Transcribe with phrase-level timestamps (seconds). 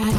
[0.00, 0.12] Salut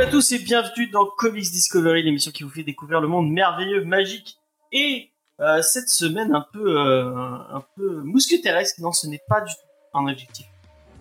[0.00, 3.84] à tous et bienvenue dans Comics Discovery, l'émission qui vous fait découvrir le monde merveilleux,
[3.84, 4.38] magique
[4.72, 8.02] et euh, cette semaine un peu euh, un peu.
[8.02, 10.46] Non, ce n'est pas du tout un objectif.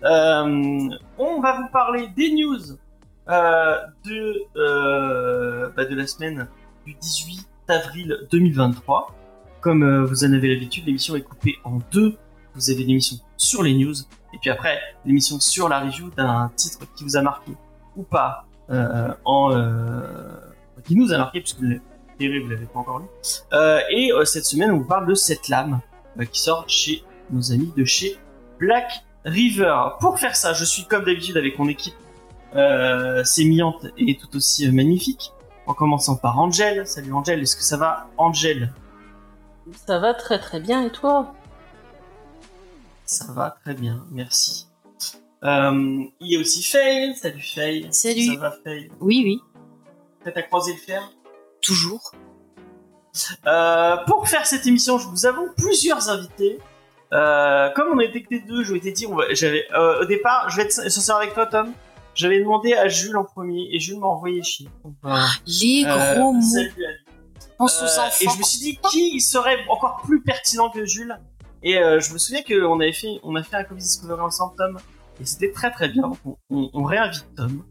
[0.03, 2.77] Euh, on va vous parler des news
[3.27, 6.47] de euh, bah, de la semaine
[6.85, 9.15] du 18 avril 2023.
[9.61, 12.17] Comme euh, vous en avez l'habitude, l'émission est coupée en deux.
[12.55, 13.95] Vous avez l'émission sur les news
[14.33, 17.51] et puis après l'émission sur la review d'un titre qui vous a marqué
[17.95, 20.01] ou pas euh, en euh,
[20.83, 21.61] qui nous a marqué puisque
[22.19, 23.05] série vous l'avez pas encore lu.
[23.53, 25.79] Euh, et euh, cette semaine on vous parle de cette lame
[26.19, 28.17] euh, qui sort chez nos amis de chez
[28.59, 29.75] Black River.
[29.99, 31.95] Pour faire ça, je suis comme d'habitude avec mon équipe
[32.55, 35.31] euh, sémillante et tout aussi euh, magnifique.
[35.65, 36.85] En commençant par Angel.
[36.85, 38.73] Salut Angel, est-ce que ça va Angel
[39.87, 41.33] Ça va très très bien et toi?
[43.05, 44.67] Ça va très bien, merci.
[45.43, 47.15] Euh, il y a aussi Faye.
[47.15, 47.87] Salut Faye.
[47.91, 48.33] Salut.
[48.35, 48.89] Ça va Faye?
[48.99, 49.39] Oui, oui,
[50.21, 51.11] Prête à croiser le fer?
[51.61, 52.11] Toujours.
[53.45, 56.59] Euh, pour faire cette émission, je vous avons plusieurs invités.
[57.11, 59.65] Euh, comme on était que les deux, je m'étais dit, va- j'avais
[60.01, 61.71] au départ, je vais être sincère avec toi, Tom.
[62.15, 64.69] J'avais demandé à Jules en premier et Jules m'a envoyé chier.
[65.01, 65.25] Voilà.
[65.47, 66.41] Les Euh, gros mots.
[66.41, 66.97] salut à lui.
[67.57, 68.15] Pense aux Euh, enfants.
[68.21, 71.17] et je me suis dit qui serait encore plus pertinent que Jules?
[71.63, 74.53] Et euh, je me souviens qu'on avait fait, on a fait un Comics Discovery ensemble,
[74.57, 74.77] Tom,
[75.21, 76.03] et c'était très très bien.
[76.03, 77.63] Donc, on, on- on réinvite Tom.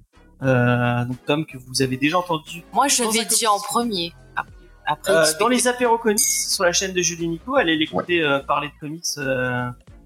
[0.42, 4.12] Euh, donc Tom que vous avez déjà entendu Moi, je un dit en premier.
[4.34, 4.52] Après,
[4.86, 8.40] après Euh, dans les apéros comics sur la chaîne de Julie Nico, allez l'écouter euh,
[8.40, 9.04] parler de comics.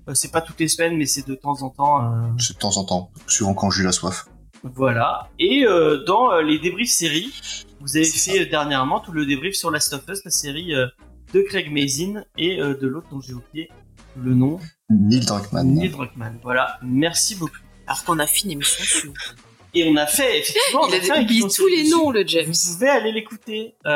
[0.08, 2.02] Euh, c'est pas toutes les semaines, mais c'est de temps en temps.
[2.04, 4.26] euh, C'est de temps en temps, suivant quand j'ai la soif.
[4.62, 5.28] voilà.
[5.38, 7.32] Et euh, dans euh, les débriefs séries,
[7.80, 10.86] vous avez fait euh, dernièrement tout le débrief sur Last of Us, la série euh,
[11.34, 13.68] de Craig Mazin et euh, de l'autre dont j'ai oublié
[14.16, 14.58] le nom,
[14.88, 15.74] Neil Druckmann.
[15.74, 16.38] Neil Druckmann.
[16.42, 16.78] Voilà.
[16.82, 17.58] Merci beaucoup.
[17.86, 19.12] Alors qu'on a fait une émission sur.
[19.74, 20.84] Et on a fait effectivement.
[20.84, 22.46] on Il a fait un a oublié tous les noms, le James.
[22.50, 23.90] Vous pouvez aller l'écouter euh,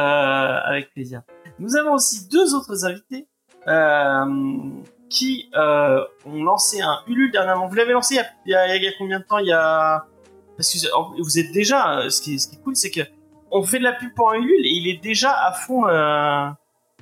[0.65, 1.23] avec plaisir.
[1.59, 3.27] Nous avons aussi deux autres invités
[3.67, 4.25] euh,
[5.11, 7.67] qui euh, ont lancé un Ulule dernièrement.
[7.67, 9.39] Vous l'avez lancé il y, a, il y combien de temps?
[9.39, 10.07] Il y a
[10.57, 11.99] parce que vous êtes déjà.
[11.99, 13.01] euh, Ce qui est, ce qui est cool, c'est que
[13.51, 16.49] on fait de la pub pour un Ulule et il est déjà à fond euh,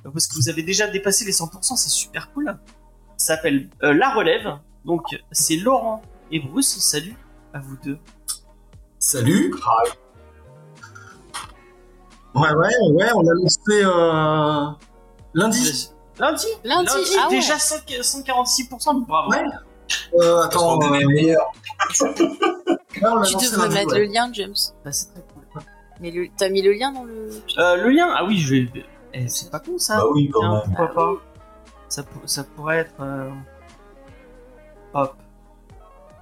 [0.03, 1.75] parce que vous avez déjà dépassé les 100%.
[1.77, 2.57] C'est super cool.
[3.17, 4.57] Ça s'appelle euh, La Relève.
[4.85, 6.79] Donc c'est Laurent et Bruce.
[6.79, 7.15] Salut
[7.53, 7.99] à vous deux.
[8.97, 9.53] Salut.
[12.35, 14.67] Ouais, ouais, ouais, on a lancé euh,
[16.19, 16.45] lundi.
[16.63, 17.35] Lundi Lundi, ah ouais.
[17.35, 19.31] déjà 100 146%, bravo.
[19.31, 19.43] Ouais.
[20.19, 21.37] Euh, attends, est euh,
[23.01, 23.99] l'a Tu devrais mettre ouais.
[23.99, 24.53] le lien, James.
[24.85, 25.61] Bah, c'est très cool.
[25.99, 26.27] Mais le...
[26.37, 27.29] t'as mis le lien dans le.
[27.57, 28.85] Euh, le lien, ah oui, je vais.
[29.13, 29.97] Eh, c'est pas con ça.
[29.97, 30.61] Bah oui, quand même.
[30.75, 31.11] pourquoi pas
[31.89, 32.93] ça, pour- ça pourrait être.
[33.01, 33.29] euh,
[34.93, 35.15] Hop.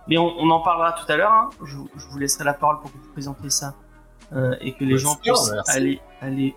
[0.07, 1.31] Mais on, on en parlera tout à l'heure.
[1.31, 1.49] hein.
[1.65, 3.75] Je, vous- je vous laisserai la parole pour que vous présentez ça
[4.33, 6.55] euh, et que les gens puissent aller, aller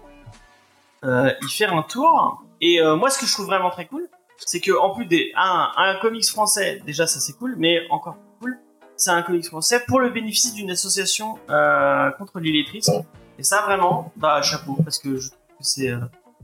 [1.05, 2.43] euh, y faire un tour.
[2.61, 4.07] Et euh, moi, ce que je trouve vraiment très cool,
[4.37, 8.53] c'est que en plus des un, comics français, déjà ça c'est cool, mais encore plus
[8.53, 8.59] cool,
[8.97, 13.05] c'est un comics français pour le bénéfice d'une association euh, contre l'illettrisme.
[13.39, 16.01] Et ça vraiment, bah chapeau, parce que je trouve euh,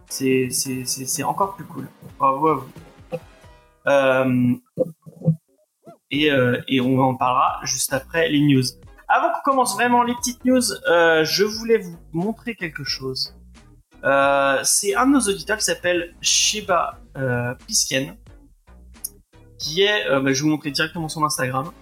[0.09, 1.89] c'est c'est c'est encore plus cool.
[2.19, 2.71] Bravo à vous.
[3.87, 4.55] Euh,
[6.11, 6.31] et,
[6.69, 8.63] et on en parlera juste après les news.
[9.09, 13.36] Avant qu'on commence vraiment les petites news, je voulais vous montrer quelque chose.
[14.05, 18.17] Euh, c'est un de nos auditeurs qui s'appelle Sheba euh, Pisken,
[19.59, 21.73] qui est, euh, bah, je vais vous montrer directement son Instagram,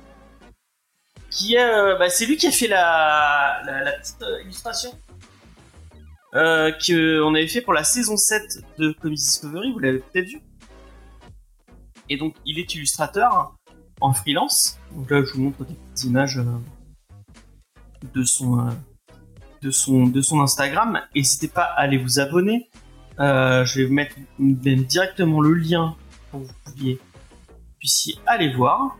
[1.30, 3.62] qui est, bah, c'est lui qui a fait la,
[4.00, 4.90] petite illustration
[6.32, 10.40] qu'on avait fait pour la saison 7 de Comics Discovery, vous l'avez peut-être vu.
[12.08, 13.54] Et donc, il est illustrateur
[14.00, 14.78] en freelance.
[14.92, 16.40] Donc là, je vous montre des petites images
[18.14, 18.68] de son,
[19.64, 21.00] de son, de son Instagram.
[21.14, 22.68] N'hésitez pas à aller vous abonner.
[23.18, 25.96] Euh, je vais vous mettre même directement le lien
[26.30, 26.98] pour que vous
[27.78, 28.98] puissiez aller voir.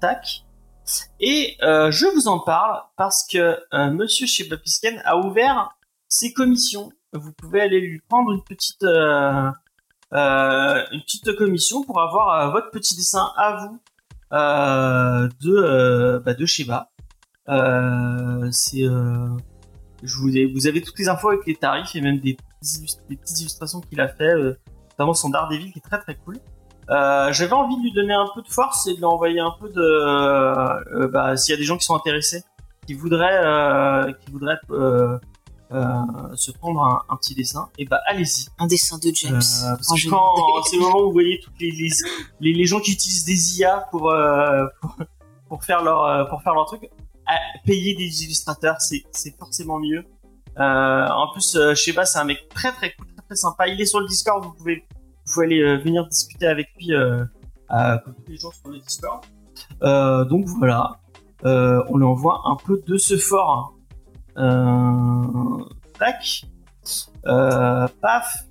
[0.00, 0.44] Tac.
[1.18, 5.76] Et euh, je vous en parle parce que euh, Monsieur chez Bapisken a ouvert
[6.08, 6.92] ses commissions.
[7.12, 9.52] Vous pouvez aller lui prendre une petite, une
[10.12, 13.80] petite commission pour avoir votre petit dessin à vous
[14.30, 16.90] de, bah, de Sheba.
[17.48, 19.28] Euh, c'est, euh,
[20.02, 23.40] je vous ai, vous avez toutes les infos avec les tarifs et même des, petites
[23.40, 24.58] illustrations qu'il a fait, euh,
[24.90, 26.38] notamment son Daredevil qui est très très cool.
[26.90, 29.54] Euh, J'avais envie de lui donner un peu de force et de lui envoyer un
[29.60, 32.42] peu de, euh, bah, s'il y a des gens qui sont intéressés,
[32.86, 35.18] qui voudraient, euh, qui voudraient euh,
[35.72, 35.84] euh,
[36.34, 38.48] se prendre un, un petit dessin, et bah allez-y.
[38.58, 39.36] Un dessin de James.
[39.36, 41.90] Euh, parce Moi, que quand c'est le moment où vous voyez toutes les, les,
[42.40, 44.96] les, les gens qui utilisent des IA pour euh, pour,
[45.46, 46.88] pour faire leur euh, pour faire leur truc,
[47.64, 50.04] payer des illustrateurs, c'est forcément mieux.
[50.58, 53.68] Euh, en plus, euh, je sais pas, c'est un mec très très très très sympa.
[53.68, 54.86] Il est sur le Discord, vous pouvez
[55.26, 57.24] vous pouvez aller euh, venir discuter avec lui euh,
[57.68, 59.24] tous les gens sur le Discord.
[60.28, 60.98] Donc voilà,
[61.44, 63.76] on lui envoie un peu de ce fort.
[65.98, 66.44] Tac.
[68.00, 68.44] Paf.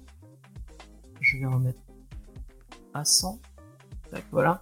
[1.19, 1.80] Je vais remettre
[2.94, 3.39] à 100.
[4.12, 4.62] Tac, voilà.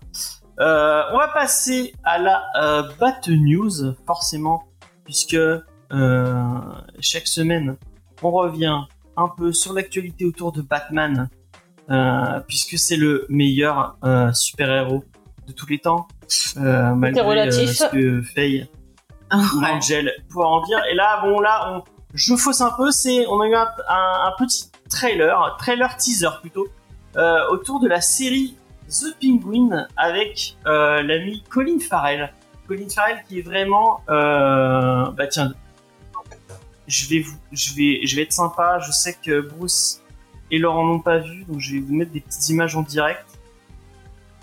[0.59, 4.63] Euh, on va passer à la euh, Bat News, forcément,
[5.03, 6.59] puisque euh,
[6.99, 7.75] chaque semaine,
[8.23, 8.79] on revient
[9.17, 11.29] un peu sur l'actualité autour de Batman,
[11.89, 15.03] euh, puisque c'est le meilleur euh, super-héros
[15.47, 16.07] de tous les temps,
[16.57, 17.69] euh, malgré relatif.
[17.71, 18.67] ce que Faye
[19.33, 19.63] ou.
[19.65, 20.79] Angel pouvoir en dire.
[20.91, 22.91] Et là, bon, là, on, je fausse un peu.
[22.91, 26.67] C'est, on a eu un, un- un petit trailer, trailer teaser plutôt,
[27.17, 28.55] euh, autour de la série
[28.89, 32.31] The Penguin avec euh, l'ami Colin Farrell.
[32.67, 35.53] Colin Farrell qui est vraiment, euh, bah tiens,
[36.87, 38.79] je vais vous, je vais, je vais être sympa.
[38.79, 40.01] Je sais que Bruce
[40.51, 43.25] et Laurent n'ont pas vu, donc je vais vous mettre des petites images en direct.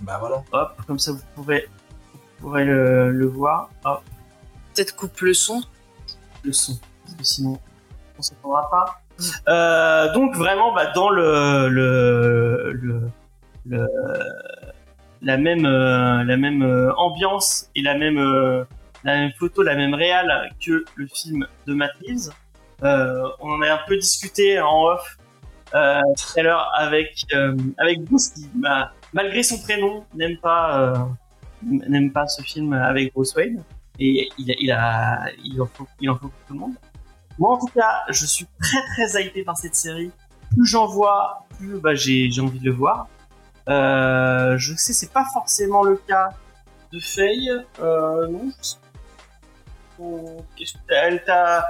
[0.00, 0.42] Bah voilà.
[0.52, 1.68] Hop, comme ça vous pourrez,
[2.12, 3.70] vous pourrez le, le voir.
[3.84, 4.02] Hop.
[4.74, 5.62] Peut-être coupe le son.
[6.42, 7.58] le son, parce que sinon
[8.18, 9.02] on s'entendra pas.
[9.48, 13.10] Euh, donc vraiment bah, dans le, le, le,
[13.67, 13.88] le-
[15.20, 16.25] la même euh,
[16.62, 18.64] euh, ambiance et la même euh,
[19.38, 22.31] photo, la même réal que le film de Matt Reeves.
[22.82, 25.17] Euh, on en a un peu discuté en off
[25.75, 26.41] euh, tout
[26.76, 30.94] avec euh, avec Bruce qui bah, malgré son prénom n'aime pas euh,
[31.62, 33.62] n'aime pas ce film avec Bruce Wayne
[33.99, 34.73] et il, il,
[35.62, 36.75] en faut, il en faut pour tout le monde.
[37.38, 38.79] Moi, en tout cas, je suis très
[39.09, 40.11] très hypé par cette série.
[40.50, 43.09] Plus j'en vois, plus bah, j'ai j'ai envie de le voir.
[43.69, 46.31] Euh, je sais, c'est pas forcément le cas
[46.93, 47.50] de Faye.
[47.81, 48.50] Euh, non.
[49.99, 51.64] Oh, qu'est-ce que t'as- elle t'a-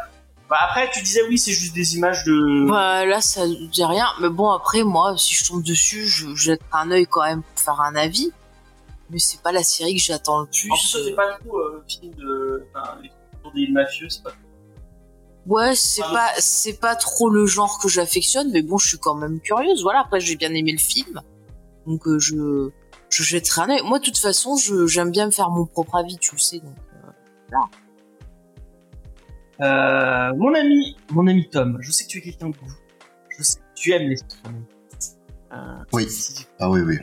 [0.49, 2.69] Bah, après, tu disais oui, c'est juste des images de.
[2.69, 4.07] Bah, là, ça ne dit rien.
[4.21, 7.59] Mais bon, après, moi, si je tombe dessus, je jette un œil quand même pour
[7.63, 8.31] faire un avis.
[9.11, 10.71] Mais c'est pas la série que j'attends le plus.
[10.71, 12.67] En plus, toi, t'es pas trop euh, film de.
[12.75, 13.11] Enfin, les
[13.67, 14.33] des mafieux, c'est pas.
[15.47, 18.99] Ouais, c'est Ah, pas, c'est pas trop le genre que j'affectionne, mais bon, je suis
[18.99, 19.83] quand même curieuse.
[19.83, 21.21] Voilà, après, j'ai bien aimé le film.
[21.87, 22.71] Donc, euh, je,
[23.11, 23.81] je jetterai un œil.
[23.85, 26.59] Moi, de toute façon, je, j'aime bien me faire mon propre avis, tu le sais.
[26.61, 26.75] Donc,
[27.53, 27.57] euh,
[29.61, 32.73] Euh, mon ami, mon ami Tom, je sais que tu es quelqu'un de goût.
[33.39, 34.17] Je sais que tu aimes les.
[35.53, 35.57] Euh,
[35.93, 36.09] Oui.
[36.59, 36.99] Ah oui, oui.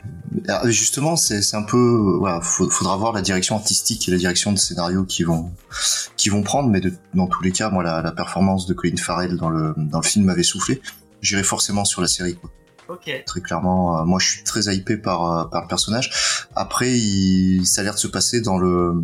[0.48, 4.16] Ah, Justement, c'est c'est un peu, voilà, faut- faudra voir la direction artistique et la
[4.18, 5.52] direction de scénario qui vont,
[6.16, 8.96] qui vont prendre, mais de- dans tous les cas, moi, la, la performance de Colin
[8.96, 10.82] Farrell dans le, dans le film m'avait soufflé.
[11.22, 12.50] J'irai forcément sur la série, quoi.
[12.90, 13.22] Ok.
[13.24, 16.10] Très clairement, euh, moi, je suis très hypé par, euh, par le personnage.
[16.56, 18.94] Après, il, ça a l'air de se passer dans le,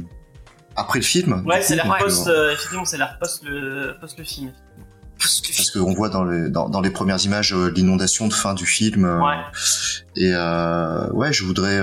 [0.74, 1.44] après le film.
[1.46, 4.50] Ouais, c'est l'air post, euh, euh, effectivement, c'est l'air post le, post le film.
[5.18, 8.66] parce qu'on voit dans les, dans, dans les premières images euh, l'inondation de fin du
[8.66, 9.04] film.
[9.04, 9.36] euh, Ouais.
[10.16, 11.80] Et euh, ouais, je voudrais.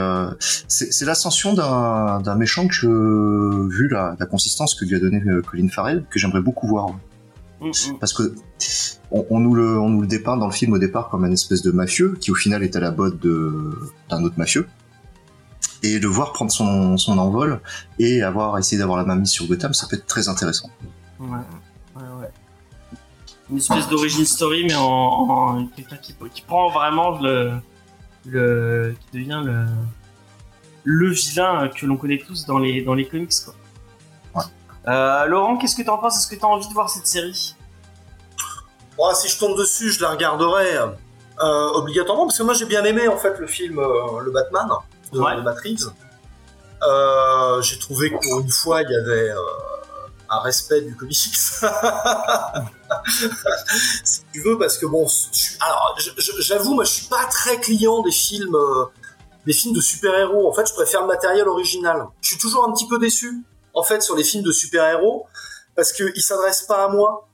[0.67, 6.03] c'est l'ascension d'un méchant que, vu la, la consistance que lui a donné Colin Farrell,
[6.09, 6.87] que j'aimerais beaucoup voir.
[7.63, 7.99] Mm, mm.
[7.99, 8.35] Parce que
[9.11, 11.31] on, on nous le, on nous le dépeint dans le film au départ comme un
[11.31, 14.67] espèce de mafieux qui au final est à la botte d'un autre mafieux.
[15.85, 17.59] Et de voir prendre son, son envol
[17.99, 20.69] et avoir essayé d'avoir la main mise sur Gotham, ça peut être très intéressant.
[21.19, 22.29] Ouais, ouais, ouais.
[23.49, 27.55] Une espèce d'origin story, mais en, en quelqu'un qui, qui prend vraiment le,
[28.25, 29.65] le, qui devient le,
[30.85, 33.53] le vilain que l'on connaît tous dans les, dans les comics, quoi.
[34.87, 36.17] Euh, Laurent, qu'est-ce que t'en penses?
[36.17, 37.55] Est-ce que t'as envie de voir cette série?
[38.97, 42.83] Bon, si je tombe dessus, je la regarderai euh, obligatoirement parce que moi j'ai bien
[42.83, 44.67] aimé en fait le film euh, Le Batman
[45.11, 45.35] de, Ouais.
[45.35, 45.89] de.
[46.83, 49.31] Euh, j'ai trouvé que pour une fois il y avait
[50.29, 51.15] un respect du comics.
[54.03, 55.97] si tu veux, parce que bon, je alors
[56.39, 58.57] j'avoue, moi je suis pas très client des films,
[59.45, 60.49] des films de super-héros.
[60.49, 62.05] En fait, je préfère le matériel original.
[62.21, 65.27] Je suis toujours un petit peu déçu en fait sur les films de super-héros
[65.75, 67.27] parce qu'ils s'adressent pas à moi.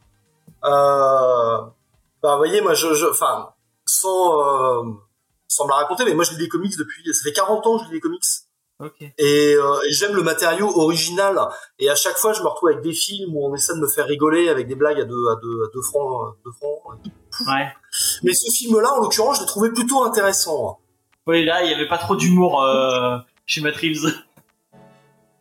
[0.64, 1.58] Euh,
[2.22, 3.50] bah, vous voyez, moi, je, enfin,
[3.86, 4.84] sans, euh,
[5.48, 7.78] sans me la raconter, mais moi, je lis des comics depuis, ça fait 40 ans
[7.78, 8.24] que je lis des comics.
[8.82, 9.02] Ok.
[9.18, 11.38] Et, euh, et j'aime le matériau original.
[11.80, 13.88] Et à chaque fois, je me retrouve avec des films où on essaie de me
[13.88, 16.98] faire rigoler avec des blagues à deux, à deux, à deux francs, euh, deux francs.
[17.48, 17.68] Ouais.
[18.24, 20.80] Mais ce film-là, en l'occurrence, je l'ai trouvé plutôt intéressant.
[21.28, 24.14] Oui, là, il y avait pas trop d'humour euh, chez Matt Reeves.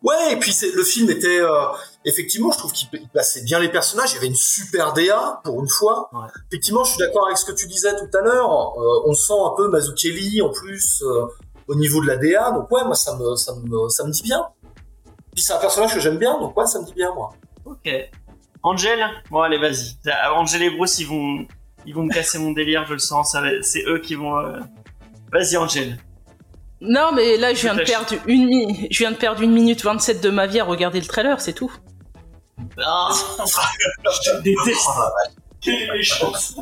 [0.02, 1.66] Ouais, et puis c'est, le film était euh,
[2.04, 4.12] effectivement, je trouve qu'il il plaçait bien les personnages.
[4.12, 6.08] Il y avait une super DA pour une fois.
[6.12, 6.28] Ouais.
[6.52, 8.78] Effectivement, je suis d'accord avec ce que tu disais tout à l'heure.
[8.78, 11.26] Euh, on sent un peu Mazzucchelli en plus euh,
[11.66, 12.52] au niveau de la DA.
[12.52, 14.46] Donc ouais, moi ça me ça me ça me dit bien.
[15.34, 17.30] Puis c'est un personnage que j'aime bien, donc ouais, ça me dit bien moi.
[17.64, 17.88] Ok.
[18.62, 19.00] Angel
[19.30, 19.96] Bon, allez, vas-y.
[20.34, 21.46] Angel et Bruce, ils vont,
[21.86, 23.36] ils vont me casser mon délire, je le sens.
[23.62, 24.36] C'est eux qui vont.
[24.38, 24.58] euh,
[25.32, 25.96] Vas-y, Angel.
[26.80, 29.82] Non, mais là, je viens de perdre une, mi- je viens de perdre une minute
[29.82, 31.72] 27 de ma vie à regarder le trailer, c'est tout.
[32.84, 34.86] Ah, je te déteste.
[34.88, 35.02] Oh.
[35.60, 36.56] Quelle méchance.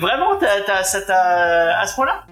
[0.00, 1.80] Vraiment, t'as, t'as, ça t'a.
[1.80, 2.26] à ce point-là?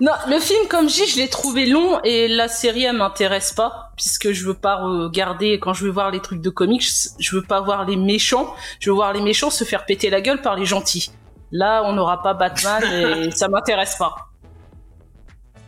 [0.00, 3.52] Non, le film, comme je dis, je l'ai trouvé long et la série, elle m'intéresse
[3.52, 6.84] pas, puisque je veux pas regarder, quand je veux voir les trucs de comics,
[7.18, 10.20] je veux pas voir les méchants, je veux voir les méchants se faire péter la
[10.22, 11.10] gueule par les gentils.
[11.52, 14.14] Là, on n'aura pas Batman et ça m'intéresse pas.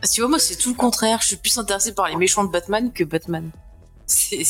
[0.01, 1.19] Parce que tu vois, moi, c'est tout le contraire.
[1.21, 3.49] Je suis plus intéressée par les méchants de Batman que Batman.
[4.05, 4.43] C'est.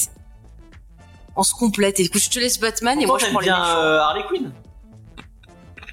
[1.36, 2.00] On se complète.
[2.00, 3.78] Écoute, je te laisse Batman et moi, je prends les bien méchants.
[3.78, 4.52] euh, Harley Quinn.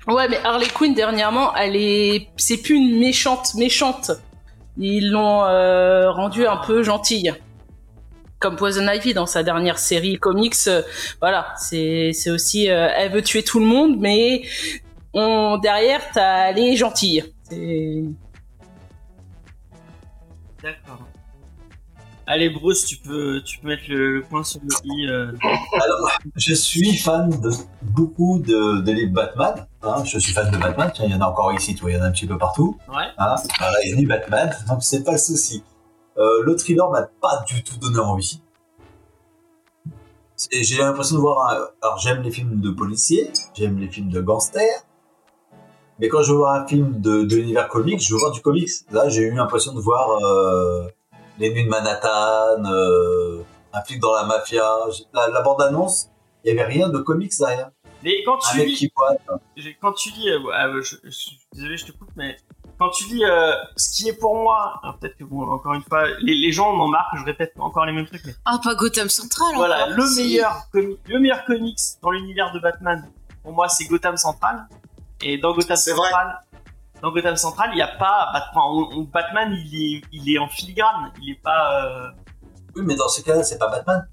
[0.06, 4.10] Ouais, mais Harley Quinn, dernièrement, elle est, c'est plus une méchante méchante.
[4.76, 7.32] Ils l'ont euh, rendue un peu gentille.
[8.38, 10.82] Comme Poison Ivy dans sa dernière série comics, euh,
[11.20, 14.42] voilà, c'est c'est aussi, euh, elle veut tuer tout le monde, mais
[15.14, 17.24] on derrière, t'as elle est gentille.
[17.48, 18.04] C'est-
[20.62, 21.00] D'accord.
[22.26, 25.06] Allez, Bruce, tu peux, tu peux mettre le, le point sur le i.
[25.08, 25.30] euh.
[25.74, 27.50] Alors, je suis fan de
[27.82, 29.66] beaucoup de, de livres Batman.
[29.82, 30.02] hein.
[30.04, 30.90] je suis fan de Batman.
[30.94, 32.26] Tiens, il y en a encore ici, tu vois, il y en a un petit
[32.26, 32.78] peu partout.
[32.88, 33.04] Ouais.
[33.18, 33.34] Hein.
[33.84, 35.62] Y a du Batman, donc c'est pas le souci.
[36.16, 38.40] Euh, le thriller m'a pas du tout donné envie.
[40.50, 41.58] J'ai l'impression de voir un...
[41.82, 44.82] Alors j'aime les films de policiers, j'aime les films de gangsters,
[45.98, 48.40] mais quand je veux voir un film de, de l'univers comics, je veux voir du
[48.40, 48.70] comics.
[48.90, 50.86] Là, j'ai eu l'impression de voir euh,
[51.38, 54.68] Les Nuits de Manhattan, euh, Un flic dans la mafia.
[55.12, 56.08] La, la bande-annonce,
[56.44, 57.70] il y avait rien de comics derrière.
[58.02, 58.90] Mais quand Un tu mec lis, qui
[59.80, 62.36] quand tu lis, euh, ah, euh, je, je suis désolé, je te coupe, mais
[62.78, 65.82] quand tu lis euh, ce qui est pour moi, alors peut-être que bon, encore une
[65.82, 68.74] fois, les, les gens m'en marquent, je répète encore les mêmes trucs, mais Ah, pas
[68.74, 69.54] Gotham Central.
[69.54, 69.96] voilà, encore.
[69.96, 73.08] le meilleur, comi- le meilleur comics dans l'univers de Batman,
[73.42, 74.66] pour moi, c'est Gotham Central.
[75.22, 75.76] Et dans Gotham.
[75.76, 76.40] Central,
[77.02, 78.64] dans Gotham Central, il n'y a pas Batman.
[78.66, 81.84] on- on- Batman, il est, il est en filigrane, il est pas.
[81.86, 82.08] euh,
[82.76, 84.06] Oui, mais dans ce cas-là, c'est pas Batman.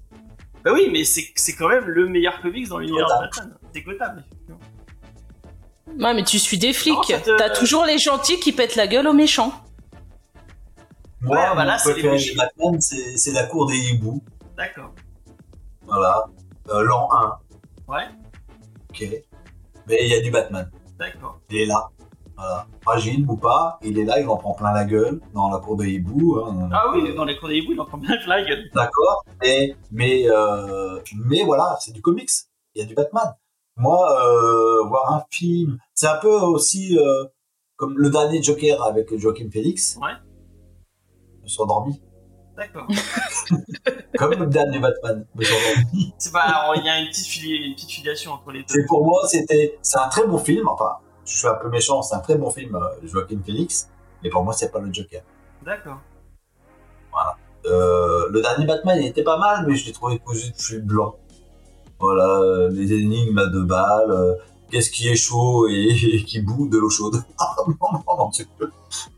[0.64, 3.24] Bah oui, mais c'est c'est quand même le meilleur comics dans l'univers de.
[3.24, 3.58] Batman.
[3.74, 4.58] C'est Gotham, effectivement.
[5.98, 6.96] Ouais, mais tu suis des flics.
[7.24, 9.52] Te- T'as toujours les gentils qui pètent la gueule aux méchants.
[11.20, 14.22] Moi, Ouais, bah là, c'est les Batman, c'est c'est la cour des hiboux.
[14.56, 14.92] D'accord.
[15.86, 16.24] Voilà.
[16.70, 17.38] Euh, L'an 1.
[17.88, 18.04] Ouais.
[18.90, 19.04] Ok.
[19.86, 20.70] Mais il y a du Batman.
[21.02, 21.40] D'accord.
[21.50, 21.88] Il est là.
[22.36, 22.66] Voilà.
[22.82, 25.76] Fragile ou pas, il est là, il en prend plein la gueule dans la cour
[25.76, 26.40] des hiboux.
[26.44, 26.70] hein.
[26.72, 28.70] Ah oui, dans les cours des hiboux, il en prend plein la gueule.
[28.74, 29.24] D'accord.
[29.44, 32.30] Et mais euh, mais voilà, c'est du comics.
[32.74, 33.34] Il y a du Batman.
[33.76, 37.24] Moi, euh, voir un film, c'est un peu aussi euh,
[37.76, 39.98] comme le dernier Joker avec Joaquin Phoenix.
[40.00, 40.12] Ouais.
[41.38, 42.00] Je me suis endormi.
[42.56, 42.86] D'accord.
[44.18, 45.24] Comme le dernier Batman.
[46.18, 48.66] C'est pas, il y a une petite, fili- une petite filiation entre les deux.
[48.68, 50.68] C'est pour moi, c'était, c'est un très bon film.
[50.68, 53.88] Enfin, je suis un peu méchant, c'est un très bon film, euh, Joaquin Phoenix.
[54.22, 55.22] Mais pour moi, c'est pas le Joker.
[55.64, 55.98] D'accord.
[57.64, 60.82] Euh, le dernier Batman, il était pas mal, mais je l'ai trouvé cousu de fil
[60.82, 61.14] blanc.
[62.00, 64.36] Voilà, euh, les énigmes à deux balles.
[64.72, 67.54] Qu'est-ce qui est chaud et, et qui bout de l'eau chaude Ah.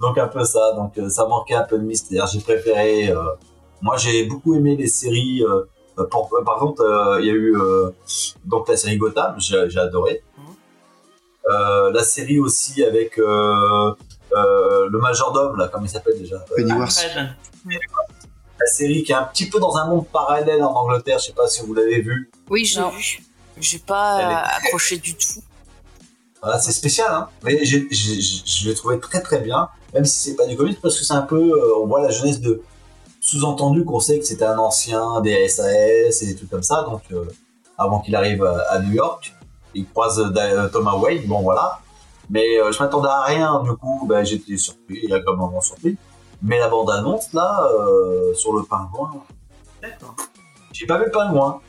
[0.00, 2.26] Donc un peu ça, donc euh, ça manquait un peu de mystère.
[2.26, 3.08] J'ai préféré.
[3.10, 3.22] euh,
[3.80, 5.42] moi, j'ai beaucoup aimé les séries.
[5.44, 5.62] euh,
[5.98, 6.04] euh,
[6.44, 7.90] par, contre, euh, il y a eu euh,
[8.44, 10.22] donc la série Gotham, j'ai j'ai adoré.
[10.36, 10.44] Mhm.
[11.52, 13.94] Euh, la série aussi avec euh,
[14.36, 16.38] euh, le majordome là, comment il s'appelle déjà?
[16.56, 16.98] Pennyworth.
[18.60, 21.32] La série qui est un petit peu dans un monde parallèle en Angleterre, je sais
[21.32, 22.30] pas si vous l'avez vu.
[22.50, 22.90] Oui, j'ai Non.
[22.90, 23.18] vu.
[23.60, 25.40] J'ai pas est- accroché du tout.
[26.42, 27.28] Voilà, c'est spécial, hein.
[27.42, 31.04] Mais je l'ai trouvé très très bien, même si c'est pas du comics, parce que
[31.04, 32.62] c'est un peu, euh, on voit la jeunesse de
[33.20, 37.00] sous-entendu qu'on sait que c'était un ancien des SAS et des trucs comme ça, donc
[37.12, 37.24] euh,
[37.78, 39.32] avant qu'il arrive à, à New York,
[39.74, 41.80] il croise euh, Thomas Wayne, bon voilà.
[42.30, 45.96] Mais euh, je m'attendais à rien, du coup, ben, j'étais surpris, agréablement surpris.
[46.42, 49.10] Mais la bande-annonce, là, euh, sur le pingouin,
[49.80, 50.14] D'accord.
[50.72, 51.60] J'ai pas vu le pingouin.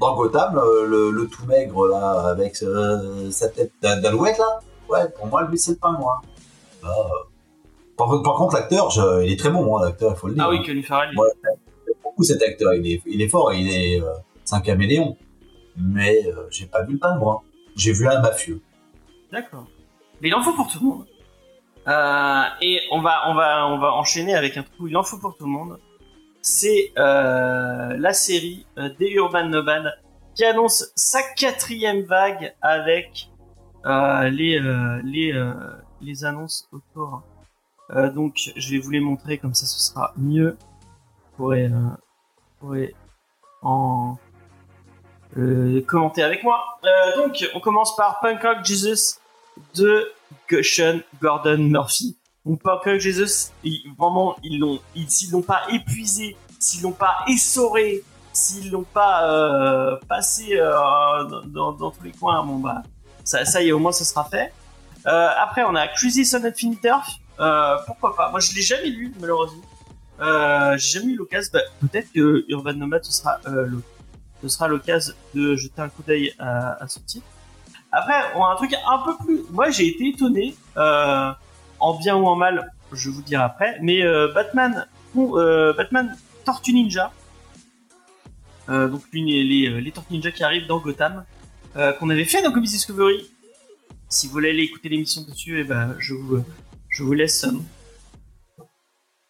[0.00, 4.58] Dans Gotham, le, tout maigre là, avec euh, sa tête d'a- d'alouette là,
[4.90, 6.20] ouais, pour moi lui c'est le pingouin.
[6.82, 7.24] Là, euh,
[7.96, 8.88] Par, par contre, l'acteur,
[9.22, 10.44] il est très bon, hein, l'acteur, il faut le dire.
[10.46, 11.10] Ah oui, Colin Farrell.
[11.12, 11.28] il- Ouais.
[11.44, 14.10] J'aime beaucoup cet acteur, il est, il est fort, il est, euh,
[14.44, 15.16] c'est un caméléon.
[15.76, 17.40] Mais euh, j'ai pas vu le pingouin.
[17.76, 18.60] J'ai vu un mafieux.
[19.32, 19.66] D'accord.
[20.20, 21.06] mais il en faut pour tout le monde.
[22.62, 25.18] Et on va, on va, on va enchaîner avec un truc où il en faut
[25.18, 25.78] pour tout le monde.
[26.46, 29.98] C'est euh, la série euh, des Urban Nomad
[30.34, 33.30] qui annonce sa quatrième vague avec
[33.86, 34.60] euh, les
[35.04, 35.32] les
[36.02, 37.22] les annonces autour.
[38.14, 40.58] Donc je vais vous les montrer comme ça, ce sera mieux.
[40.58, 41.96] Vous pourrez, vous
[42.60, 42.94] pourrez
[43.62, 44.18] en
[45.86, 46.62] commenter avec moi.
[47.16, 49.18] Donc on commence par Punk Rock Jesus
[49.76, 50.12] de
[50.50, 52.18] Gushen Gordon Murphy.
[52.44, 56.92] Donc Punk Rock Jesus, ils- vraiment ils l'ont, ils- s'ils l'ont pas épuisé, s'ils l'ont
[56.92, 60.72] pas essoré, s'ils l'ont pas euh, passé euh,
[61.46, 62.82] dans, dans- tous les coins, bon bah
[63.24, 64.52] ça, ça y est, au moins ça sera fait.
[65.06, 67.08] Euh, après, on a Crazy Son Infinite Earth.
[67.40, 68.30] Euh, pourquoi pas?
[68.30, 69.62] Moi, je l'ai jamais lu, malheureusement.
[70.20, 71.50] Euh, j'ai jamais eu l'occasion.
[71.52, 73.82] Bah, Peut-être que Urban Nomad, ce sera euh, le-
[74.42, 77.26] ce sera l'occasion de jeter un coup d'œil à, à ce titre.
[77.92, 79.40] Après, on a un truc un peu plus.
[79.50, 81.30] Moi, j'ai été étonné, euh,
[81.84, 83.78] en bien ou en mal, je vous dirai après.
[83.82, 84.86] Mais euh, Batman,
[85.16, 87.12] euh, Batman Tortue Ninja.
[88.70, 91.24] Euh, donc les, les, les Tortues Ninja qui arrivent dans Gotham
[91.98, 93.28] qu'on avait fait dans Comics Discovery.
[94.08, 97.44] Si vous voulez aller écouter l'émission dessus, eh ben, je vous, laisse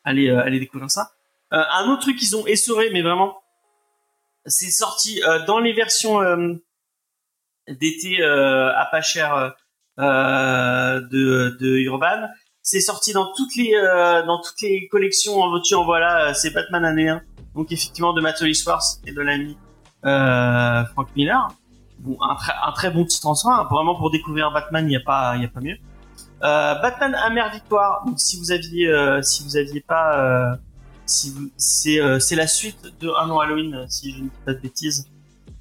[0.05, 1.13] aller, découvrir ça.
[1.51, 3.39] Un autre truc qu'ils ont essoré, mais vraiment,
[4.45, 6.21] c'est sorti dans les versions
[7.67, 9.55] d'été à pas cher
[9.97, 12.29] de Urban.
[12.67, 16.31] C'est sorti dans toutes les euh, dans toutes les collections en veux-tu en voilà.
[16.31, 17.21] euh, C'est Batman année 1.
[17.55, 19.57] Donc effectivement de Matt Hollisworth et de l'ami
[20.07, 21.49] euh, Frank Miller
[21.99, 23.55] bon, un, un très bon titre en soi.
[23.61, 23.69] hein.
[23.71, 25.77] Vraiment pour découvrir Batman, il n'y a pas, il a pas mieux.
[26.41, 28.03] Batman Amère Victoire.
[28.07, 28.91] Donc si vous aviez,
[29.23, 30.59] si vous aviez pas,
[31.07, 34.61] si c'est, euh, la suite de Un an Halloween, si je ne dis pas de
[34.61, 35.07] bêtises.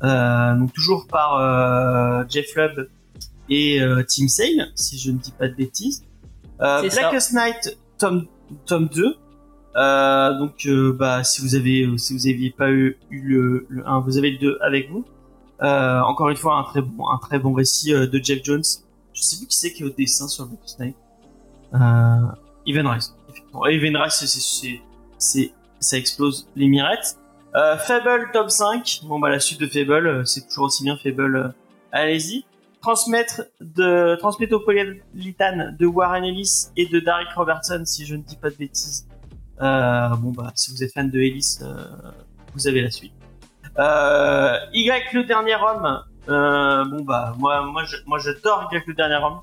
[0.04, 2.90] Euh, donc toujours par euh, Jeff Lubb
[3.50, 6.06] et Tim Sale, si je ne dis pas de bêtises.
[6.64, 6.82] Euh.
[6.90, 8.28] Blackest Night, tome,
[8.66, 9.16] tome 2.
[9.76, 13.88] Euh, donc, euh, bah, si vous avez, si vous aviez pas eu, eu le, le
[13.88, 15.04] 1, vous avez le 2 avec vous.
[15.62, 18.64] Euh, encore une fois, un très bon, un très bon récit euh, de Jeff Jones.
[19.14, 20.96] Je sais plus qui c'est qui est au dessin sur Blackest Night.
[21.74, 21.78] Euh,
[22.68, 23.16] Even Rice.
[23.30, 23.66] effectivement.
[23.68, 24.82] Even Rice,
[25.18, 27.18] c'est, ça explose les mirettes.
[27.56, 29.02] Euh, Fable top 5.
[29.04, 31.36] Bon, bah, la suite de Fable, euh, c'est toujours aussi bien Fable.
[31.36, 31.48] euh,
[31.92, 32.46] allez-y.
[32.84, 38.50] Transmettre de, Transmétropolitan de Warren Ellis et de Derek Robertson, si je ne dis pas
[38.50, 39.08] de bêtises.
[39.62, 41.86] Euh, bon, bah, si vous êtes fan de Ellis, euh,
[42.54, 43.14] vous avez la suite.
[43.80, 46.04] Euh, y le dernier homme.
[46.30, 49.40] Euh, bon bah moi moi je- moi j'adore Y le dernier homme.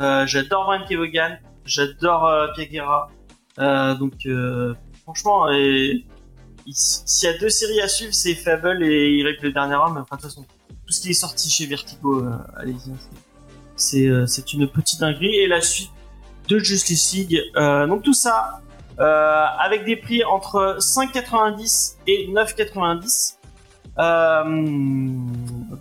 [0.00, 1.38] Euh, j'adore Brian Kevogan.
[1.64, 3.08] J'adore euh, Piaguera.
[3.98, 4.12] Donc
[5.02, 6.04] franchement et
[6.66, 9.98] il- s'il y a deux séries à suivre c'est Fable et Y le dernier homme.
[9.98, 10.46] Enfin de toute façon
[10.94, 12.90] ce qui est sorti chez Vertigo euh, allez-y.
[12.90, 12.96] hein,
[13.76, 15.90] c'est- euh, c'est une petite dinguerie et la suite
[16.48, 17.40] de Justice League.
[17.56, 18.60] Euh, donc tout ça
[19.66, 23.38] avec des prix entre 5,90 et 9,90.
[23.98, 24.44] Euh,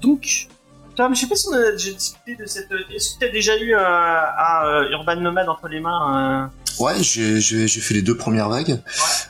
[0.01, 0.47] donc,
[0.95, 2.69] Tom, je sais pas si on a déjà discuté de cette.
[2.93, 7.67] Est-ce que tu as déjà eu un, Urban Nomad entre les mains Ouais, j'ai j'ai-
[7.67, 8.81] j'ai fait les deux premières vagues.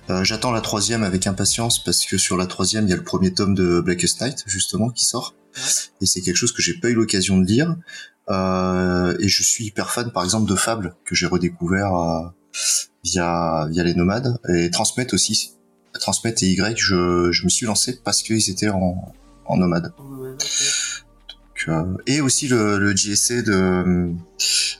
[0.09, 3.03] Euh, J'attends la troisième avec impatience parce que sur la troisième, il y a le
[3.03, 5.35] premier tome de Blackest Night, justement, qui sort.
[6.01, 7.75] Et c'est quelque chose que j'ai pas eu l'occasion de lire.
[8.29, 12.27] Euh, et je suis hyper fan, par exemple, de Fable, que j'ai redécouvert euh,
[13.03, 14.37] via, via les nomades.
[14.49, 15.51] Et Transmet aussi.
[15.99, 19.13] Transmet et Y, je, je me suis lancé parce qu'ils étaient en,
[19.45, 19.93] en nomade.
[19.97, 24.11] Donc, euh, et aussi le, le JSA de...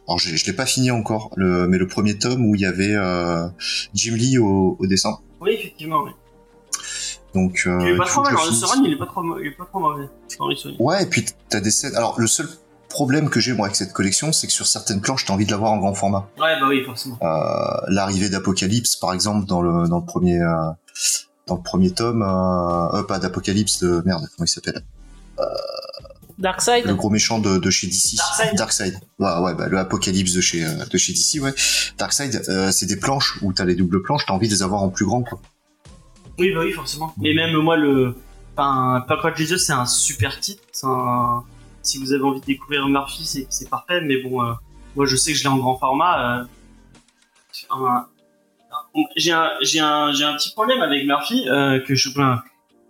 [0.08, 2.66] Alors je, je l'ai pas fini encore, le, mais le premier tome où il y
[2.66, 3.48] avait euh,
[3.94, 5.20] Jim Lee au, au dessin.
[5.39, 6.04] Oui, effectivement.
[6.04, 6.12] Oui.
[7.34, 9.52] Donc, euh, il est pas trop mal, alors, le il est pas trop, il est
[9.52, 10.10] pas trop mauvais.
[10.80, 11.96] Ouais, et puis t'as des scènes.
[11.96, 12.48] Alors le seul
[12.89, 15.52] problème que j'ai moi avec cette collection, c'est que sur certaines planches, t'as envie de
[15.52, 16.30] l'avoir en grand format.
[16.38, 17.18] Ouais, bah oui, forcément.
[17.24, 17.28] Euh,
[17.88, 20.70] L'arrivée d'Apocalypse, par exemple, dans le dans le premier euh,
[21.48, 24.84] dans le premier tome, euh, euh, pas d'Apocalypse, de merde, comment il s'appelle?
[26.39, 28.15] Darkseid Le gros méchant de, de chez DC.
[28.17, 28.56] Darkseid.
[28.56, 29.00] Darkseid.
[29.19, 31.54] Ouais, ouais, bah, le Apocalypse de chez euh, de chez DC, ouais.
[31.98, 34.82] Darkseid, euh, c'est des planches où t'as les doubles planches, t'as envie de les avoir
[34.84, 35.39] en plus grand, quoi.
[36.39, 37.13] Oui, bah oui, forcément.
[37.17, 38.15] Mais même moi, le.
[38.58, 40.62] Enfin, Rock Jesus, c'est un super titre.
[40.84, 41.43] un-
[41.84, 44.02] Si vous avez envie de découvrir Murphy, c'est c'est parfait.
[44.02, 44.54] Mais bon, euh,
[44.96, 46.39] moi, je sais que je l'ai en grand format.
[46.39, 46.43] euh,
[47.72, 48.08] un-
[49.15, 52.41] J'ai un, j'ai un, j'ai un petit problème avec Murphy euh, que je, ben,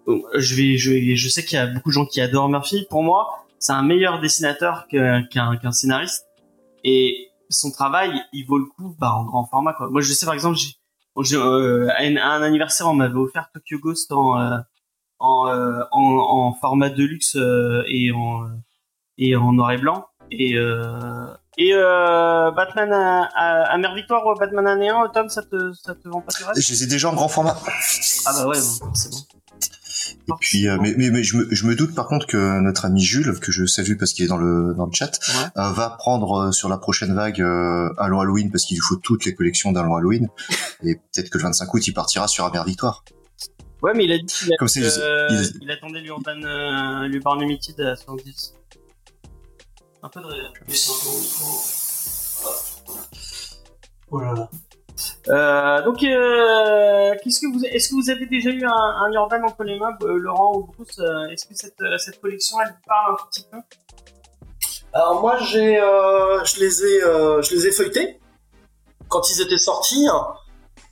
[0.08, 2.86] je vais, je, je sais qu'il y a beaucoup de gens qui adorent Murphy.
[2.90, 6.26] Pour moi, c'est un meilleur dessinateur qu'un qu'un scénariste.
[6.84, 9.74] Et son travail, il vaut le coup bah, en grand format.
[9.74, 9.90] Quoi.
[9.90, 13.80] Moi, je sais par exemple, j'ai euh, à, un, à anniversaire, on m'avait offert Tokyo
[13.80, 14.58] Ghost en euh,
[15.20, 18.50] en, euh, en, en format de luxe euh, et en
[19.18, 20.06] et en noir et blanc.
[20.32, 25.30] Et euh, Et euh, Batman à, à, à Mère Victoire ou Batman année 1, Tom,
[25.30, 26.56] ça te, ça te vend pas du rêve?
[26.58, 27.56] Je les ai déjà en grand format.
[28.26, 29.18] Ah bah ouais, bon, c'est bon.
[30.28, 32.86] Et puis, euh, mais, mais, mais je, me, je me doute par contre que notre
[32.86, 35.62] ami Jules, que je salue parce qu'il est dans le dans le chat, Ouais.
[35.62, 38.96] euh, va prendre euh, sur la prochaine vague euh, Halo Halloween parce qu'il lui faut
[38.96, 40.30] toutes les collections d'Halo Halloween.
[40.84, 43.04] Et peut-être que le 25 août, il partira sur Amère Victoire.
[43.82, 47.36] Ouais, mais il a dit qu'il a- Comme euh, il- il attendait l'Urban euh, l'Urban
[47.36, 48.54] Limited à 70.
[50.04, 50.28] Un peu de.
[54.12, 54.50] Oh là là.
[55.30, 59.42] Euh, donc, euh, qu'est-ce que vous, est-ce que vous avez déjà eu un, un Urban
[59.48, 61.00] entre les mains, euh, Laurent ou Bruce
[61.32, 63.58] Est-ce que cette, cette collection, elle vous parle un petit peu?
[64.96, 68.20] Alors moi j'ai, euh, je les ai, euh, je les ai feuilletés
[69.08, 70.08] quand ils étaient sortis.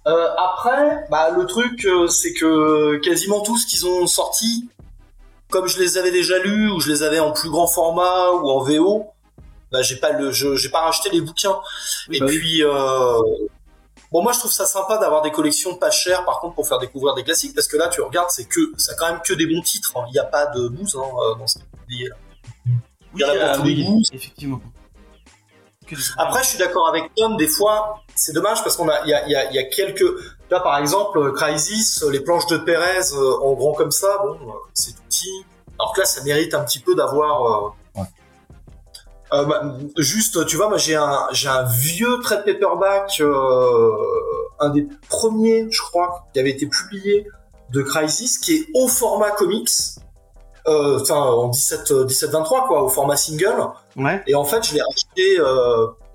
[0.07, 4.67] Euh, après, bah, le truc euh, c'est que quasiment tout ce qu'ils ont sorti,
[5.51, 8.49] comme je les avais déjà lus ou je les avais en plus grand format ou
[8.49, 9.05] en VO,
[9.71, 11.59] bah j'ai pas le, je- j'ai pas racheté les bouquins.
[12.09, 12.37] Oui, Et bah oui.
[12.39, 13.19] puis euh,
[14.11, 16.79] bon moi je trouve ça sympa d'avoir des collections pas chères par contre pour faire
[16.79, 19.33] découvrir des classiques parce que là tu regardes c'est que ça a quand même que
[19.33, 19.91] des bons titres.
[19.95, 20.05] hein.
[20.09, 22.15] Il n'y a pas de bouse hein, euh, dans ce qui est publié là.
[23.13, 24.01] Oui, y en a pour euh, tous les goûts.
[24.13, 24.61] effectivement.
[26.17, 29.13] Après, je suis d'accord avec Tom, des fois, c'est dommage parce qu'on a, il y
[29.13, 30.05] a, il y, a, il y a quelques,
[30.49, 33.11] là, par exemple, euh, Crysis, euh, les planches de Pérez
[33.43, 34.37] en grand comme ça, bon,
[34.73, 35.45] c'est tout petit.
[35.77, 37.75] Alors que là, ça mérite un petit peu d'avoir,
[39.33, 39.61] euh, bah,
[39.97, 43.91] juste, tu vois, moi, j'ai un, j'ai un vieux trade paperback, euh,
[44.59, 47.27] un des premiers, je crois, qui avait été publié
[47.69, 49.69] de Crysis, qui est au format comics,
[50.67, 53.69] euh, enfin, en 17, euh, 17-23, quoi, au format single.
[53.95, 54.21] Ouais.
[54.27, 55.37] Et en fait, je l'ai racheté,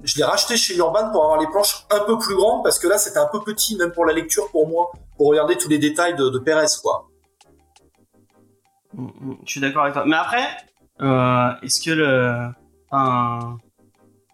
[0.05, 2.87] je l'ai racheté chez Urban pour avoir les planches un peu plus grandes parce que
[2.87, 5.79] là, c'était un peu petit, même pour la lecture pour moi, pour regarder tous les
[5.79, 7.09] détails de, de Pérez, quoi.
[8.93, 10.05] Mm, mm, Je suis d'accord avec toi.
[10.07, 10.47] Mais après,
[11.63, 12.51] est-ce que le,
[12.91, 13.59] enfin,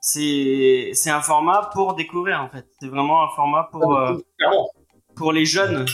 [0.01, 2.67] c'est, c'est un format pour découvrir en fait.
[2.81, 4.69] C'est vraiment un format pour, euh, Clairement.
[5.17, 5.87] pour les jeunes.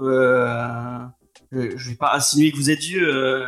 [0.00, 0.98] Euh,
[1.52, 3.08] je, je vais pas insinuer que vous êtes vieux.
[3.08, 3.46] Euh,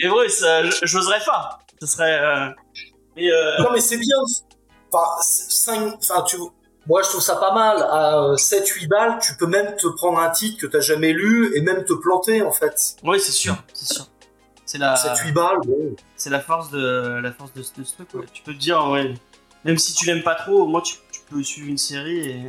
[0.00, 1.58] et, et Bruce, euh, j'oserais pas.
[1.80, 2.20] Ce serait.
[2.20, 2.48] Euh,
[3.16, 4.16] mais euh, non, mais c'est bien.
[4.92, 6.36] Enfin, c'est- cinq- enfin, tu,
[6.86, 7.82] moi, je trouve ça pas mal.
[7.90, 11.60] À 7-8 balles, tu peux même te prendre un titre que t'as jamais lu et
[11.62, 12.96] même te planter, en fait.
[13.04, 14.04] oui, c'est sûr, c'est sûr.
[14.72, 15.96] C'est la, 7-8 balles, bon.
[16.16, 18.08] c'est la force de la force de, ce- de ce truc.
[18.14, 18.24] ouais.
[18.32, 19.12] Tu peux te dire, ouais,
[19.64, 22.42] même si tu l'aimes pas trop, au moins tu, tu peux suivre une série et,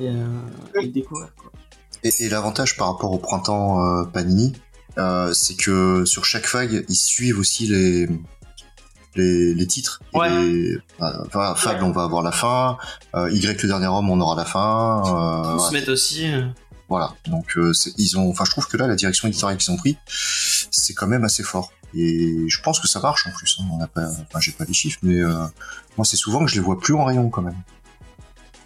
[0.00, 0.26] et, euh,
[0.82, 1.28] et découvrir.
[1.36, 1.50] Quoi.
[2.04, 4.52] Et, et l'avantage par rapport au printemps euh, Panini,
[4.96, 8.08] euh, c'est que sur chaque vague, ils suivent aussi les
[9.14, 10.00] les, les titres.
[10.14, 10.28] Ouais.
[10.30, 12.78] les- enfin, Fable, on va avoir la fin.
[13.16, 15.02] euh, y le dernier homme, on aura la fin.
[15.06, 16.30] euh, Ils se mettent aussi.
[16.88, 17.14] Voilà.
[17.26, 18.30] Donc euh, ils ont.
[18.30, 21.42] Enfin, je trouve que là, la direction éditoriale qu'ils ont pris, c'est quand même assez
[21.42, 21.72] fort.
[21.94, 23.58] Et je pense que ça marche en plus.
[23.60, 23.64] hein.
[23.72, 24.08] On pas.
[24.08, 25.46] Enfin, j'ai pas les chiffres, mais euh,
[25.96, 27.56] moi, c'est souvent que je les vois plus en rayon quand même.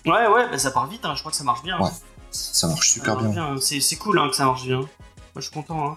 [0.06, 1.04] Ouais, ouais, bah, ça part vite.
[1.04, 1.14] Hein.
[1.14, 1.78] Je crois que ça marche bien.
[1.80, 1.90] Ouais.
[2.30, 3.56] Ça marche Ça super marche bien.
[3.60, 4.78] C'est, c'est cool hein, que ça marche bien.
[4.78, 4.88] Moi,
[5.36, 5.90] je suis content.
[5.92, 5.96] Hein.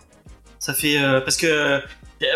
[0.59, 1.79] Ça fait euh, parce que euh,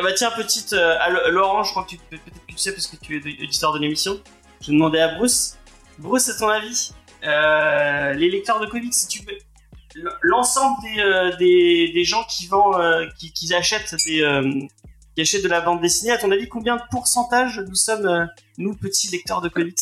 [0.03, 2.95] bah tiens petite euh, Laurent, je crois que tu peut-être que tu sais parce que
[2.95, 4.19] tu es auditeur de l'émission.
[4.61, 5.57] Je demandais à Bruce.
[5.97, 6.91] Bruce, à ton avis,
[7.23, 9.33] les lecteurs de comics, si tu peux,
[10.21, 14.51] l'ensemble des, euh, des, des gens qui vendent, euh, qui, qui achètent des euh,
[15.15, 18.75] qui achètent de la bande dessinée, à ton avis, combien de pourcentage nous sommes nous
[18.75, 19.79] petits lecteurs de comics?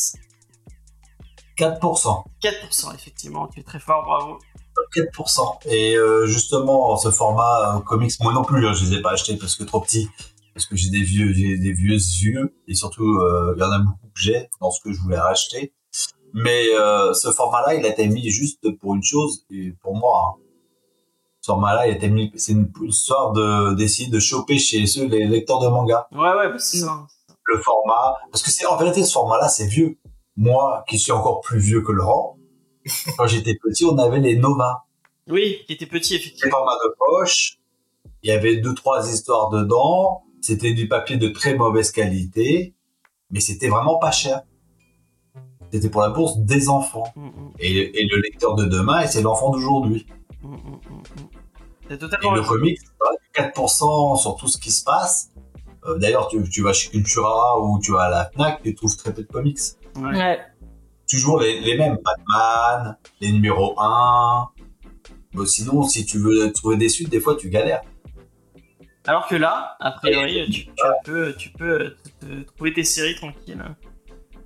[1.57, 2.23] 4%.
[2.41, 3.47] 4%, effectivement.
[3.47, 4.39] Tu es très fort, bravo.
[4.95, 5.67] 4%.
[5.69, 9.55] Et justement, ce format comics, moi non plus, hein, je les ai pas achetés parce
[9.55, 10.07] que trop petits,
[10.53, 13.19] parce que j'ai des vieux, j'ai des vieux yeux, et surtout,
[13.55, 15.73] il y en a beaucoup que j'ai dans ce que je voulais racheter.
[16.33, 20.35] Mais euh, ce format-là, il a été mis juste pour une chose, et pour moi,
[20.37, 20.41] hein.
[21.41, 25.07] ce format-là, il a été mis, c'est une histoire de d'essayer de choper chez ceux
[25.07, 27.07] les lecteurs de manga Ouais, ouais, bah, c'est ça.
[27.45, 29.97] le format, parce que c'est en vérité ce format-là, c'est vieux.
[30.35, 32.37] Moi, qui suis encore plus vieux que Laurent,
[33.17, 34.83] quand j'étais petit, on avait les Nova.
[35.29, 36.51] Oui, qui était petit, les effectivement.
[36.51, 37.57] formats de poche.
[38.23, 40.23] Il y avait deux, trois histoires dedans.
[40.41, 42.75] C'était du papier de très mauvaise qualité,
[43.31, 44.43] mais c'était vraiment pas cher.
[45.71, 47.03] C'était pour la bourse des enfants.
[47.15, 50.05] Mm, mm, Et, et le lecteur de demain, et c'est l'enfant d'aujourd'hui.
[50.43, 51.27] mm, mm, mm, mm.
[51.89, 51.95] Et
[52.35, 52.79] le comics,
[53.33, 55.31] c'est 4% sur tout ce qui se passe.
[55.85, 58.95] Euh, D'ailleurs, tu, tu vas chez Cultura ou tu vas à la Fnac, tu trouves
[58.97, 59.59] très peu de comics.
[59.97, 60.17] Ouais.
[60.17, 60.39] Ouais.
[61.09, 61.97] Toujours les, les mêmes.
[62.03, 64.49] Batman, les numéros 1.
[65.33, 67.81] Bon, sinon, si tu veux trouver des suites, des fois, tu galères.
[69.05, 70.71] Alors que là, a priori, tu, tu
[71.05, 73.63] peux, tu peux te, te trouver tes séries tranquilles.
[73.65, 73.75] hein.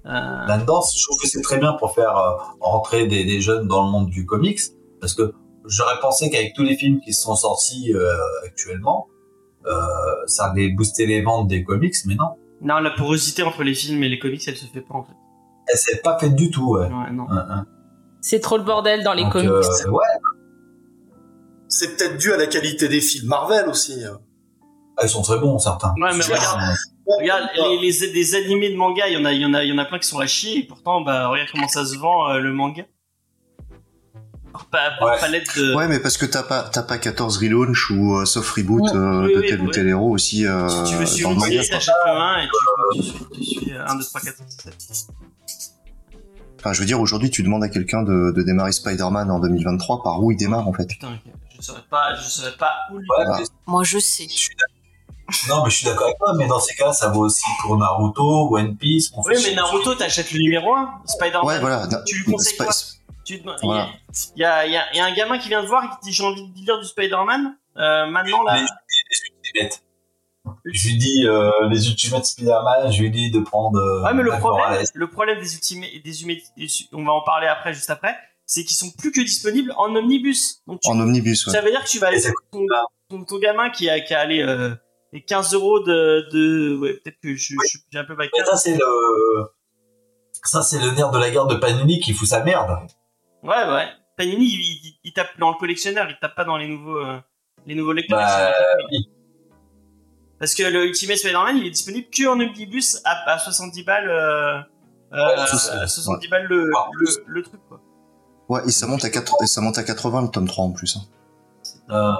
[0.05, 0.09] Euh,
[0.47, 3.85] là-dedans, je trouve que c'est très bien pour faire euh, rentrer des, des jeunes dans
[3.85, 4.59] le monde du comics,
[4.99, 5.33] parce que
[5.65, 8.11] j'aurais pensé qu'avec tous les films qui sont sortis euh,
[8.45, 9.07] actuellement,
[9.67, 9.71] euh,
[10.25, 12.29] ça allait booster les ventes des comics, mais non.
[12.61, 15.13] Non, la porosité entre les films et les comics, elle se fait pas en fait.
[15.71, 16.87] Elle s'est pas faite du tout, ouais.
[16.87, 17.27] Ouais, non.
[17.29, 17.65] Hein, hein.
[18.21, 19.49] C'est trop le bordel dans les Donc, comics.
[19.49, 20.05] euh, ouais,
[21.67, 24.03] C'est peut-être dû à la qualité des films Marvel aussi.
[25.01, 25.05] Hein.
[25.05, 25.93] ils sont très bons, certains.
[25.97, 26.59] Ouais, mais Je- regarde,
[27.19, 29.63] Regarde, les, les, des animés de manga, il y en a, il y en a,
[29.63, 31.85] il y en a plein qui sont à chier, et pourtant, bah, regarde comment ça
[31.85, 32.83] se vend, euh, le manga.
[34.53, 35.19] Par, pa- par Ouais.
[35.19, 35.73] palette de...
[35.75, 38.95] Ouais, mais parce que t'as pas, t'as pas 14 relaunch ou euh, soft reboot Ouais.
[38.95, 39.71] euh, Oui, de oui, tel ou oui.
[39.71, 41.51] tel héros aussi euh, si tu veux dans suivre le une manga.
[41.63, 42.51] série, t'achètes le 1 et tu,
[43.01, 45.07] tu, suis- tu suis euh, 1, 2, 3, 4, 5, 7.
[46.59, 50.03] Enfin, je veux dire, aujourd'hui, tu demandes à quelqu'un de, de démarrer Spider-Man en 2023,
[50.03, 51.17] par où il démarre en fait Putain,
[51.57, 53.07] je saurais pas, je saurais pas où lui.
[53.19, 54.27] Ouais, Moi, je sais.
[55.49, 57.77] Non, mais je suis d'accord avec toi, mais dans ces cas, ça vaut aussi pour
[57.77, 59.11] Naruto, One Piece.
[59.25, 59.53] Oui, mais.
[59.55, 61.45] Naruto, t'achètes le numéro 1, Spider-Man.
[61.45, 61.87] Ouais, voilà.
[62.05, 62.67] Tu lui conseilles quoi
[63.23, 63.83] Tu te- il, y Voilà.
[63.83, 63.89] a,
[64.35, 65.83] il, y a, il y a- il y a un gamin qui vient te voir
[65.83, 67.55] et qui dit j'ai envie de lire du Spider-Man.
[67.77, 69.83] Euh, maintenant, là, Les, les Ultimates.
[70.65, 73.77] Je lui dis euh, les Ultimates Spider-Man, je lui dis de prendre.
[73.77, 76.33] euh, Ouais, mais le problème, le problème des ultimes, des humains,
[76.93, 78.15] on va en parler après, juste après,
[78.47, 80.61] c'est qu'ils sont plus que disponibles en omnibus.
[80.67, 81.53] Donc, tu- En omnibus, ouais.
[81.53, 82.65] ça veut dire que tu vas aller ton,
[83.09, 84.41] ton, ton gamin qui a, qui a allé,
[85.13, 88.15] les 15 euros de, de, ouais, peut-être que je, je, j'ai un peu.
[88.17, 88.85] Mais ça, c'est le.
[90.43, 92.69] Ça, c'est le nerf de la guerre de Panini qui fout sa merde.
[93.43, 93.87] Ouais, ouais.
[94.17, 97.19] Panini, il, il, il tape dans le collectionneur, il tape pas dans les nouveaux, euh,
[97.67, 98.19] les nouveaux lecteurs.
[98.19, 98.51] Bah,
[98.91, 99.07] oui.
[100.39, 104.09] Parce que le Ultimate Spider-Man, il est disponible que en omnibus à, à 70 balles,
[104.09, 104.57] euh,
[105.13, 106.71] euh, Ouais, c'est- à 70 balles le,
[107.27, 107.79] le truc, quoi.
[108.49, 110.71] Ouais, et ça monte à 4, et ça monte à 80 le tome 3 en
[110.71, 110.97] plus.
[110.97, 111.01] hein.
[111.91, 112.13] Euh,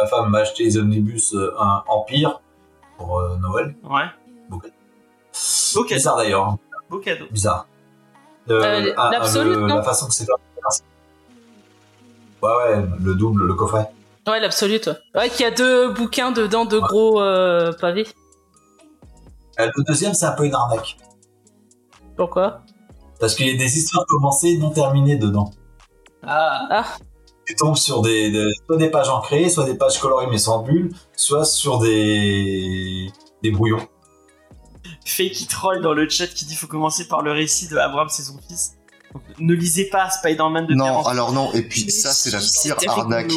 [0.00, 2.40] ma femme m'a acheté les omnibus euh, un Empire
[2.98, 3.74] pour euh, Noël.
[3.84, 4.04] Ouais.
[4.48, 5.94] Beau Beau cadeau.
[5.96, 6.44] Bizarre d'ailleurs.
[6.46, 6.58] hein.
[6.90, 7.24] Beau cadeau.
[7.30, 7.66] Bizarre.
[8.50, 10.32] Euh, Euh, ah, l'Absolute, le- non La façon que c'est fait.
[12.42, 13.88] Ouais, ouais, le double, le coffret.
[14.26, 14.90] Ouais, l'absolute.
[15.14, 18.06] Ouais, qu'il y a deux bouquins dedans, deux gros euh, pavés.
[19.60, 20.96] Euh, Le deuxième, c'est un peu une arnaque.
[22.16, 22.62] Pourquoi?
[23.20, 25.50] Parce qu'il y a des histoires commencées non terminées dedans.
[26.24, 26.66] Ah.
[26.70, 26.84] Ah,
[27.52, 30.62] Tu tombes sur des, des- soit des pages ancrées, soit des pages colorées mais sans
[30.62, 33.10] bulles, soit sur des,
[33.42, 33.86] des brouillons.
[35.04, 38.22] Fake troll dans le chat qui dit faut commencer par le récit de Abraham c'est
[38.22, 38.72] son fils.
[39.12, 42.90] Donc, ne lisez pas Spider-Man de Non, alors non, et puis ça, c'est la pire
[42.98, 43.30] arnaque.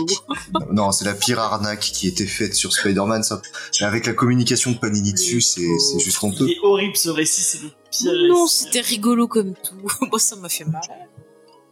[0.72, 3.24] Non, c'est la pire arnaque qui était faite sur Spider-Man.
[3.24, 3.42] Ça.
[3.82, 6.46] Mais avec la communication de Panini dessus, c'est c'est juste honteux.
[6.48, 8.64] Il est horrible ce récit, c'est le pire Non, récit.
[8.64, 9.76] c'était rigolo comme tout.
[10.10, 10.88] Moi, ça m'a fait marrer.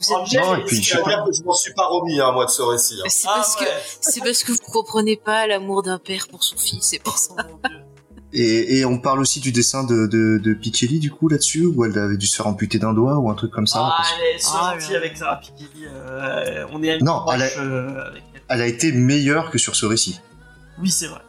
[0.08, 2.20] Vous êtes- Angel, Non, et puis, je que- dire que je m'en suis pas remis,
[2.20, 3.00] hein, moi, de ce récit.
[3.04, 3.08] hein.
[3.10, 3.70] C'est Ah, parce que ouais.
[4.02, 7.34] c'est parce que vous comprenez pas l'amour d'un père pour son fils, c'est pour ça.
[8.36, 11.86] Et, et on parle aussi du dessin de, de, de Pichelli, du coup, là-dessus, où
[11.86, 13.78] elle avait dû se faire amputer d'un doigt ou un truc comme ça.
[13.84, 14.98] Ah, parce- elle est Ah, gentille là.
[14.98, 15.86] avec Sarah Pikeli.
[15.86, 18.42] Euh, on est Non, elle euh, avec elle.
[18.50, 20.20] Elle a été meilleure que sur ce récit.
[20.82, 21.20] Oui, c'est vrai.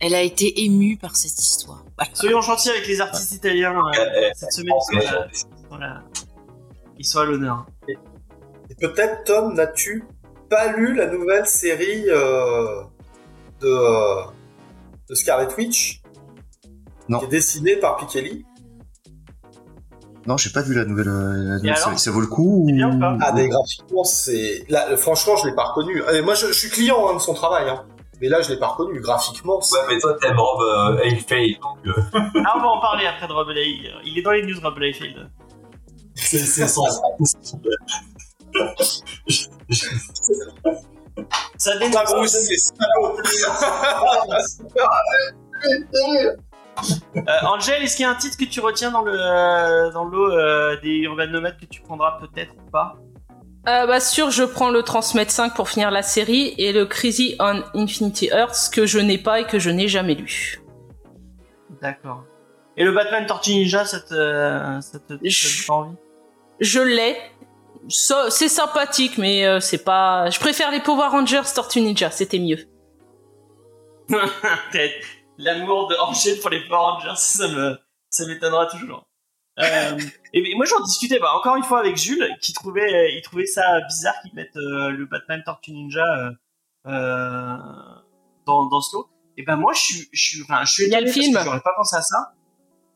[0.00, 1.84] Elle a été émue par cette histoire.
[1.96, 2.10] Voilà.
[2.12, 4.74] Soyons gentils avec les artistes italiens euh, Euh, cette semaine.
[4.92, 5.02] Ils
[5.38, 6.02] sont, à-
[6.98, 7.66] ils sont à- l'honneur.
[7.88, 10.04] Et peut-être, Tom, n'as-tu
[10.50, 12.82] pas lu la nouvelle série euh,
[13.60, 14.22] de, euh,
[15.08, 16.02] de Scarlet Witch?
[17.08, 17.18] Non.
[17.20, 18.44] Qui est dessinée par Pikeli.
[20.26, 21.98] Non, j'ai pas vu la nouvelle, euh, la nouvelle alors série.
[21.98, 24.64] Ça vaut le coup bien ou- pas Ah, mais graphiquement, c'est.
[24.68, 26.02] Là, franchement, je l'ai pas reconnu.
[26.12, 27.84] Et moi, je, je suis client hein, de son travail, hein.
[28.20, 29.00] Mais là, je l'ai pas reconnu.
[29.00, 29.76] Graphiquement, c'est.
[29.78, 33.32] Ouais, mais toi, t'aimes Rob euh, Liefeld, donc Ah, on va en parler après de
[33.32, 33.94] Rob Liefeld.
[34.04, 35.30] Il est dans les news, Rob Liefeld.
[36.18, 36.84] C'est son.
[41.58, 42.12] Ça Ah, dénonce.
[42.12, 43.16] gros, c'est salaud.
[47.16, 50.04] Euh, Angel, est-ce qu'il y a un titre que tu retiens dans le euh, dans
[50.04, 52.94] l'eau euh, des Urban Nomades que tu prendras peut-être ou pas?
[53.68, 57.34] Euh, bah sûr, je prends le Transmet 5 pour finir la série et le Crazy
[57.40, 60.62] on Infinity Earths que je n'ai pas et que je n'ai jamais lu.
[61.82, 62.22] D'accord.
[62.76, 65.96] Et le Batman Tortue Ninja, ça te, euh, ça te, ça envie?
[66.60, 67.16] Je l'ai.
[67.88, 70.28] C'est sympathique, mais euh, c'est pas.
[70.30, 72.68] Je préfère les Power Rangers Tortue Ninja, c'était mieux.
[75.38, 77.78] L'amour de Angel pour les Power Rangers, ça me,
[78.10, 79.08] ça m'étonnera toujours.
[79.58, 79.98] Euh,
[80.32, 83.80] et moi j'en discutais bah, encore une fois avec Jules qui trouvait, il trouvait ça
[83.88, 86.30] bizarre qu'ils mettent euh, le Batman Tortue Ninja euh,
[86.86, 87.56] euh,
[88.46, 89.08] dans, dans ce lot.
[89.36, 91.38] Et ben moi je suis, je suis, enfin je suis Il y a le film.
[91.42, 92.34] j'aurais pas pensé à ça.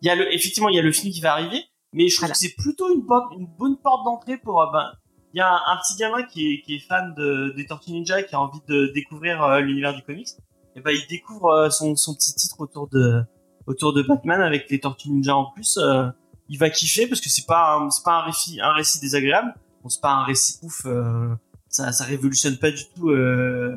[0.01, 2.17] Il y a le, effectivement il y a le film qui va arriver, mais je
[2.17, 2.33] trouve Voilà.
[2.35, 4.93] que c'est plutôt une, porte, une bonne porte d'entrée pour euh, ben
[5.35, 7.93] il y a un, un petit gamin qui est, qui est fan de, des Tortues
[7.93, 10.29] Ninja qui a envie de découvrir euh, l'univers du comics
[10.77, 13.23] et ben il découvre euh, son, son petit titre autour de
[13.67, 15.79] autour de Batman avec les Tortues Ninja en plus.
[15.79, 16.09] euh,
[16.49, 19.55] il va kiffer parce que c'est pas un- c'est pas un récit un récit désagréable.
[19.83, 20.83] Bon, c'est pas un récit ouf.
[20.87, 21.35] euh,
[21.69, 23.75] ça ça révolutionne pas du tout euh,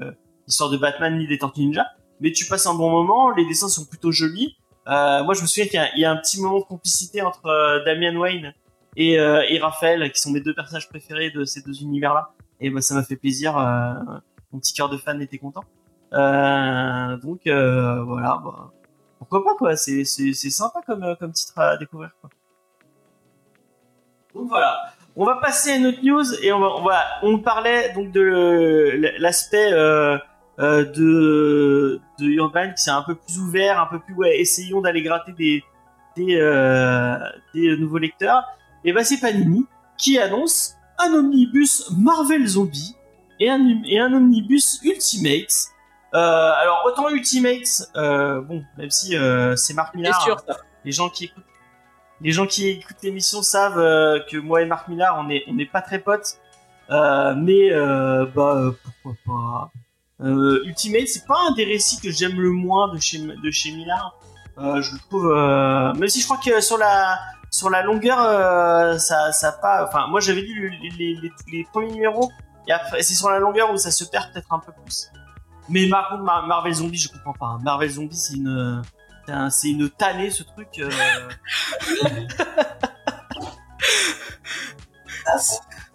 [0.47, 1.86] l'histoire de Batman ni des Tortues Ninja.
[2.19, 3.30] Mais tu passes un bon moment.
[3.30, 6.17] Les dessins sont plutôt jolis Euh, moi, je me souviens qu'il y y, a un
[6.17, 8.53] petit moment de complicité entre euh, Damian Wayne
[8.95, 12.31] et, euh, et Raphaël, qui sont mes deux personnages préférés de ces deux univers-là.
[12.59, 13.57] Et bah, ça m'a fait plaisir.
[13.57, 13.93] euh,
[14.51, 15.63] mon petit cœur de fan était content.
[16.13, 18.71] Euh, donc voilà, bah,
[19.17, 19.75] pourquoi pas quoi.
[19.75, 22.29] C'est sympa comme comme titre à découvrir quoi.
[24.33, 24.93] Donc voilà.
[25.17, 28.11] On va passer à une autre news et on va on va on parlait donc
[28.11, 29.71] de l'aspect
[30.59, 34.81] euh, de de Urban qui c'est un peu plus ouvert, un peu plus ouais, essayons
[34.81, 35.63] d'aller gratter des
[36.15, 37.17] des euh,
[37.53, 38.43] des nouveaux lecteurs.
[38.83, 39.65] Et bah c'est Panini
[39.97, 42.95] qui annonce un omnibus Marvel Zombie
[43.39, 45.67] et un et un omnibus Ultimate.
[46.13, 50.55] Euh, alors autant Ultimate, euh, bon même si euh, c'est Marc C'est Millar, sûr, ça.
[50.85, 51.43] les gens qui écoutent
[52.21, 55.53] les gens qui écoutent l'émission savent euh, que moi et Marc Millard on est on
[55.53, 56.37] n'est pas très potes
[56.91, 58.71] Euh, mais euh, bah euh,
[59.03, 59.71] pourquoi pas
[60.21, 63.71] euh, Ultimate c'est pas un des récits que j'aime le moins de chez de chez
[63.71, 64.17] Millard
[64.58, 67.19] Euh, je le trouve euh, même si je crois que sur la
[67.51, 71.63] sur la longueur euh, ça ça pas enfin moi j'avais lu les, les, les, les
[71.73, 72.32] premiers numéros
[72.67, 75.10] et après c'est sur la longueur où ça se perd peut-être un peu plus
[75.67, 77.60] mais par contre Mar- Marvel Zombie je comprends pas hein.
[77.63, 78.82] Marvel Zombie c'est une
[79.25, 80.69] c'est un- c'est une tannée ce truc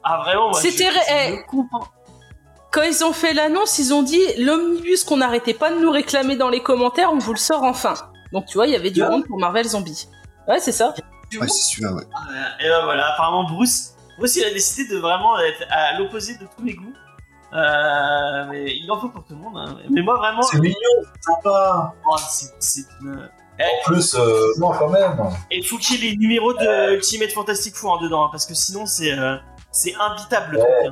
[0.03, 1.87] Ah vraiment moi, C'était je- ré- je ne comprends.
[2.73, 6.37] Quand ils ont fait l'annonce, ils ont dit l'omnibus qu'on n'arrêtait pas de nous réclamer
[6.37, 7.95] dans les commentaires, on vous le sort enfin.
[8.33, 10.09] Donc tu vois, il y avait du monde pour Marvel Zombie.
[10.47, 10.95] Ouais, c'est ça.
[11.41, 12.03] Ouais, c'est celui-là, ouais.
[12.61, 16.47] Et ben voilà, apparemment Bruce, Bruce il a décidé de vraiment être à l'opposé de
[16.57, 16.93] tous mes goûts.
[17.53, 19.55] Euh, mais il en faut pour tout le monde.
[19.57, 19.77] hein.
[19.91, 21.93] Mais moi vraiment, C'est mignon, c'est sympa.
[22.09, 23.29] oh, c'est c'est une.
[23.61, 25.19] En plus, euh, non, quand même.
[25.51, 28.29] Et il faut qu'il y ait les numéros de Ultimate Fantastic Four hein, dedans, hein,
[28.31, 29.37] parce que sinon c'est euh,
[29.73, 30.53] c'est imbitable.
[30.55, 30.91] le Ouais.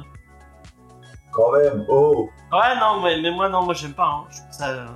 [1.38, 1.86] Quand même.
[1.88, 2.28] Oh.
[2.52, 4.06] Ouais, non, mais, mais moi non, moi j'aime pas.
[4.08, 4.24] Hein.
[4.30, 4.68] Je ça.
[4.70, 4.86] euh,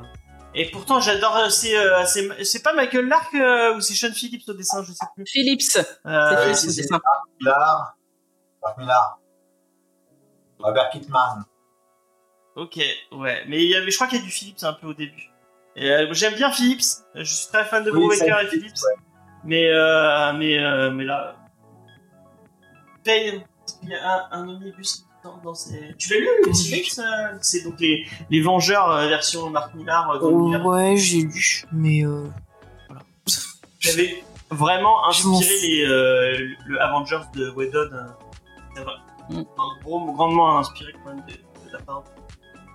[0.55, 1.38] Et pourtant j'adore.
[1.50, 4.90] C'est euh, c'est c'est pas Michael Lark euh, ou c'est Sean Phillips au dessin, je
[4.92, 5.24] sais plus.
[5.26, 5.62] Philips.
[5.62, 6.76] C'est Euh, Philips si, au si.
[6.83, 7.00] dessin.
[10.59, 11.44] Robert Kittman.
[12.57, 12.76] Ok,
[13.12, 14.94] ouais, mais il y avait, je crois qu'il y a du Philips un peu au
[14.94, 15.31] début.
[15.78, 18.74] Euh, J'aime bien Philips, je suis très fan de Oui, Brubaker Philips,
[19.44, 21.35] mais euh, mais euh, mais là,
[23.05, 23.42] Paye,
[23.83, 25.05] il y a un, un omnibus?
[25.24, 25.94] Dans, dans ces.
[25.98, 30.11] Tu l'as lu le Philips euh, C'est donc les les Vengeurs euh, version Marc Millar.
[30.11, 30.66] euh, l'univers.
[30.66, 32.26] Ouais, j'ai lu, mais euh,
[33.80, 37.88] J'avais vraiment inspiré les euh, le Avengers de Whedon.
[38.76, 38.92] c'est vrai.
[39.30, 39.42] Mm.
[39.85, 42.02] Gros, grandement inspiré quand même de, de la part.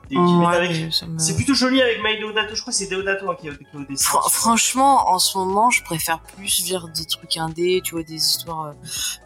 [0.09, 3.35] des- ouais, me- C'est plutôt joli avec Mike Deodato, je crois que c'est Deodato hein,
[3.39, 4.09] qui, est- qui est au dessin.
[4.11, 8.15] Fran- franchement, en ce moment, je préfère plus lire des trucs indés, tu vois, des
[8.15, 8.67] histoires.
[8.67, 8.73] euh,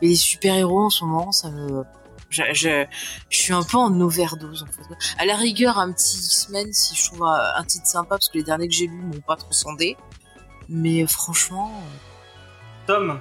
[0.02, 1.84] Et les super-héros, en ce moment, ça me.
[2.32, 2.86] Je,
[3.30, 4.84] suis un peu en overdose, en fait.
[5.18, 8.44] À la rigueur, un petit X-Men, si je trouve un, titre sympa, parce que les
[8.44, 9.98] derniers que j'ai lus m'ont pas transcendé.
[10.70, 11.72] Mais euh, franchement.
[12.88, 13.20] Tom,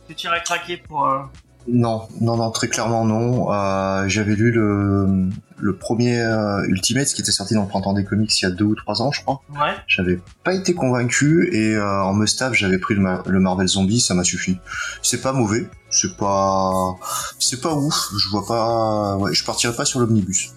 [0.00, 1.06] est-ce que tu irais craquer pour.
[1.06, 1.22] euh,
[1.70, 3.52] Non, non, non, très clairement non.
[3.52, 5.28] Euh, J'avais lu le,
[5.58, 8.50] le premier euh, Ultimate, qui était sorti dans le printemps des comics il y a
[8.50, 9.42] deux ou trois ans, je crois.
[9.50, 9.74] Ouais.
[9.86, 14.00] J'avais pas été convaincu et euh, en Mustaf j'avais pris le, Ma- le Marvel Zombie,
[14.00, 14.58] ça m'a suffi.
[15.02, 16.94] C'est pas mauvais, c'est pas,
[17.38, 18.08] c'est pas ouf.
[18.18, 20.52] Je vois pas, ouais, je partirais pas sur l'omnibus.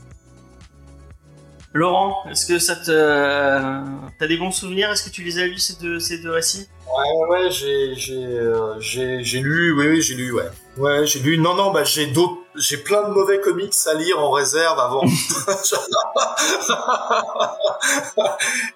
[1.73, 2.91] Laurent, est-ce que ça te.
[2.91, 3.81] euh,
[4.19, 4.91] T'as des bons souvenirs?
[4.91, 6.67] Est-ce que tu les as lus ces deux, ces deux récits?
[6.85, 10.49] Ouais, ouais, j'ai, j'ai, euh, j'ai, j'ai lu, oui, oui, j'ai lu, ouais.
[10.77, 11.37] Ouais, j'ai lu.
[11.37, 15.05] Non, non, bah, j'ai d'autres, j'ai plein de mauvais comics à lire en réserve avant.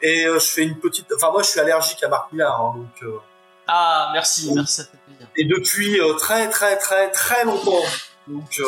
[0.01, 1.08] Et euh, je fais une petite.
[1.15, 3.03] Enfin, moi, je suis allergique à Marc Millar, hein, donc.
[3.03, 3.17] euh,
[3.67, 5.27] Ah, merci, merci, ça fait plaisir.
[5.36, 7.84] Et depuis très, très, très, très longtemps.
[8.27, 8.62] Donc.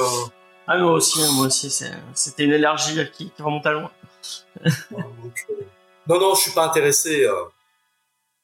[0.70, 1.70] Ah, moi aussi, hein, moi aussi,
[2.14, 3.90] c'était une allergie qui, qui remonte à loin.
[6.08, 7.26] Non, non, je suis pas intéressé.
[7.26, 7.34] euh.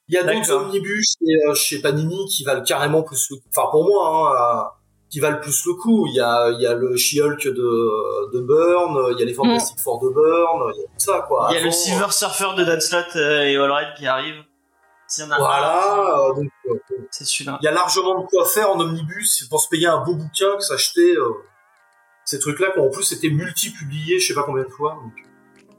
[0.09, 3.69] Il y a d'autres omnibus et, euh, chez Panini qui valent carrément plus le Enfin,
[3.71, 4.69] pour moi, hein, euh,
[5.09, 6.05] qui valent plus le coup.
[6.07, 9.33] Il y a, il y a le She-Hulk de, de Burn, il y a les
[9.33, 11.47] Fantastic Four de Burn, il y a tout ça, quoi.
[11.51, 14.43] Il y a le Silver Surfer de Dan Slott et Allred qui arrive.
[15.07, 16.49] S'il y en a un, Voilà, euh, donc
[17.11, 17.59] c'est celui-là.
[17.61, 20.55] il y a largement de quoi faire en omnibus pour se payer un beau bouquin
[20.57, 21.15] que s'acheter.
[21.15, 21.29] Euh,
[22.25, 24.93] ces trucs-là qui ont en plus été multi-publiés, je sais pas combien de fois.
[25.01, 25.13] donc.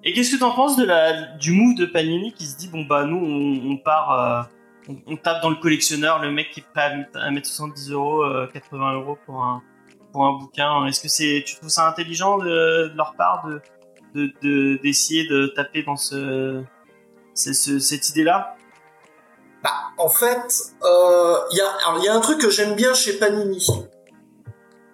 [0.04, 2.82] Et qu'est-ce que t'en penses de la, du move de Panini qui se dit bon
[2.84, 4.48] bah nous on, part,
[4.88, 7.46] euh, on, tape dans le collectionneur, le mec qui est prêt à mettre, à mettre
[7.48, 9.62] 70 euros, euh, 80 euros pour un
[10.12, 10.84] pour un bouquin.
[10.86, 12.44] Est-ce que c'est, tu trouves ça intelligent de,
[12.88, 13.60] de leur part de
[14.14, 16.62] de- de- d'essayer de, taper dans ce,
[17.34, 18.54] ce- cette idée-là?
[19.64, 23.14] Bah, en fait, euh, il y, a, y a un truc que j'aime bien chez
[23.18, 23.66] Panini.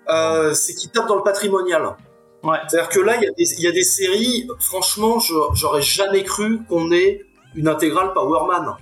[0.08, 1.96] Euh, c'est qu'ils tapent dans le patrimonial.
[2.42, 2.58] Ouais.
[2.68, 5.18] C'est-à-dire que là, il y, a des- il y a des séries, franchement,
[5.54, 7.22] j'aurais jamais cru qu'on ait
[7.54, 8.76] une intégrale Powerman.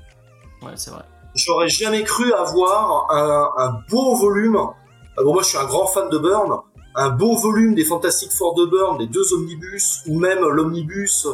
[0.62, 1.02] Ouais, c'est vrai.
[1.34, 4.56] j'aurais jamais cru avoir un, un beau volume.
[4.56, 6.58] Euh, Bon, moi, je suis un grand fan de Burn.
[6.94, 11.26] Un beau volume des Fantastic Four de Burn, les deux omnibus, ou même l'omnibus.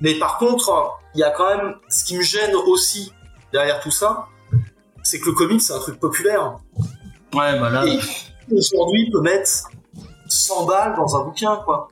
[0.00, 3.12] Mais par contre, il y a quand même ce qui me gêne aussi
[3.52, 4.26] derrière tout ça,
[5.02, 6.58] c'est que le comic, c'est un truc populaire.
[7.34, 7.84] Ouais, bah là.
[8.52, 9.68] Aujourd'hui, peut mettre
[10.28, 11.88] 100 balles dans un bouquin, quoi.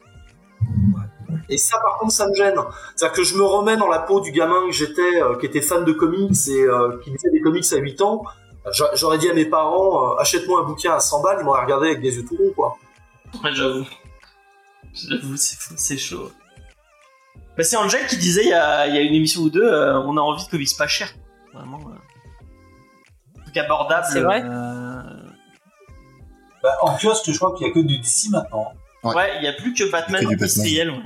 [1.48, 2.54] Et ça, par contre, ça me gêne.
[2.94, 5.60] C'est-à-dire que je me remets dans la peau du gamin que j'étais, euh, qui était
[5.60, 8.22] fan de comics et euh, qui lisait des comics à 8 ans.
[8.72, 11.62] J'a- J'aurais dit à mes parents, euh, achète-moi un bouquin à 100 balles, ils m'auraient
[11.62, 12.76] regardé avec des yeux tout ronds, quoi.
[13.44, 13.84] Ouais, j'avoue.
[14.92, 16.30] J'avoue, c'est fou, c'est chaud.
[17.56, 19.62] Bah, c'est Angel qui disait il y a, il y a une émission ou deux,
[19.64, 21.08] euh, on a envie de comics pas cher.
[21.54, 21.78] Vraiment.
[21.78, 23.38] Euh...
[23.38, 24.06] Un truc abordable.
[24.12, 24.95] C'est vrai euh,
[26.66, 28.72] Bah, en kiosque, je crois qu'il y a que du DC maintenant.
[29.04, 29.14] Ouais.
[29.14, 30.90] Ouais, il y a plus que Batman Que industriel.
[30.90, 30.98] Ouais.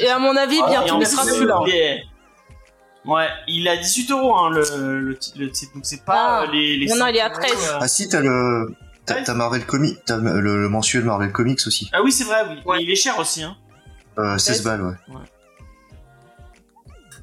[0.00, 1.60] Et à mon avis, Ah, bientôt, il sera euh, plus là.
[1.66, 2.02] il est-
[3.04, 5.00] Ouais, il est à 18 euros hein, le, le,
[5.36, 6.42] le titre, donc c'est pas Ah.
[6.42, 7.68] euh, les, les Non, non, il est à 5 euros, 13.
[7.70, 7.78] euh.
[7.80, 8.74] Ah si, t'as le...
[9.06, 9.34] T'as Ouais.
[9.34, 11.88] Marvel Comics, t'as le, le mensuel Marvel Comics aussi.
[11.92, 12.56] Ah oui, c'est vrai, oui.
[12.66, 12.76] Ouais.
[12.78, 13.42] Mais il est cher aussi.
[13.44, 13.56] Hein.
[14.18, 14.94] Euh, 16 balles, ouais.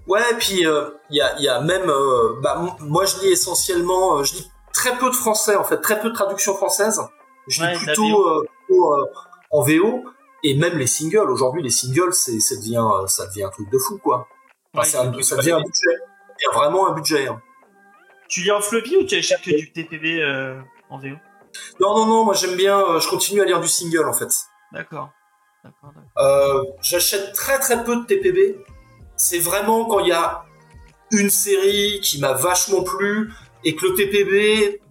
[0.07, 3.31] Ouais, puis euh, il y, a, il y a même, euh, bah, moi je lis
[3.33, 7.01] essentiellement, euh, je lis très peu de français en fait, très peu de traductions françaises.
[7.47, 9.05] Je lis Ouais, plutôt, euh, plutôt, euh,
[9.51, 10.03] en VO
[10.43, 11.29] et même les singles.
[11.31, 14.27] Aujourd'hui, les singles, c'est, ça devient, euh, ça devient un truc de fou quoi.
[14.73, 17.27] Enfin, Ouais, c'est un- ça devient un budget, ça devient vraiment un budget.
[17.27, 17.41] hein.
[18.27, 21.15] Tu lis en floppy ou tu achètes que du TPB euh, en VO
[21.79, 24.27] Non, non, non, moi j'aime bien, euh, je continue à lire du single en fait.
[24.73, 25.09] D'accord.
[25.63, 26.23] D'accord, d'accord.
[26.23, 28.57] Euh, j'achète très très peu de TPB.
[29.15, 30.43] C'est vraiment quand il y a
[31.11, 33.31] une série qui m'a vachement plu
[33.63, 34.81] et que le TPB,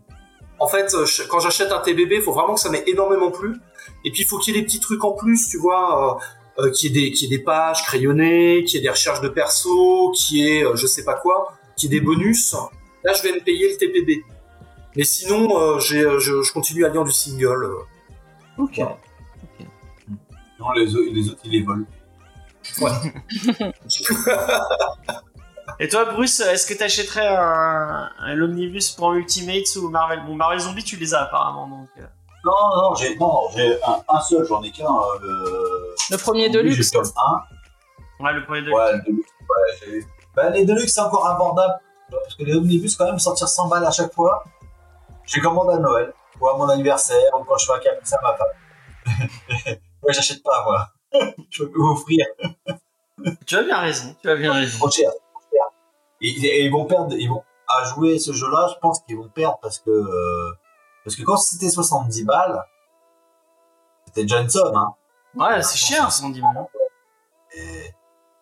[0.58, 3.56] en fait, euh, quand j'achète un TPB, il faut vraiment que ça m'ait énormément plu.
[4.04, 6.18] Et puis il faut qu'il y ait des petits trucs en plus, tu vois,
[6.58, 8.82] euh, euh, qu'il y ait des, qu'il y ait des pages crayonnées, qu'il y ait
[8.86, 12.00] des recherches de perso, qu'il y ait euh, je sais pas quoi, qu'il y ait
[12.00, 12.54] des bonus.
[13.04, 14.24] Là, je vais me payer le TPB.
[14.96, 17.64] Mais sinon, euh, j'ai, je, je continue à lire du single.
[17.64, 18.62] euh.
[18.62, 18.78] Ok.
[20.58, 21.84] Non, les, autres- les autres, ils les volent.
[25.78, 30.22] Et toi, Bruce, est-ce que t'achèterais un, un l'omnibus pour Ultimates ou Marvel?
[30.26, 31.88] Bon, Marvel Zombie, tu les as apparemment, donc.
[31.98, 32.02] euh,
[32.44, 34.84] Non, non, j'ai non, j'ai un, un seul, j'en ai qu'un.
[34.86, 35.94] euh, le...
[36.12, 36.76] Le premier de luxe.
[36.90, 38.24] J'ai comme un.
[38.24, 38.70] Ouais, le premier de.
[38.70, 41.74] Ouais, le Deluxe, ouais, j'ai- bah, les Deluxe, c'est encore abordable.
[42.10, 44.44] Parce que les Omnibus, quand même, sortir 100 balles à chaque fois.
[45.26, 48.20] J'ai commandé à Noël, ou à mon anniversaire, ou quand je fais un caprice à
[48.22, 49.18] ma femme.
[50.02, 50.88] ouais, j'achète pas, moi.
[51.50, 52.24] je peux vous offrir.
[53.44, 54.78] Tu as bien raison, tu as bien raison.
[54.78, 55.10] Trop cher.
[56.28, 59.28] Et, et ils vont perdre, ils vont, à jouer ce jeu-là, je pense qu'ils vont
[59.28, 60.50] perdre parce que, euh,
[61.04, 62.62] parce que quand c'était 70 balles,
[64.06, 64.94] c'était déjà une somme, hein.
[65.34, 66.56] Ouais, c'est cher, 110 balles.
[66.58, 66.66] hein.
[67.56, 67.92] Et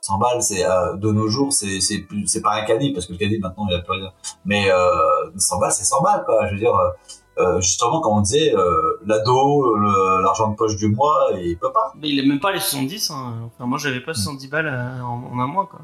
[0.01, 3.07] 100 balles, c'est euh, de nos jours, c'est c'est plus, c'est pas un caddie parce
[3.07, 4.11] que le caddie maintenant il a plus rien.
[4.45, 6.47] Mais euh, 100 balles, c'est 100 balles quoi.
[6.47, 6.91] Je veux dire, euh,
[7.39, 9.75] euh, justement quand on disait euh, l'ado,
[10.21, 11.93] l'argent de poche du mois, il peut pas.
[11.97, 13.11] Mais il a même pas les 70.
[13.11, 13.35] Hein.
[13.47, 15.81] Enfin, moi, j'avais pas 70 balles euh, en, en un mois, quoi.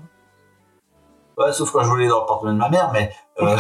[1.41, 3.57] Ouais, sauf quand je voulais dans le porte-monnaie de ma mère, mais euh,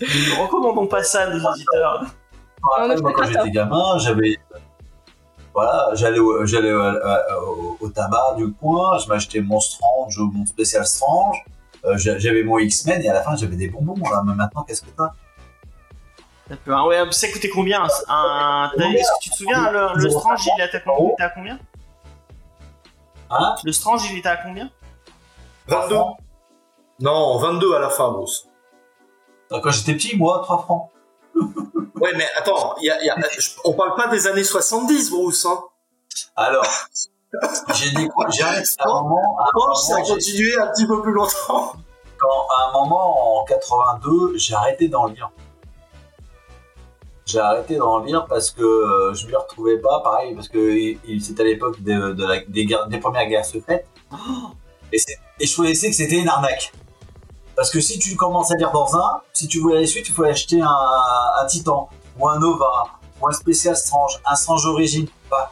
[0.00, 2.02] Nous recommandons pas ça à nos auditeurs.
[2.02, 4.38] ne moi quand j'étais gamin, j'avais
[5.52, 10.30] voilà, j'allais au, j'allais au, au- au tabac du coin, je m'achetais mon Strange ou
[10.32, 11.44] mon spécial Strange.
[11.84, 13.94] Euh, j'a- j'avais mon X-Men et à la fin j'avais des bonbons.
[14.08, 15.10] Là, mais maintenant qu'est-ce que t'as?
[16.48, 16.86] D'accord.
[16.86, 20.76] Ouais, ça coûtait combien un, Est-ce que tu te souviens, le, le Strange, il était
[20.76, 21.58] à combien, il était à combien?
[23.30, 23.54] Hein?
[23.64, 24.70] Le Strange, il était à combien?
[25.68, 25.96] 22
[27.00, 28.48] Non, 22 à la fin, Bruce.
[29.50, 30.90] Quand j'étais petit, moi, 3 francs.
[32.00, 33.16] Ouais, mais attends, il y a, y a-
[33.64, 35.44] on parle pas des années 70, Bruce.
[35.46, 35.58] Hein.
[36.36, 36.64] Alors,
[37.74, 40.56] j'ai découvert, j'ai arrêté à un moment, à un Oh, ça a moment, j'ai- continué
[40.58, 41.72] un petit peu plus longtemps.
[42.16, 45.28] quand, à un moment, en 82, j'ai arrêté d'en lire.
[47.26, 50.78] J'ai arrêté d'en lire parce que euh, je m'y retrouvais pas, pareil, parce que
[51.20, 53.88] c'était à l'époque de, de la- des, guerres- des premières guerres secrètes.
[54.92, 54.98] Et,
[55.40, 56.72] et je trouvais que c'était une arnaque.
[57.56, 60.14] Parce que si tu commences à lire dans un, si tu voulais la suite, il
[60.14, 60.68] faut acheter un,
[61.40, 62.84] un Titan, ou un Nova,
[63.20, 65.06] ou un spécial Strange, un Strange Origin.
[65.30, 65.50] Bah,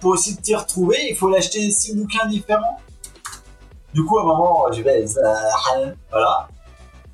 [0.00, 2.80] pour aussi t'y retrouver, il faut l'acheter six bouquins différents.
[3.94, 6.48] Du coup, à un moment, je vais, euh, voilà.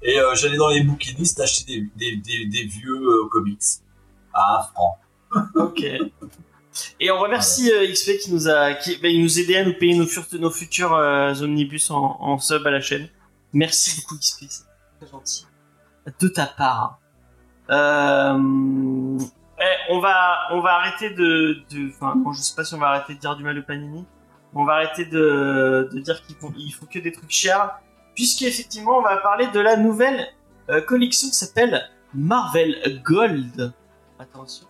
[0.01, 3.61] Et euh, j'allais dans les bouquinistes acheter des, des, des, des vieux euh, comics
[4.33, 4.97] à un franc.
[5.57, 5.85] Ok.
[7.01, 9.75] Et on remercie euh, XP qui nous a, qui, bah, il nous aidait à nous
[9.75, 13.09] payer nos, fur- nos futurs euh, omnibus en, en sub à la chaîne.
[13.53, 14.65] Merci beaucoup XP, c'est
[15.01, 15.47] très gentil.
[16.21, 16.99] De ta part.
[17.71, 19.19] Euh,
[19.61, 22.89] eh, on va, on va arrêter de, de, enfin, je sais pas si on va
[22.89, 24.05] arrêter de dire du mal au Panini.
[24.55, 27.79] On va arrêter de, de dire qu'il faut, il faut que des trucs chers.
[28.15, 30.27] puisqu'effectivement, on va parler de la nouvelle
[30.87, 33.73] collection qui s'appelle Marvel Gold.
[34.19, 34.67] Attention.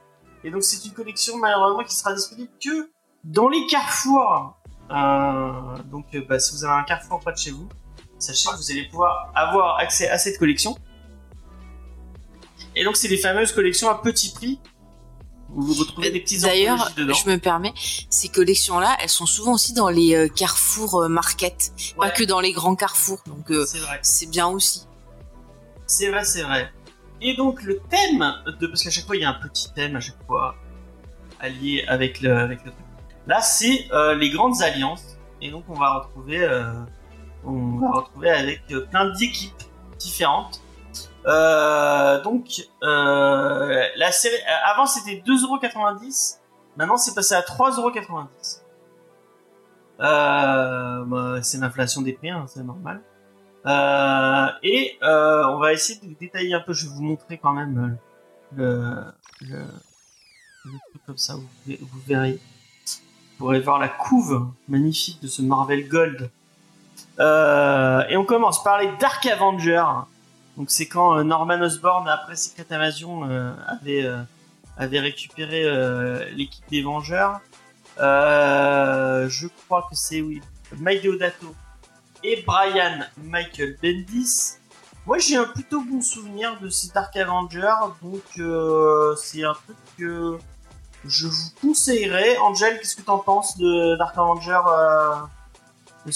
[0.49, 2.91] Et donc, c'est une collection, malheureusement, qui sera disponible que
[3.23, 4.57] dans les carrefours.
[4.91, 7.69] Euh, donc, euh, bah, si vous avez un carrefour près de chez vous,
[8.19, 10.75] sachez que vous allez pouvoir avoir accès à cette collection.
[12.75, 14.59] Et donc, c'est les fameuses collections à petit prix.
[15.55, 17.75] Où vous retrouvez des petites D'ailleurs, je me permets,
[18.09, 22.41] ces collections-là, elles sont souvent aussi dans les euh, carrefours euh, market, pas que dans
[22.41, 23.23] les grands carrefours.
[23.27, 23.67] Donc euh,
[24.03, 24.87] c'est bien aussi.
[25.87, 26.71] C'est vrai, c'est vrai.
[27.21, 28.25] Et donc le thème
[28.61, 30.55] de parce qu'à chaque fois il y a un petit thème à chaque fois
[31.41, 32.73] allié avec le avec le.
[33.27, 36.73] Là c'est euh, les grandes alliances et donc on va retrouver euh,
[37.45, 39.63] on va retrouver avec euh, plein d'équipes
[39.99, 40.61] différentes.
[41.27, 46.39] Euh, donc la série avant c'était 2,90€,
[46.77, 48.63] maintenant c'est passé à 3,90€.
[50.01, 53.03] Euh, bah, c'est l'inflation des prix, hein, c'est normal.
[53.67, 56.73] Euh, et euh, on va essayer de détailler un peu.
[56.73, 57.99] Je vais vous montrer quand même
[58.59, 59.03] euh,
[59.43, 59.59] le, le,
[60.65, 61.35] le truc comme ça.
[61.35, 61.47] Vous,
[62.07, 62.39] verrez-
[62.87, 66.31] vous pourrez voir la couve magnifique de ce Marvel Gold.
[67.19, 69.85] Euh, et on commence par les Dark Avengers.
[70.57, 74.09] Donc c'est quand euh, Norman Osborn après Secret Invasion euh, avait
[74.77, 75.65] avait récupéré
[76.33, 77.41] l'équipe des Vengeurs.
[77.99, 80.41] Je crois que c'est oui
[80.79, 81.55] Mike Deodato
[82.23, 84.59] et Brian Michael Bendis.
[85.07, 89.77] Moi, j'ai un plutôt bon souvenir de ces Dark Avengers, donc euh, c'est un truc
[89.99, 90.39] que
[91.07, 92.37] je vous conseillerais.
[92.39, 95.15] Angel, qu'est-ce que t'en penses de Dark Avengers euh,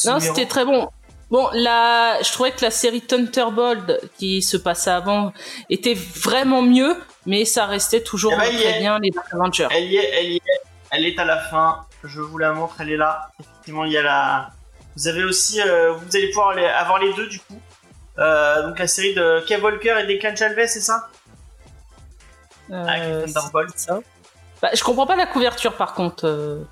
[0.05, 0.88] Non, c'était très bon.
[1.30, 5.32] Bon, là, je trouvais que la série Thunderbolt qui se passait avant
[5.70, 6.94] était vraiment mieux,
[7.24, 9.68] mais ça restait toujours Eh ben, très bien les Dark Avengers.
[9.70, 10.42] Elle y est, elle y est,
[10.90, 11.86] elle est à la fin.
[12.05, 13.30] Je vous la montre, elle est là.
[13.40, 14.50] Effectivement, il y a la.
[14.97, 17.61] Vous avez aussi, euh, vous allez pouvoir les- avoir les deux du coup.
[18.18, 21.09] Euh, donc la série de Kev Walker et Declan Chalvet, c'est ça?
[22.70, 23.72] Euh, Avec Thunderbolt.
[23.74, 24.01] c'est ça.
[24.61, 26.26] Bah, je comprends pas la couverture par contre.
[26.26, 26.62] euh.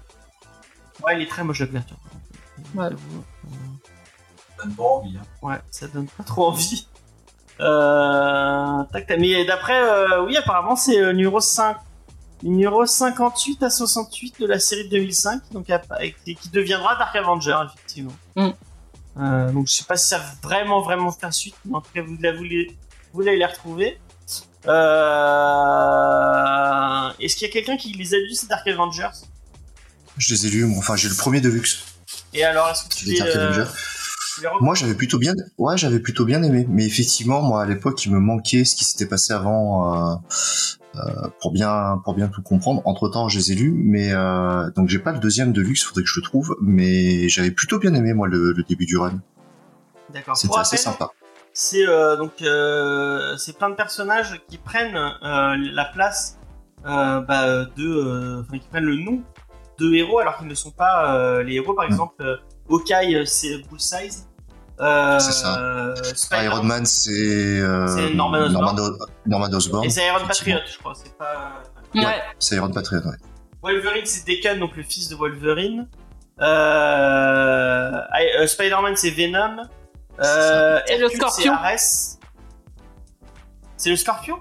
[1.03, 1.97] Ouais, il est très moche la couverture.
[2.75, 2.89] Ouais.
[4.59, 5.17] Ça donne pas envie.
[5.17, 5.27] Hein.
[5.43, 6.87] Ouais, ça donne pas trop envie.
[7.61, 9.19] Euh, tac, tac.
[9.19, 11.77] Mais d'après, euh, oui, apparemment, c'est euh, numéro 5.
[12.43, 15.67] Numéro 58 à 68 de la série de 2005, donc
[16.25, 18.17] qui deviendra Dark Avenger, effectivement.
[18.37, 18.51] Mm.
[19.19, 21.91] Euh, donc je sais pas si ça va vraiment, vraiment faire suite, mais en tout
[21.95, 22.75] cas, vous, la, vous, les,
[23.13, 23.99] vous allez les retrouver.
[24.67, 24.71] Euh...
[27.21, 29.11] Est-ce qu'il y a quelqu'un qui les a lus, ces Dark Avengers?
[30.17, 30.79] Je les ai lus, moi.
[30.79, 31.85] enfin j'ai le premier de luxe.
[32.33, 33.71] Et alors, est-ce que tu Les les, Dark euh, Avengers.
[34.61, 38.13] Moi j'avais plutôt bien, ouais j'avais plutôt bien aimé, mais effectivement moi à l'époque il
[38.13, 40.15] me manquait ce qui s'était passé avant euh,
[40.97, 42.83] euh, pour bien pour bien tout comprendre.
[42.85, 45.85] Entre temps je les ai lus, mais euh, donc j'ai pas le deuxième de luxe,
[45.85, 48.97] faudrait que je le trouve, mais j'avais plutôt bien aimé moi le, le début du
[48.97, 49.21] run.
[50.13, 50.37] D'accord.
[50.37, 51.11] C'était assez sympa.
[51.53, 52.33] c'est euh, donc
[53.39, 56.39] c'est plein de personnages qui prennent la place
[56.85, 59.21] bah, de qui prennent le nom
[59.79, 61.93] de héros alors qu'ils ne sont pas les héros par Mm.
[61.93, 64.11] exemple Hawkeye c'est Bullseye
[64.81, 65.59] euh, C'est ça.
[65.61, 68.65] euh, Spider- Iron Man c'est euh, C'est Norman Osborn.
[68.77, 69.85] Norman, O- Norman Osborn.
[69.85, 70.27] et c'est Iron.
[70.27, 71.63] Patriot je crois c'est pas
[71.95, 72.05] Ouais.
[72.05, 72.23] Ouais.
[72.39, 73.17] C'est Iron Patriot, ouais.
[73.63, 75.89] Wolverine c'est Deacon donc le fils de Wolverine
[76.41, 78.01] euh,
[78.41, 79.63] euh, Spider-Man c'est Venom
[80.23, 81.55] euh, C'est le Scorpion.
[83.77, 84.39] C'est le Scorpion?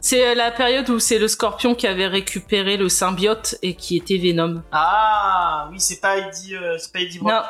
[0.00, 3.96] C'est euh, la période où c'est le Scorpion qui avait récupéré le symbiote et qui
[3.96, 4.62] était Venom.
[4.72, 7.32] Ah oui, c'est pas Eddie, euh, c'est pas Eddie Brock.
[7.32, 7.42] Non,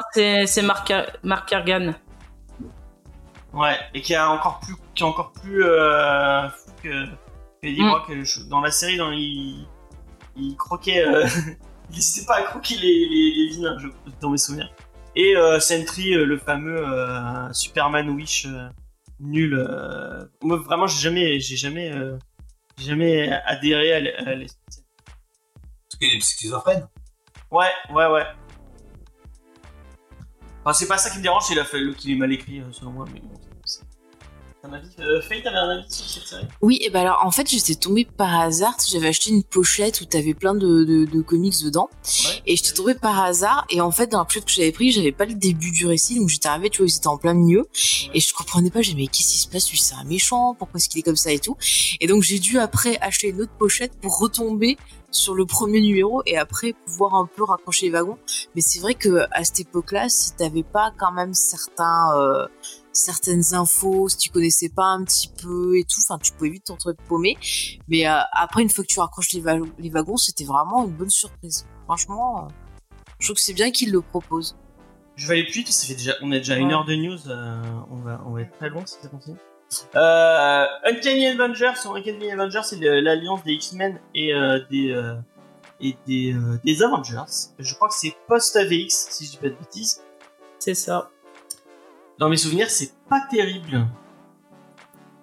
[0.47, 0.93] c'est Mark,
[1.23, 1.55] Mark.
[3.53, 7.11] Ouais, et qui est encore plus, qui est encore plus euh, fou que, que
[7.63, 7.89] Eddie Mm.
[7.91, 8.11] Brock.
[8.11, 9.67] euh, je- Dans la série, dans, il,
[10.37, 11.27] il croquait, euh,
[11.91, 13.89] il n'hésitait pas à croquer les, les, les vilains, je,
[14.21, 14.73] dans mes souvenirs.
[15.15, 18.69] Et euh, Sentry, euh, le fameux euh, Superman Wish euh,
[19.21, 19.55] nul.
[19.55, 22.17] euh, moi, vraiment, j'ai jamais, j'ai jamais, euh,
[22.79, 23.97] j'ai jamais adhéré à,
[24.31, 24.63] à l'esprit.
[25.91, 26.89] Parce qu'il est schizophrène.
[27.51, 28.25] Ouais, ouais, ouais.
[30.65, 32.65] Enfin, c'est pas ça qui me dérange, c'est la fait qu'il est mal écrit, euh,
[32.73, 33.29] selon moi, mais bon,
[34.65, 34.89] un avis.
[35.01, 36.47] Euh, Faye, t'avais un avis sur cette série?
[36.61, 40.05] Oui, et ben alors en fait j'étais tombée par hasard, j'avais acheté une pochette où
[40.05, 42.43] t'avais plein de, de, de comics dedans, Ouais.
[42.47, 45.11] et j'étais tombée par hasard, et en fait dans la pochette que j'avais pris, j'avais
[45.11, 47.67] pas le début du récit, donc j'étais arrivée, tu vois, ils étaient en plein milieu,
[48.15, 50.55] et je comprenais pas, j'ai dit, mais qu'est-ce qui se passe, lui c'est un méchant,
[50.57, 51.57] pourquoi est-ce qu'il est comme ça et tout,
[52.01, 54.77] et donc j'ai dû après acheter une autre pochette pour retomber
[55.13, 58.19] sur le premier numéro et après pouvoir un peu raccrocher les wagons.
[58.57, 62.49] Mais c'est vrai que à cette époque-là, si t'avais pas quand même certains euh,
[62.93, 66.65] certaines infos, si tu connaissais pas un petit peu et tout, enfin tu pouvais vite
[66.65, 66.77] t'en
[67.09, 67.39] paumé.
[67.89, 70.93] Mais euh, après une fois que tu raccroches les, wa- les wagons, c'était vraiment une
[70.93, 71.67] bonne surprise.
[71.85, 72.49] Franchement, euh,
[73.21, 74.57] je trouve que c'est bien qu'ils le proposent.
[75.15, 76.87] Je vais aller plus vite, parce que ça fait déjà, on a déjà une heure
[76.87, 79.37] de news, on, va, on va être très long si ça continue.
[79.95, 85.15] Euh, Uncanny Avengers, sur Uncanny Avengers, c'est l'alliance des X-Men et euh, des euh,
[85.81, 87.25] et des, euh, des Avengers.
[87.59, 90.03] Je crois que c'est post-AVX, si je dis pas de bêtises.
[90.59, 91.11] C'est ça.
[92.19, 93.87] Dans mes souvenirs, c'est pas terrible.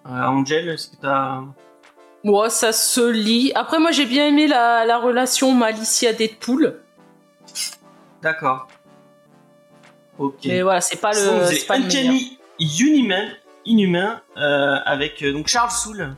[0.05, 1.43] Angel, est-ce que t'as...
[2.23, 3.51] Moi, ça se lit.
[3.55, 6.81] Après, moi, j'ai bien aimé la, la relation Malicia-Deadpool.
[8.21, 8.67] D'accord.
[10.17, 10.39] Ok.
[10.45, 11.75] Mais voilà, c'est pas le, c'est pas.
[11.75, 13.29] Uncanny Inhuman,
[13.69, 16.15] Inhumain, euh, avec euh, donc Charles Soule.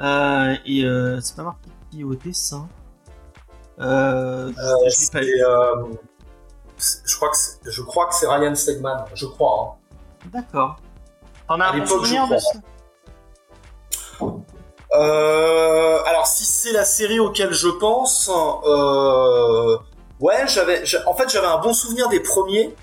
[0.00, 0.84] Euh, et
[1.20, 2.68] c'est pas marqué qui au dessin.
[3.80, 4.52] Euh,
[4.88, 5.20] je- pas
[7.16, 9.78] crois que c'est, je crois que c'est Ryan Stegman, je crois.
[10.24, 10.28] hein.
[10.32, 10.76] D'accord.
[11.48, 12.58] T'en as à un bon souvenir de ça
[14.94, 18.30] Euh, alors si c'est la série auquel je pense,
[18.66, 19.78] euh,
[20.20, 22.74] ouais, j'avais, j'a- en fait j'avais un bon souvenir des premiers.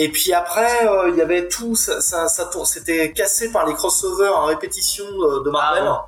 [0.00, 2.28] Et puis après, euh, il y avait tout, ça, ça,
[2.64, 5.82] c'était cassé par les crossovers en répétition euh, de Marvel.
[5.86, 6.06] Ah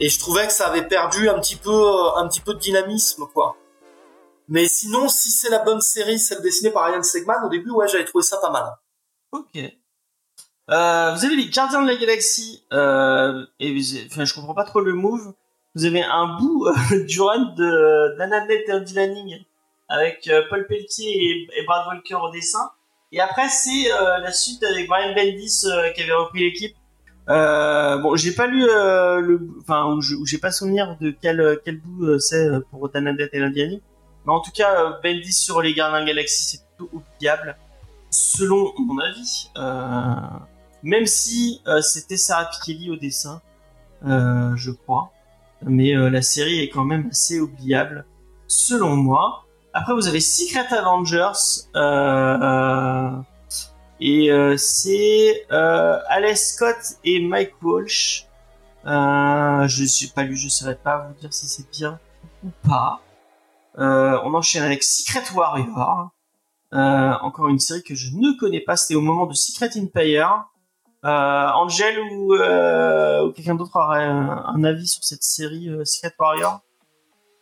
[0.00, 2.58] Et je trouvais que ça avait perdu un petit peu, euh, un petit peu de
[2.58, 3.56] dynamisme, quoi.
[4.48, 7.86] Mais sinon, si c'est la bonne série, celle dessinée par Ryan Stegman, au début, ouais,
[7.86, 8.64] j'avais trouvé ça pas mal.
[9.30, 9.56] Ok.
[10.70, 14.80] Euh, vous avez les Gardiens de la Galaxie, euh, et enfin, je comprends pas trop
[14.80, 15.34] le move.
[15.74, 19.44] Vous avez un bout euh, du run de Andy Lanning
[19.88, 22.70] avec Paul Pelletier et, et Brad Walker au dessin.
[23.12, 26.74] Et après, c'est euh, la suite avec Brian Bendis euh, qui avait repris l'équipe.
[27.28, 32.48] Euh, bon, j'ai pas lu le, enfin, j'ai pas souvenir de quel quel bout c'est
[32.70, 33.80] pour Annabeth et Lanning.
[34.24, 37.56] Mais en tout cas, Bendis sur les Gardiens Galaxie, c'est plutôt oubliable
[38.10, 39.50] selon mon avis,
[40.82, 43.40] même si c'était Sarah Pikeli au dessin,
[44.04, 45.12] je crois,
[45.64, 48.04] mais la série est quand même assez oubliable,
[48.48, 49.46] selon moi.
[49.74, 51.32] Après, vous avez Secret Avengers,
[51.76, 53.10] euh, euh,
[54.00, 58.26] et euh, c'est euh, Alex Scott et Mike Walsh.
[58.84, 61.98] Je suis pas lu, je saurais pas vous dire si c'est bien
[62.44, 63.00] ou pas.
[63.78, 66.10] On enchaîne avec Secret Warrior.
[66.72, 68.76] Encore une série que je ne connais pas.
[68.76, 70.44] C'était au moment de Secret Empire.
[71.04, 76.60] Euh, Angel ou, euh, ou quelqu'un d'autre aurait un, avis sur cette série Secret Warrior?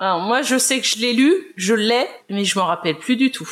[0.00, 3.16] Alors, moi, je sais que je l'ai lu, je l'ai, mais je m'en rappelle plus
[3.16, 3.48] du tout.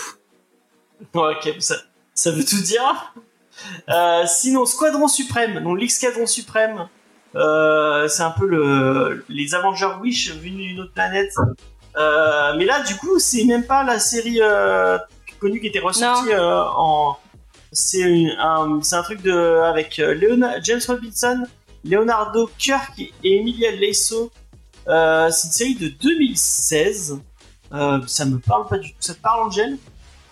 [1.15, 1.77] Ok, ça,
[2.15, 3.13] ça veut tout dire.
[3.91, 6.89] Euh, sinon, Squadron Suprême, donc l'X-Squadron Suprême,
[7.35, 11.35] euh, c'est un peu le, les Avengers Wish venus d'une autre planète.
[11.97, 14.97] Euh, mais là, du coup, c'est même pas la série euh,
[15.41, 17.17] connue qui était ressortie en.
[17.71, 18.03] C'est
[18.39, 21.45] un, truc de avec Leona- James Robinson,
[21.85, 24.33] Leonardo Kirk et Emilia Lesso.
[24.89, 27.21] Euh, c'est une série de 2016.
[27.73, 28.97] Euh, ça me parle pas du tout.
[29.01, 29.77] Ça te parle, Angel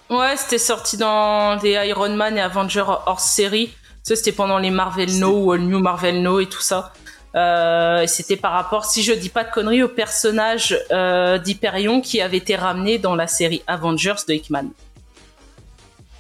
[0.09, 3.75] Ouais, c'était sorti dans des Iron Man et Avengers hors série.
[4.03, 6.93] Ça, c'était pendant les Marvel No ou All New Marvel No et tout ça.
[7.35, 12.01] Euh, et c'était par rapport, si je dis pas de conneries, au personnage euh, d'Hyperion
[12.01, 14.69] qui avait été ramené dans la série Avengers de Hickman.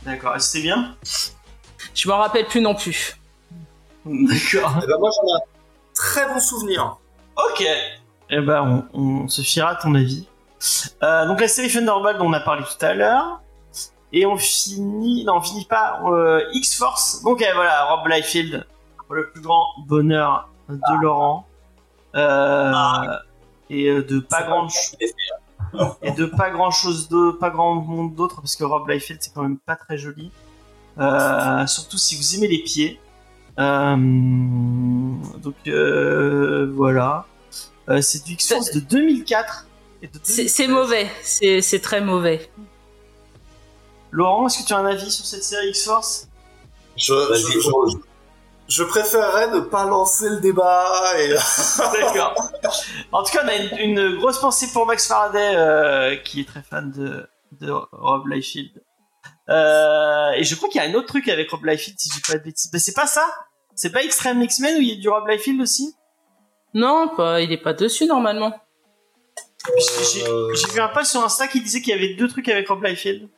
[0.03, 0.97] D'accord, c'était bien?
[1.95, 3.17] Je m'en rappelle plus non plus.
[4.05, 4.81] D'accord.
[4.83, 5.45] Eh ben, moi, j'en ai un
[5.95, 6.99] très bon souvenir.
[7.37, 7.67] Ok.
[8.31, 10.27] Eh ben, on, on se fiera à ton avis.
[11.03, 13.41] Euh, donc la série Thunderbolt dont on a parlé tout à l'heure.
[14.13, 15.25] Et on finit...
[15.25, 16.01] Non, on finit pas.
[16.07, 17.23] euh, X-Force.
[17.23, 18.67] Donc eh, voilà, Rob Liefeld.
[19.07, 21.47] Pour le plus grand bonheur de Laurent.
[22.15, 22.73] Euh,
[23.69, 24.69] et euh, de pas grand
[26.03, 29.35] et de pas grand chose de pas grand monde d'autre parce que Rob Liefeld c'est
[29.35, 30.31] quand même pas très joli
[30.99, 32.99] Euh, surtout si vous aimez les pieds
[33.59, 33.97] Euh,
[35.43, 37.27] donc euh, voilà
[37.89, 39.67] Euh, c'est du X-Force de 2004
[40.03, 40.53] et de C'est 2016.
[40.55, 42.51] c'est mauvais, c'est c'est très mauvais.
[44.11, 46.29] Laurent est-ce que tu as un avis sur cette série X-Force?
[46.97, 47.99] Je, Vas-y, je, je, Rose.
[48.69, 51.29] je préférerais ne pas lancer le débat et
[52.01, 52.35] D'accord.
[53.13, 56.45] En tout cas, on a une, une grosse pensée pour Max Faraday, euh, qui est
[56.49, 57.29] très fan de,
[57.61, 58.83] de Rob Liefeld.
[59.49, 62.15] Euh, et je crois qu'il y a un autre truc avec Rob Liefeld, si je
[62.17, 62.71] dis pas de bêtises.
[62.73, 63.27] Mais c'est pas ça?
[63.75, 65.95] C'est pas Extreme X-Men où il y a du Rob Liefeld aussi?
[66.77, 68.53] Non, pas, il est pas dessus normalement.
[70.13, 70.21] J'ai
[70.55, 72.85] j'ai vu un post sur Insta qui disait qu'il y avait deux trucs avec Rob
[72.85, 73.29] Liefeld.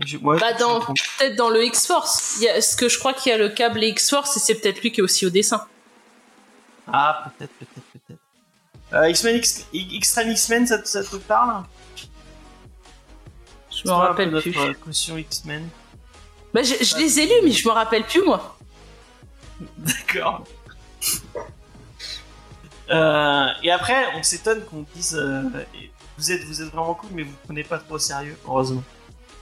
[0.00, 0.96] Et je- ouais, Bah je dans, me trompe.
[1.18, 2.36] peut-être dans le X-Force.
[2.38, 4.54] Il y a, ce que je crois qu'il y a le câble X-Force et c'est
[4.54, 5.66] peut-être lui qui est aussi au dessin.
[6.92, 8.20] Ah, peut-être, peut-être, peut-être.
[8.94, 11.64] Euh, X-Men, X- Extreme X-Men, ça, te- ça te parle?
[13.70, 14.54] Je me rappelle plus.
[14.54, 15.68] Notre caution X-Men.
[16.54, 18.58] Bah, je, je les ai lus, mais je me rappelle plus moi.
[19.78, 20.44] D'accord.
[22.90, 25.42] Euh, et après, on s'étonne qu'on dise euh,
[26.18, 28.82] vous êtes vous êtes vraiment cool, mais vous ne prenez pas trop au sérieux, heureusement.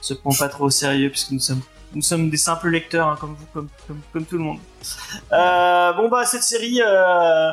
[0.01, 1.61] se prend pas trop au sérieux puisque nous sommes
[1.93, 3.69] nous sommes des simples lecteurs hein, comme vous, comme,
[4.13, 4.59] comme, tout le monde.
[5.31, 6.81] Euh, bon bah cette série.
[6.81, 7.51] Euh...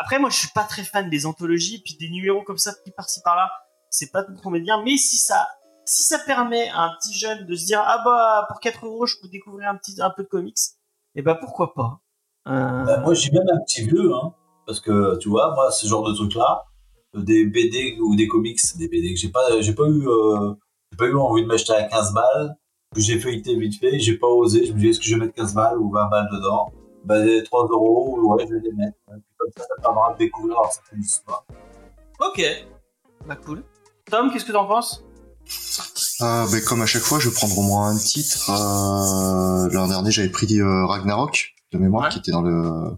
[0.00, 2.90] Après moi je suis pas très fan des anthologies puis des numéros comme ça qui
[2.90, 3.50] par-ci par-là.
[3.90, 5.46] C'est pas trop bien, mais si ça
[5.84, 9.06] si ça permet à un petit jeune de se dire ah bah pour 4 euros
[9.06, 10.56] je peux découvrir un petit un peu de comics,
[11.14, 12.00] et eh bah pourquoi pas.
[12.46, 12.84] Euh...
[12.84, 14.34] Bah, moi suis même un petit vieux hein,
[14.68, 16.66] parce que tu vois moi ce genre de truc là
[17.14, 20.52] des BD ou des comics, des BD que j'ai pas j'ai pas eu euh,
[20.92, 22.54] j'ai pas eu envie de m'acheter à 15 balles
[22.96, 25.34] j'ai feuilleté vite fait, j'ai pas osé, je me dis est-ce que je vais mettre
[25.34, 26.72] 15 balles ou 20 balles dedans?
[27.04, 28.96] Bah 3 euros, ouais je vais les mettre.
[29.36, 31.44] comme ça, ça permettra de découvrir certaines histoires.
[32.20, 32.42] Ok,
[33.26, 33.62] bah cool.
[34.10, 35.04] Tom, qu'est-ce que t'en penses?
[36.20, 38.50] Euh, bah, comme à chaque fois, je vais prendre au moins un titre.
[38.50, 42.96] Euh, L'an dernier, j'avais pris euh, Ragnarok de mémoire qui était dans le.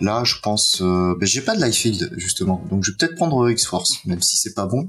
[0.00, 0.80] Là, je pense.
[0.82, 4.36] Euh, bah, j'ai pas de Liefeld justement, donc je vais peut-être prendre X-Force, même si
[4.36, 4.88] c'est pas bon.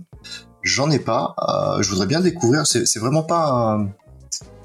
[0.63, 1.33] J'en ai pas.
[1.39, 2.65] Euh, je voudrais bien découvrir.
[2.67, 3.49] C'est vraiment pas.
[3.49, 3.89] Un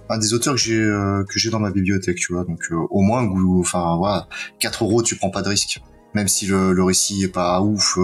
[0.09, 2.44] un des auteurs que j'ai euh, que j'ai dans ma bibliothèque, tu vois.
[2.44, 3.26] Donc euh, au moins,
[3.59, 4.28] enfin voilà,
[4.61, 5.80] 4 euros, tu prends pas de risque,
[6.14, 7.98] même si le, le récit est pas ouf.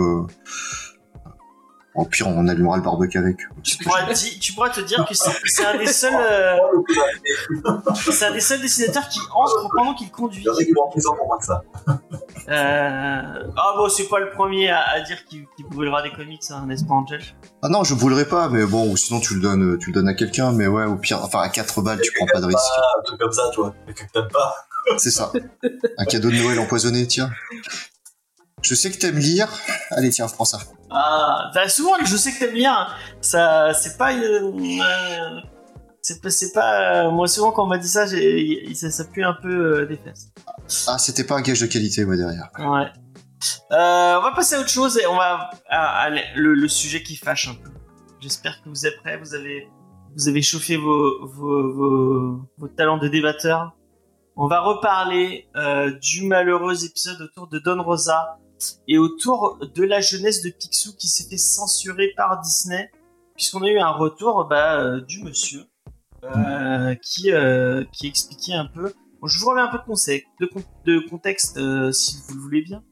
[1.98, 3.38] Euh, au pire, on allumera le barbecue avec.
[3.62, 6.12] Tu pourras, tu pourras te dire que c'est un des seuls,
[8.10, 10.44] c'est un des seuls dessinateurs qui entre pendant qu'il conduit.
[10.44, 11.62] pour ça.
[12.48, 13.22] Euh...
[13.56, 16.64] Ah bon, c'est pas le premier à, à dire qu'il qu brûlera des comics, hein,
[16.66, 17.20] n'est-ce pas, Angel?
[17.62, 20.08] Ah non, je brûlerai pas, mais bon, ou sinon tu le donnes, tu le donnes
[20.08, 22.58] à quelqu'un, mais ouais, au pire, enfin à 4 balles, tu prends pas de risque.
[22.98, 24.54] un truc comme ça, tu vois, quelqu'un que t'aimes pas.
[24.96, 25.32] C'est ça.
[25.98, 27.30] Un cadeau de Noël empoisonné, tiens.
[28.62, 29.48] Je sais que t'aimes lire.
[29.90, 30.58] Allez, tiens, prends ça.
[30.90, 32.96] Ah, bah, souvent, je sais que t'aimes lire.
[33.20, 34.12] Ça, c'est pas.
[34.14, 35.40] Euh,
[36.02, 37.06] c'est pas, c'est pas.
[37.06, 39.96] Euh, moi, souvent, quand on m'a dit ça, ça, ça pue un peu euh, des
[39.96, 40.32] fesses.
[40.86, 42.50] Ah, c'était pas un gage de qualité, moi, derrière.
[42.58, 42.90] Ouais.
[43.70, 47.16] On va passer à autre chose et on va à, à le, le, sujet qui
[47.16, 47.70] fâche un peu.
[48.20, 49.16] J'espère que vous êtes prêts.
[49.18, 49.68] Vous avez,
[50.16, 53.76] vous avez chauffé vos, vos, vos, vos talents de débatteur.
[54.34, 55.48] On va reparler
[56.00, 58.38] du malheureux épisode autour de Don Rosa
[58.86, 62.90] et autour de la jeunesse de Picsou qui s'est fait censurer par Disney
[63.34, 65.62] puisqu'on a eu un retour bah, euh, du monsieur
[66.24, 68.92] euh, qui euh, qui expliquait un peu.
[69.20, 69.78] Bon, je vous remets un peu
[70.84, 72.82] de, contexte euh, si vous le voulez bien.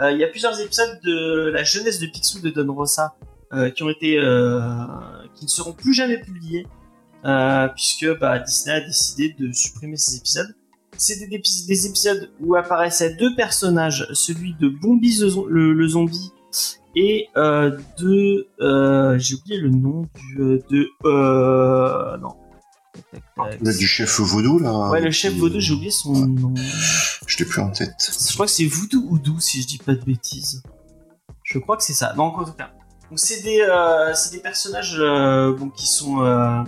[0.00, 3.14] Euh, il y a plusieurs épisodes de la jeunesse de Picsou de Don Rosa
[3.74, 4.12] qui ont été
[5.34, 6.66] qui ne seront plus jamais publiés
[7.74, 10.54] puisque bah, Disney a décidé de supprimer ces épisodes.
[11.02, 16.32] C'est des, des, épisodes où apparaissaient deux personnages, celui de Bombi le, le zombie
[16.94, 22.36] et euh, de euh, j'ai oublié le nom du de euh, non.
[23.60, 26.40] Le, du chef vaudou là ouais le chef vaudou j'ai oublié son ouais.
[26.40, 26.54] nom.
[27.26, 27.94] Je l'ai plus en tête.
[27.98, 30.62] Je crois que c'est voodoo ou dou si je dis pas de bêtises.
[31.42, 32.12] Je crois que c'est ça.
[32.12, 32.70] Donc en tout cas.
[33.08, 36.62] Donc c'est des euh, c'est des personnages euh, bon qui sont euh,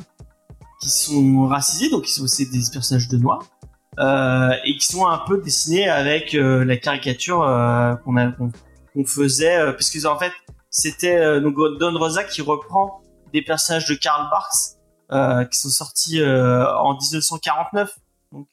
[0.80, 5.40] qui sont racisés donc c'est des personnages de noirs euh, et qui sont un peu
[5.40, 10.32] dessinés avec euh, la caricature euh, qu'on a qu'on qu faisait parce que en fait
[10.70, 16.95] c'était donc Don Rosa qui reprend des personnages de Karl Barks qui sont sortis en
[16.95, 17.97] 1949
[18.32, 18.49] donc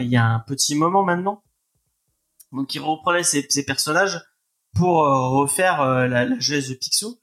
[0.00, 1.42] il y a un petit moment maintenant.
[2.52, 4.20] Donc il reprenait ces, ces personnages
[4.74, 7.18] pour refaire la, la jeunesse de Picsou.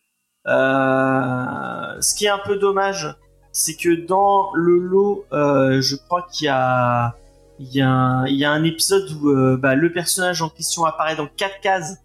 [0.46, 3.16] Ce qui est un peu dommage
[3.52, 7.16] c'est que dans le lot je crois qu'il y a
[7.60, 10.50] il y, a un, il y a un épisode où euh, bah, le personnage en
[10.50, 11.98] question apparaît dans quatre cases.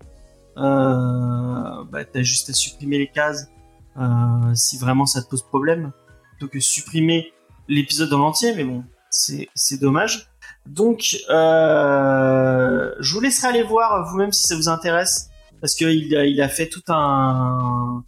[0.57, 3.49] Euh, bah, t'as juste à supprimer les cases
[3.97, 5.93] euh, si vraiment ça te pose problème,
[6.31, 7.33] plutôt que supprimer
[7.69, 8.53] l'épisode dans l'entier.
[8.57, 10.29] Mais bon, c'est c'est dommage.
[10.67, 15.31] Donc, euh, je vous laisserai aller voir vous-même si ça vous intéresse,
[15.61, 18.03] parce que il a, il a fait tout un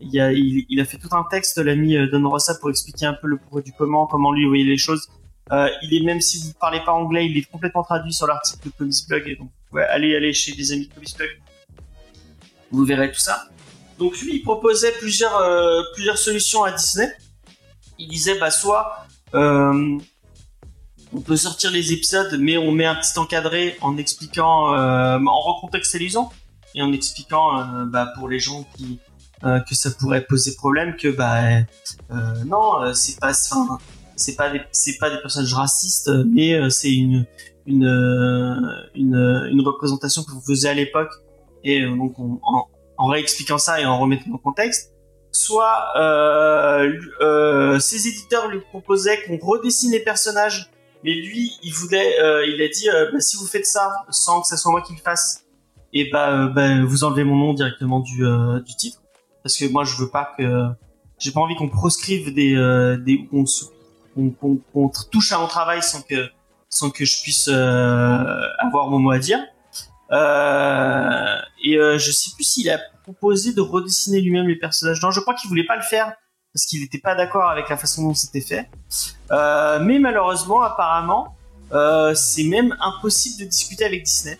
[0.00, 3.14] il a, il, il a fait tout un texte, l'ami Don Rossa, pour expliquer un
[3.14, 5.08] peu le pourquoi du comment, comment lui voyait les choses
[5.52, 8.66] euh, il est même si vous parlez pas anglais, il est complètement traduit sur l'article
[8.66, 9.22] de Comics Blog.
[9.26, 9.50] Et donc,
[9.88, 11.16] allez, allez chez des amis de Comics.
[12.70, 13.48] Vous verrez tout ça.
[13.98, 15.82] Donc lui, il proposait plusieurs euh,
[16.14, 17.12] solutions à Disney.
[17.98, 19.98] Il disait bah soit euh,
[21.12, 26.32] on peut sortir les épisodes, mais on met un petit encadré en expliquant, en recontextualisant
[26.76, 29.00] et en expliquant bah, pour les gens qui
[29.42, 31.62] que ça pourrait poser problème que bah
[32.46, 33.78] non, c'est pas, enfin
[34.20, 37.26] c'est pas des c'est pas des personnages racistes mais euh, c'est une
[37.66, 38.54] une, euh,
[38.94, 41.10] une une représentation que vous faisiez à l'époque.
[41.64, 44.92] Et euh, donc on, en, en réexpliquant ça et en remettant en contexte
[45.32, 50.70] soit euh, euh, ses éditeurs lui proposaient qu'on redessine les personnages
[51.04, 54.48] mais lui il voulait euh, il a dit bah, si vous faites ça sans que
[54.48, 55.44] ça soit moi qui le fasse
[55.92, 58.24] et bah, bah vous enlevez mon nom directement du,
[58.64, 59.02] du titre.
[59.42, 60.68] Parce que moi je veux pas que
[61.20, 63.44] j'ai pas envie qu'on proscrive des, euh, des qu'on
[64.14, 66.28] qu'on touche à mon travail sans que
[66.68, 69.40] sans que je puisse euh, avoir mon mot à dire.
[70.12, 75.02] Euh, et euh, je sais plus s'il a proposé de redessiner lui-même les personnages.
[75.02, 76.12] Non, je crois qu'il voulait pas le faire
[76.52, 78.68] parce qu'il n'était pas d'accord avec la façon dont c'était fait.
[79.30, 81.36] Mais malheureusement, apparemment,
[82.14, 84.38] c'est même impossible de discuter avec Disney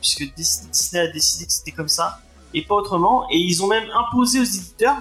[0.00, 2.20] puisque Dis- Disney a décidé que c'était comme ça
[2.54, 3.26] et pas autrement.
[3.30, 4.98] Et ils ont même imposé aux éditeurs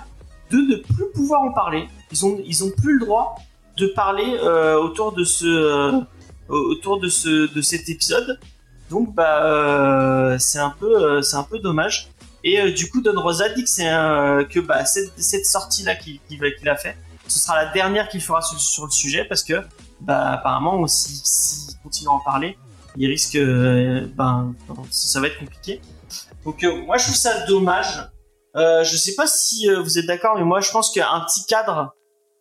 [0.49, 1.87] de ne plus pouvoir en parler.
[2.11, 3.35] Ils ont ils ont plus le droit
[3.81, 5.99] de parler euh, autour de ce euh,
[6.47, 8.39] autour de ce de cet épisode.
[8.89, 12.09] Donc bah euh, c'est un peu c'est un peu dommage.
[12.43, 13.89] Et du coup Don Rosa dit que c'est
[14.49, 16.19] que bah cette, sortie là qu'il
[16.69, 19.61] a fait, ce sera la dernière qu'il fera sur, le sujet parce que
[19.99, 22.57] bah apparemment si s'il continue à en parler,
[22.97, 24.53] il risque euh, ben
[24.89, 25.81] ça va être compliqué.
[26.43, 28.09] Donc moi je trouve ça dommage.
[28.55, 31.93] Euh, je sais pas si vous êtes d'accord, mais moi je pense qu'un petit cadre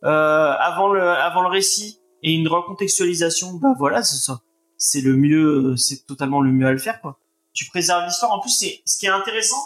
[0.03, 4.40] avant le avant le récit et une recontextualisation, bah voilà, c'est ça.
[4.76, 7.18] C'est le mieux, euh, c'est totalement le mieux à le faire quoi.
[7.53, 8.32] Tu préserves l'histoire.
[8.32, 9.61] En plus, c'est ce qui est intéressant,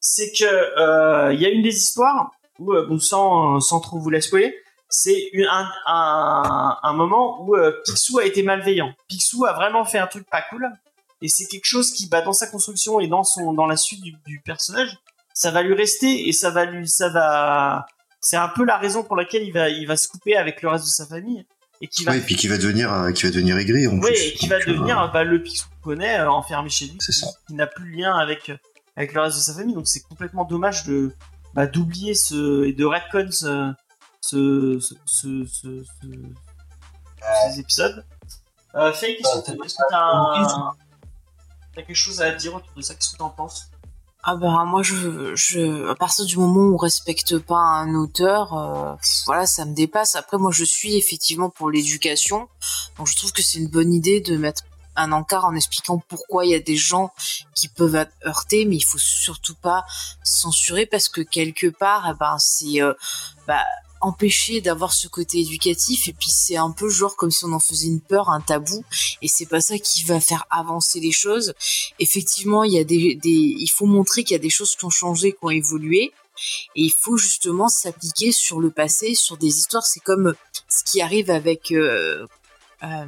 [0.00, 3.98] c'est que euh, il y a une des histoires où, euh, bon, sans sans trop
[3.98, 4.54] vous la spoiler,
[4.88, 8.92] c'est un, un un moment où euh, Picsou a été malveillant.
[9.08, 10.68] Picsou a vraiment fait un truc pas cool.
[11.20, 14.00] Et c'est quelque chose qui, bah, dans sa construction et dans son, dans la suite
[14.02, 14.96] du, du personnage,
[15.34, 17.86] ça va lui rester et ça va lui, ça va,
[18.20, 20.68] c'est un peu la raison pour laquelle il va, il va se couper avec le
[20.68, 21.46] reste de sa famille
[21.80, 23.92] et qui va, Ouais, et puis qui va devenir, euh, qui va devenir aigri en
[23.98, 24.20] ouais, plus.
[24.20, 26.96] et qui Donc, va euh, devenir bah, le Picsou qu'on connaît, euh, enfermé chez lui,
[27.00, 27.28] C'est ça.
[27.46, 28.56] qui n'a plus de lien avec, euh,
[28.96, 29.74] avec le reste de sa famille.
[29.74, 31.14] Donc c'est complètement dommage de,
[31.54, 33.72] bah, d'oublier ce et de retcon ce,
[34.20, 36.08] ce, ce, ce, ce- ce-
[37.52, 38.04] ces épisodes.
[38.74, 40.72] Euh, Faye, qu'est-ce que est-ce que t'as un-
[41.74, 42.94] t'as quelque chose à dire autour de ça?
[42.94, 43.70] Qu'est-ce que t'en penses?
[44.24, 48.52] Ah bah moi je, je à partir du moment où on respecte pas un auteur,
[48.52, 48.94] euh,
[49.26, 50.16] voilà ça me dépasse.
[50.16, 52.48] Après moi je suis effectivement pour l'éducation,
[52.98, 54.64] donc je trouve que c'est une bonne idée de mettre
[54.96, 57.12] un encart en expliquant pourquoi il y a des gens
[57.54, 59.84] qui peuvent être heurtés, mais il faut surtout pas
[60.24, 62.94] censurer parce que quelque part, eh ben c'est euh,
[63.46, 63.64] bah,
[64.00, 67.58] empêcher d'avoir ce côté éducatif et puis c'est un peu genre comme si on en
[67.58, 68.84] faisait une peur, un tabou
[69.22, 71.54] et c'est pas ça qui va faire avancer les choses
[71.98, 74.90] effectivement, il y a des, il faut montrer qu'il y a des choses qui ont
[74.90, 76.12] changé, qui ont évolué.
[76.76, 79.84] Et il faut justement s'appliquer sur le passé, sur des histoires.
[79.84, 80.34] C'est comme
[80.68, 82.26] ce qui arrive avec euh,
[82.84, 83.06] euh,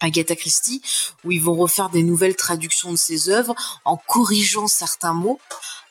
[0.00, 0.80] Agatha Christie,
[1.24, 5.40] où ils vont refaire des nouvelles traductions de ses œuvres en corrigeant certains mots,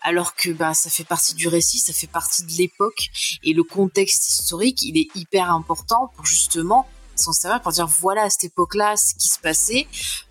[0.02, 3.10] alors que bah, ça fait partie du récit, ça fait partie de l'époque.
[3.44, 8.24] Et le contexte historique, il est hyper important pour justement s'en servir pour dire voilà
[8.24, 9.88] à cette époque-là ce qui se passait,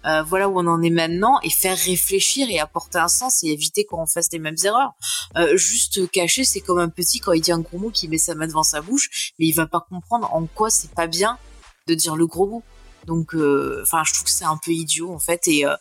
[0.07, 3.49] euh, voilà où on en est maintenant et faire réfléchir et apporter un sens et
[3.49, 4.93] éviter qu'on fasse les mêmes erreurs.
[5.37, 8.19] Euh, juste cacher, c'est comme un petit quand il dit un gros mot qui met
[8.19, 11.39] sa main devant sa bouche, mais il va pas comprendre en quoi c'est pas bien
[11.87, 12.63] de dire le gros mot.
[13.07, 15.75] Donc, euh, enfin, je trouve que c'est un peu idiot en fait, et euh,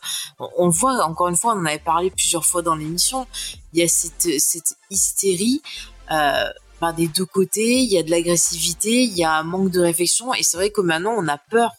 [0.57, 3.27] on le voit encore une fois, on en avait parlé plusieurs fois dans l'émission.
[3.73, 4.27] Il y a cette,
[4.89, 5.61] hystérie.
[6.11, 6.49] Euh,
[6.81, 9.81] bah, des deux côtés, il y a de l'agressivité, il y a un manque de
[9.81, 11.71] réflexion, et c'est vrai que maintenant on a peur.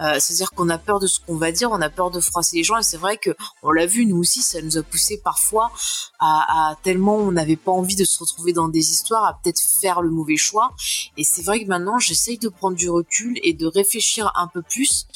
[0.00, 2.56] Euh, C'est-à-dire qu'on a peur de ce qu'on va dire, on a peur de froisser
[2.56, 3.30] les gens, et c'est vrai que
[3.62, 5.70] on l'a vu nous aussi, ça nous a poussé parfois
[6.18, 10.00] à, tellement on n'avait pas envie de se retrouver dans des histoires, à peut-être faire
[10.02, 10.72] le mauvais choix.
[11.16, 14.62] Et c'est vrai que maintenant j'essaye de prendre du recul et de réfléchir un peu
[14.62, 15.06] plus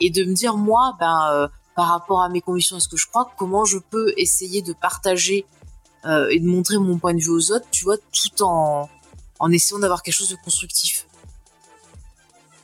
[0.00, 2.96] et de me dire moi, ben euh, par rapport à mes convictions et ce que
[2.96, 5.46] je crois, comment je peux essayer de partager
[6.04, 8.88] euh, et de montrer mon point de vue aux autres, tu vois, tout en,
[9.38, 11.06] en essayant d'avoir quelque chose de constructif.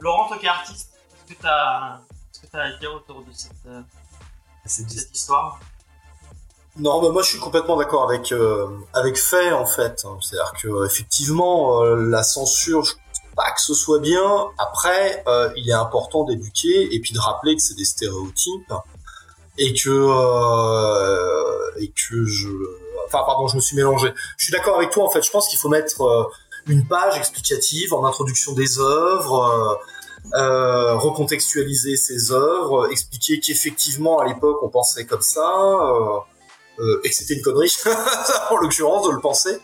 [0.00, 0.90] Laurent, toi qui es artiste,
[1.34, 1.46] que
[2.32, 3.80] est-ce que t'as à dire autour de cette, euh,
[4.64, 5.58] cette histoire?
[6.78, 10.04] Non, mais moi je suis complètement d'accord avec euh, avec fait en fait.
[10.20, 14.48] C'est-à-dire que euh, effectivement euh, la censure, je pense pas que ce soit bien.
[14.58, 18.74] Après, euh, il est important d'éduquer et puis de rappeler que c'est des stéréotypes
[19.56, 22.48] et que euh, et que je,
[23.06, 24.12] enfin pardon, je me suis mélangé.
[24.36, 25.22] Je suis d'accord avec toi en fait.
[25.22, 26.24] Je pense qu'il faut mettre euh,
[26.66, 29.80] une page explicative en introduction des œuvres.
[30.34, 36.18] Euh, recontextualiser ces œuvres, expliquer qu'effectivement à l'époque on pensait comme ça, euh,
[36.78, 37.72] euh, et que c'était une connerie,
[38.50, 39.58] en l'occurrence, de le penser.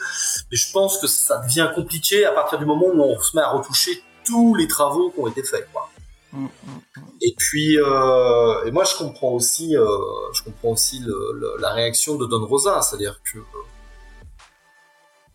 [0.51, 3.43] Mais je pense que ça devient compliqué à partir du moment où on se met
[3.43, 5.69] à retoucher tous les travaux qui ont été faits.
[5.73, 5.89] Quoi.
[6.33, 6.49] Mm, mm,
[6.97, 7.01] mm.
[7.21, 12.15] Et puis, euh, et moi, je comprends aussi, je comprends aussi le- le- la réaction
[12.17, 13.39] de Don Rosa, c'est-à-dire que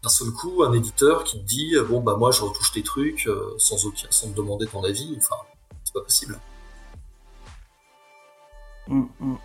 [0.07, 2.81] d'un seul coup, un éditeur qui te dit, euh, bon bah moi, je retouche tes
[2.81, 5.17] trucs euh, sans aucun, sans te demander ton avis.
[5.17, 5.35] Enfin,
[5.83, 6.39] c'est pas possible.
[8.87, 9.37] Mm, mm, mm.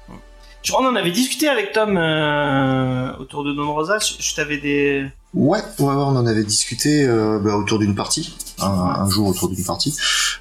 [0.62, 3.98] Je crois qu'on en avait discuté avec Tom euh, autour de Don Rosa.
[3.98, 5.04] Je, je t'avais des.
[5.34, 9.26] Ouais, ouais, ouais, on en avait discuté euh, bah, autour d'une partie, un, un jour
[9.28, 9.96] autour d'une partie.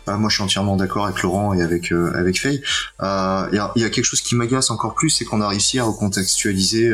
[0.08, 2.62] Euh, moi, je suis entièrement d'accord avec Laurent et avec euh, avec Faye.
[3.02, 5.42] Euh, Il y, a, il y a quelque chose qui m'agace encore plus, c'est qu'on
[5.42, 6.92] a réussi à recontextualiser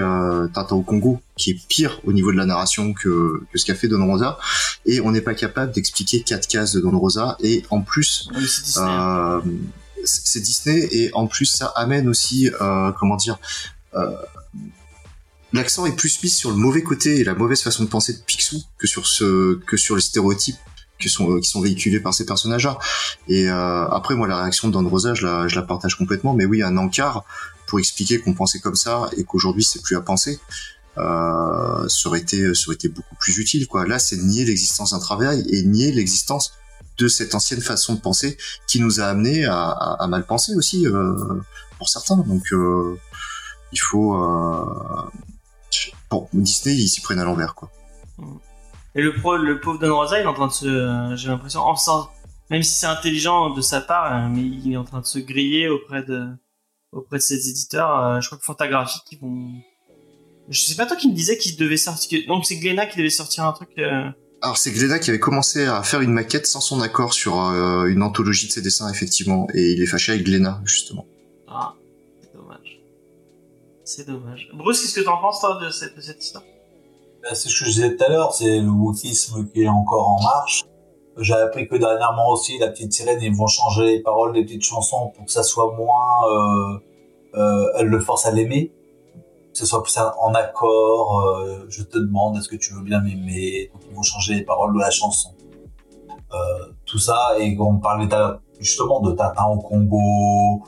[0.53, 3.75] Tata au Congo, qui est pire au niveau de la narration que, que ce qu'a
[3.75, 4.37] fait Don Rosa,
[4.85, 8.63] et on n'est pas capable d'expliquer quatre cases de Don Rosa, et en plus, c'est
[8.63, 8.87] Disney.
[8.87, 9.41] euh,
[10.05, 13.39] c'est c'est Disney et en plus ça amène aussi euh, comment dire
[13.95, 14.15] euh,
[15.53, 18.19] l'accent est plus mis sur le mauvais côté et la mauvaise façon de penser de
[18.19, 20.55] Picsou que sur ce que sur les stéréotypes
[20.99, 22.77] qui sont euh, qui sont véhiculés par ces personnages-là
[23.27, 26.63] et euh, après moi la réaction de Don Rosa je la partage complètement mais oui
[26.63, 27.23] un encart
[27.67, 30.39] pour expliquer qu'on pensait comme ça et qu'aujourd'hui c'est plus à penser
[30.97, 35.91] euh, ça aurait été beaucoup plus utile là c'est nier l'existence d'un travail et nier
[35.91, 36.53] l'existence
[36.97, 41.13] de cette ancienne façon de penser qui nous a amené à, mal penser aussi euh,
[41.77, 42.17] pour certains.
[42.17, 42.47] Donc
[43.71, 44.17] il faut
[46.09, 47.69] bon Disney ils s'y prennent à l'envers quoi.
[48.97, 50.65] Et le, pro, le pauvre Don Rosa, il est en train de se.
[50.65, 52.07] euh, J'ai l'impression, en sens-
[52.49, 55.19] même si c'est intelligent de sa part, euh, mais il est en train de se
[55.19, 56.25] griller auprès de,
[56.91, 57.95] auprès de ses éditeurs.
[58.03, 59.49] Euh, je crois que Fantagraphique, ils vont.
[60.49, 62.21] Je sais pas toi qui me disais qu'il devait sortir.
[62.27, 63.69] Donc c'est Glénat qui devait sortir un truc.
[63.77, 64.09] euh,
[64.41, 67.85] Alors c'est Glénat qui avait commencé à faire une maquette sans son accord sur euh,
[67.87, 71.05] une anthologie de ses dessins effectivement et il est fâché avec Glénat justement.
[71.49, 71.73] Ah,
[72.21, 72.79] c'est dommage.
[73.83, 74.49] C'est dommage.
[74.53, 76.43] Bruce, qu'est-ce que t'en penses toi de cette, de cette histoire?
[77.33, 80.21] C'est ce que je disais tout à l'heure, c'est le wokisme qui est encore en
[80.21, 80.63] marche.
[81.19, 84.63] J'ai appris que dernièrement aussi, la petite sirène, ils vont changer les paroles des petites
[84.63, 86.79] chansons pour que ça soit moins, euh,
[87.35, 88.71] euh, elle le force à l'aimer.
[89.51, 93.01] Que ce soit plus en accord, euh, je te demande, est-ce que tu veux bien
[93.01, 93.71] m'aimer?
[93.73, 95.29] Donc, ils vont changer les paroles de la chanson.
[96.85, 100.63] Tout ça, et on parlait ta- justement de Tintin au Congo,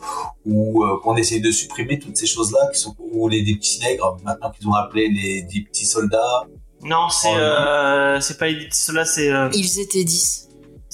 [0.45, 3.79] ou euh, qu'on essaye de supprimer toutes ces choses-là, qui sont, ou les des petits
[3.81, 6.47] nègres, maintenant qu'ils ont appelé les dix petits soldats,
[6.83, 10.49] Non, c'est Oh, euh, c'est pas les dix, ceux-là, c'est euh, Ils étaient 10.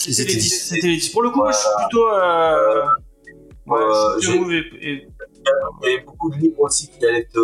[0.07, 0.49] Ils c'était étaient les dix.
[0.49, 0.63] 10.
[0.69, 1.09] C'était les 10.
[1.09, 2.83] Pour le coup, moi, je suis plutôt euh,
[3.67, 4.63] ouais, Euh, je mauvais.
[4.81, 5.07] Et-
[5.83, 7.39] Il y avait beaucoup de livres aussi qui allaient te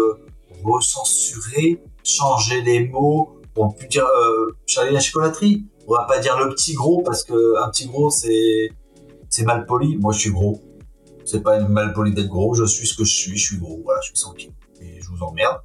[0.63, 5.65] recensurer, changer les mots, pour plus dire euh, Charlie la chocolaterie.
[5.87, 8.69] On va pas dire le petit gros parce que un petit gros c'est
[9.31, 9.97] c'est mal poli.
[9.97, 10.61] Moi je suis gros.
[11.25, 12.53] C'est pas mal poli d'être gros.
[12.53, 13.37] Je suis ce que je suis.
[13.37, 13.81] Je suis gros.
[13.83, 14.53] Voilà, je suis 100 kilos.
[14.81, 15.57] Et je vous emmerde.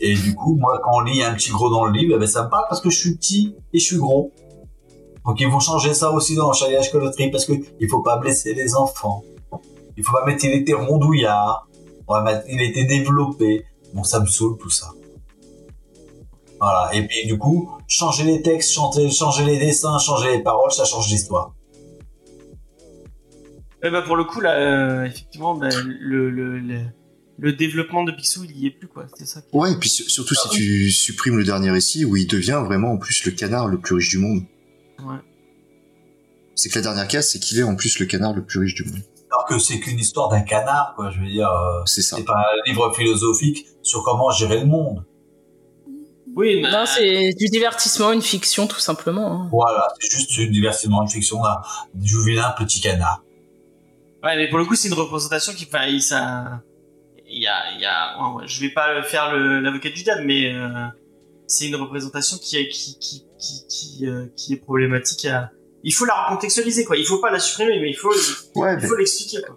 [0.00, 2.26] Et du coup, moi quand on lit un petit gros dans le livre, eh ben,
[2.26, 4.32] ça me parle parce que je suis petit et je suis gros.
[5.24, 8.18] Donc ils vont changer ça aussi dans Charlie la chocolaterie parce que il faut pas
[8.18, 9.22] blesser les enfants.
[9.96, 11.68] Il faut pas mettre il était rondouillard.
[12.48, 13.64] Il était développé.
[13.94, 14.90] Bon, ça me saoule tout ça.
[16.60, 16.90] Voilà.
[16.94, 21.08] Et puis du coup, changer les textes, changer les dessins, changer les paroles, ça change
[21.10, 21.54] l'histoire.
[23.84, 25.68] Eh ben, pour le coup, là, euh, effectivement, ben,
[26.00, 26.80] le, le, le,
[27.38, 29.06] le développement de Picsou, il y est plus, quoi.
[29.14, 29.42] C'est ça.
[29.42, 32.62] qui- Ouais et puis su- surtout si tu supprimes le dernier récit où il devient
[32.64, 34.42] vraiment en plus le canard le plus riche du monde.
[35.00, 35.16] Ouais.
[36.54, 38.74] C'est que la dernière case c'est qu'il est en plus le canard le plus riche
[38.74, 39.00] du monde.
[39.32, 41.10] Alors que c'est qu'une histoire d'un canard, quoi.
[41.10, 42.16] Je veux dire, euh, C'est ça.
[42.16, 45.04] c'est pas un livre philosophique sur comment gérer le monde.
[46.36, 49.42] Oui, mais- Non, c'est du divertissement, une fiction, tout simplement.
[49.42, 49.48] hein.
[49.52, 51.62] Voilà, c'est juste une divertissement, une fiction là,
[51.94, 53.22] du vilain petit canard.
[54.24, 56.62] Ouais, mais pour le coup, c'est une représentation qui, enfin, ça,
[57.26, 60.22] il y a, il y a, ouais, ouais, je vais pas faire l'avocat du diable,
[60.24, 60.68] mais euh,
[61.46, 65.26] c'est une représentation qui, est- qui, qui, qui, qui, euh, qui est problématique.
[65.26, 65.50] À...
[65.82, 66.96] Il faut la recontextualiser, quoi.
[66.96, 68.08] Il faut pas la supprimer, mais il faut,
[68.54, 69.56] Ouais, il mais- faut l'expliquer, quoi.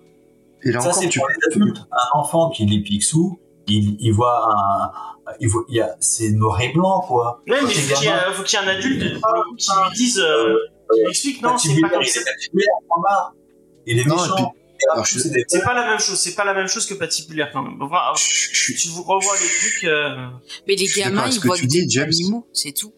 [0.63, 1.21] et là Ça, encore c'est tu.
[1.21, 4.91] Un enfant qui lit Picsou, il, il voit un,
[5.39, 7.41] il voit, il y a, c'est noir et blanc, quoi.
[7.47, 9.21] Ouais, mais faut qu'il y, faut qu'il y ait un adulte,
[9.57, 10.55] qui lui dise, euh,
[10.93, 12.19] qui lui explique, non, c'est pas comme ça.
[13.95, 14.43] Non, et puis-
[14.79, 16.67] Et alors, après, je- c'est des- C'est pas la même chose, c'est pas la même
[16.67, 17.81] chose que patibulaire, quand même.
[17.81, 20.27] Enfin, je, je suis si vous revois les trucs, euh,
[20.67, 22.09] Mais les gamins, ils voient tu des James.
[22.09, 22.93] animaux, c'est tout.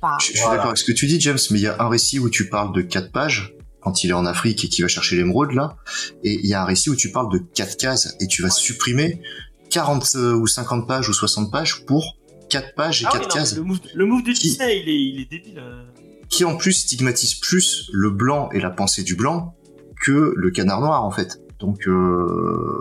[0.00, 1.76] Pas- Je, je suis d'accord avec ce que tu dis, James, mais il y a
[1.78, 4.82] un récit où tu parles de quatre pages quand il est en Afrique et qu'il
[4.82, 5.76] va chercher l'émeraude là,
[6.24, 8.48] et il y a un récit où tu parles de quatre cases et tu vas
[8.50, 9.20] supprimer
[9.68, 12.16] 40 euh, ou 50 pages ou 60 pages pour
[12.48, 14.80] quatre pages et ah oui, quatre non, cases, le move, le move de Qui- Disney,
[14.80, 15.58] il est, il est débile.
[15.58, 15.82] euh.
[16.30, 19.54] qui en plus stigmatise plus le blanc et la pensée du blanc
[20.00, 21.42] que le canard noir en fait.
[21.58, 22.78] Donc euh,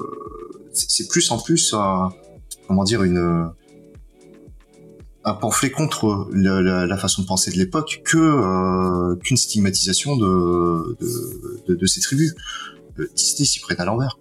[0.73, 2.09] c'est plus en plus un,
[2.67, 3.51] comment dire une
[5.25, 10.95] un pamphlet contre la, la façon de penser de l'époque que euh, qu'une stigmatisation de,
[10.99, 12.33] de, de, de ces tribus.
[12.99, 14.17] Euh, Disney s'y prenne à l'envers.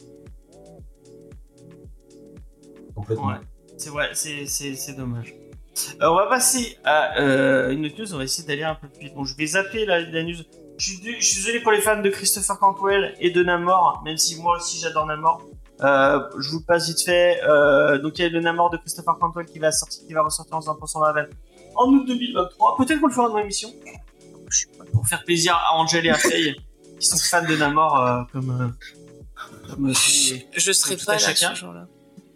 [2.94, 3.28] Complètement.
[3.28, 3.40] Ouais,
[3.76, 5.34] c'est vrai, c'est, c'est, c'est dommage.
[6.00, 9.04] On va passer à euh, une autre news, on va essayer d'aller un peu plus
[9.04, 9.14] vite.
[9.14, 10.42] Bon, je vais zapper la, la news.
[10.78, 14.16] Je suis, je suis désolé pour les fans de Christopher Cantwell et de Namor, même
[14.16, 15.42] si moi aussi j'adore Namor.
[15.80, 17.40] Euh, je vous passe vite fait.
[17.44, 20.22] Euh, donc il y a le Namor de Christopher Cantwell qui va sortir, qui va
[20.22, 21.28] ressortir en 100% Marvel
[21.76, 22.76] en août 2023.
[22.78, 23.68] Peut-être qu'on le fera dans l'émission.
[24.50, 26.56] Je sais pas, Pour faire plaisir à Angel et à Faye,
[26.98, 28.50] qui sont fans de Namor euh, comme.
[28.50, 31.54] euh, comme Je serai pas à là chacun.
[31.54, 31.64] ce.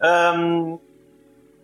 [0.04, 0.76] Euh,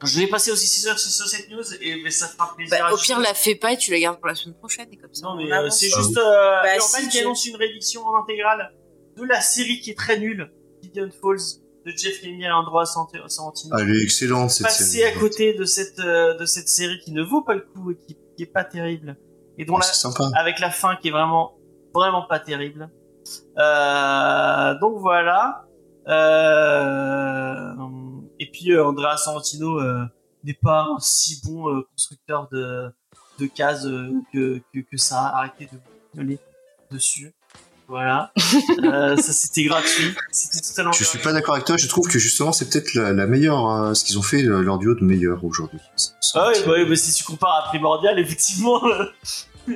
[0.06, 2.76] je vais passer aussi 6 heures sur cette news et mais ça fera plaisir.
[2.78, 4.88] Bah, à au pire, la fais pas et tu la gardes pour la semaine prochaine
[4.92, 5.26] et comme ça.
[5.26, 8.04] Non on mais euh, c'est Ah juste euh, Bah, Urban si, qui annonce une réédition
[8.06, 8.72] en intégrale
[9.16, 10.50] de la série qui est très nulle,
[10.82, 11.38] Gideon Falls
[11.86, 13.76] de Jeff Lemire et Andrea Sorrentino.
[13.78, 15.04] Elle est excellente cette Passer série.
[15.16, 17.96] à côté de cette euh, de cette série qui ne vaut pas le coup et
[17.96, 19.16] qui, qui est pas terrible
[19.56, 20.28] et dont Oh, la, sympa.
[20.36, 21.54] avec la fin qui est vraiment
[21.94, 22.88] vraiment pas terrible.
[23.58, 25.64] Euh, donc voilà.
[26.08, 27.74] Euh,
[28.38, 30.04] et puis euh, Andrea Sorrentino euh,
[30.44, 32.90] n'est pas un si bon euh, constructeur de
[33.38, 35.26] de cases euh, que, que que ça.
[35.26, 36.38] Arrêtez de vous gueuler
[36.90, 37.32] dessus.
[37.86, 38.32] Voilà.
[38.84, 40.14] Euh, ça c'était gratuit.
[40.30, 40.92] C'était totalement.
[40.92, 41.76] Je suis pas d'accord avec toi.
[41.76, 44.60] Je trouve que justement c'est peut-être la, la meilleure, euh, ce qu'ils ont fait euh,
[44.62, 45.80] leur duo de meilleur aujourd'hui.
[46.34, 48.80] Ah oui, bah oui, bah si tu compares à Primordial, effectivement.
[48.86, 49.04] euh,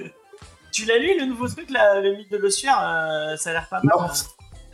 [0.73, 3.69] tu l'as lu le nouveau truc là, le mythe de l'ossuaire, euh, ça a l'air
[3.69, 3.95] pas mal.
[3.99, 4.07] Non.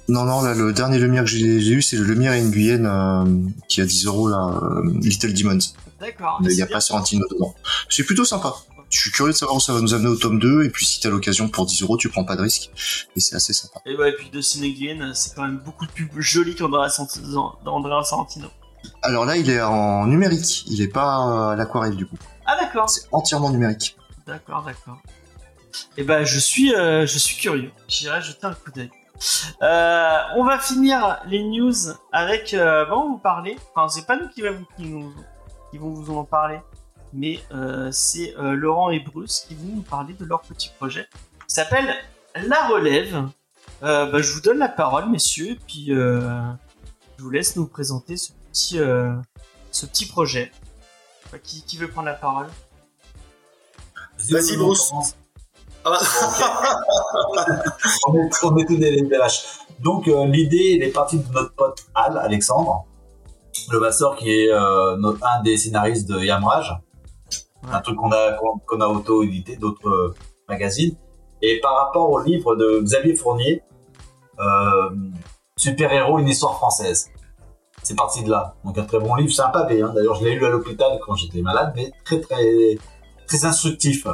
[0.09, 3.25] Non, non, là, le dernier Lemire que j'ai eu, c'est le Lemire et Nguyen euh,
[3.69, 5.59] qui a 10 euros, là, euh, Little Demons.
[6.01, 6.39] D'accord.
[6.43, 6.81] Mais il n'y a pas.
[6.81, 7.55] Sorrentino dedans.
[7.91, 8.55] C'est plutôt sympa.
[8.91, 10.87] Je suis curieux de savoir où ça va nous amener au tome 2, et puis
[10.87, 12.71] si t'as l'occasion pour 10 euros, tu prends pas de risque.
[13.17, 13.81] Et c'est assez sympa.
[13.85, 18.49] Et ouais, et puis de Cineguien, c'est quand même beaucoup plus joli qu'Andrea Sorrentino.
[19.03, 22.17] Alors là, il est en numérique, il est pas à l'aquarelle du coup.
[22.47, 23.97] Ah d'accord, C'est entièrement numérique.
[24.27, 24.99] d'accord, d'accord.
[25.99, 27.71] Et ben je suis, euh, je suis curieux.
[27.89, 28.91] J'irai jeter un coup d'œil.
[29.63, 31.73] Euh, on va finir les news
[32.13, 32.55] avec.
[32.55, 33.57] Euh, bon, on va vous parler.
[33.75, 35.13] Enfin, c'est pas nous qui, va vous, qui, nous-
[35.71, 36.61] qui vont vous en parler,
[37.13, 41.09] mais euh, c'est euh, Laurent et Bruce qui vont nous parler de leur petit projet.
[41.47, 41.95] qui s'appelle
[42.47, 43.25] La Relève.
[43.81, 46.43] Bah, je vous donne la parole, messieurs, et puis je
[47.23, 48.79] vous laisse nous présenter ce petit,
[49.71, 50.51] ce petit projet.
[51.43, 52.49] Qui, qui veut prendre la parole?
[54.19, 54.89] Vas-y, Bruce.
[54.89, 55.15] commence.
[58.07, 59.09] On est, on est tous des.
[59.81, 62.85] Donc euh, l'idée, elle est partie de notre pote Al, Alexandre,
[63.71, 66.75] le masseur qui est euh, notre- un des scénaristes de Yamrage,
[67.65, 67.71] Ouais.
[67.73, 70.15] un truc qu'on a, qu'on a auto-édité d'autres euh,
[70.49, 70.97] magazines.
[71.43, 73.63] Et par rapport au livre de Xavier Fournier,
[75.57, 77.11] Super-héros, une histoire française.
[77.83, 78.55] C'est parti de là.
[78.65, 79.83] Donc un très bon livre, c'est un pavé.
[79.83, 79.93] Hein.
[79.95, 82.79] D'ailleurs, je l'ai lu à l'hôpital quand j'étais malade, mais très très
[83.27, 84.07] très instructif.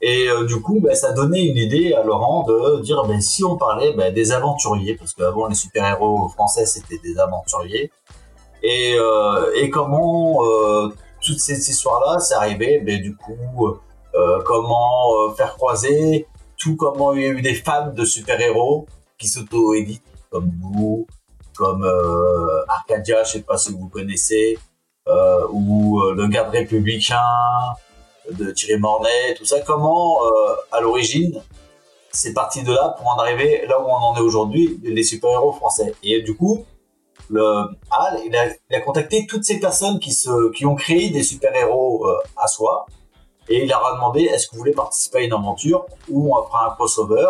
[0.00, 3.44] Et euh, du coup, bah, ça donnait une idée à Laurent de dire ben, si
[3.44, 7.90] on parlait ben, des aventuriers, parce qu'avant les super-héros français c'était des aventuriers,
[8.62, 10.88] et, euh, et comment euh,
[11.20, 13.78] toutes ces histoires-là, c'est arrivé, ben, du coup,
[14.14, 16.26] euh, comment euh, faire croiser,
[16.56, 18.86] tout comment il y a eu des fans de super-héros
[19.18, 21.06] qui s'auto-éditent, comme vous,
[21.56, 24.58] comme euh, Arcadia, je sais pas si vous connaissez,
[25.50, 27.16] ou le garde républicain,
[28.30, 31.42] de Thierry Mornay, tout ça, comment euh, à l'origine
[32.10, 35.52] c'est parti de là pour en arriver là où on en est aujourd'hui, les super-héros
[35.52, 35.94] français.
[36.02, 36.64] Et du coup,
[37.30, 37.44] le
[37.90, 41.22] Al, il a, il a contacté toutes ces personnes qui se, qui ont créé des
[41.22, 42.86] super-héros euh, à soi,
[43.48, 46.42] et il leur a demandé est-ce que vous voulez participer à une aventure où on
[46.44, 47.28] fera un crossover,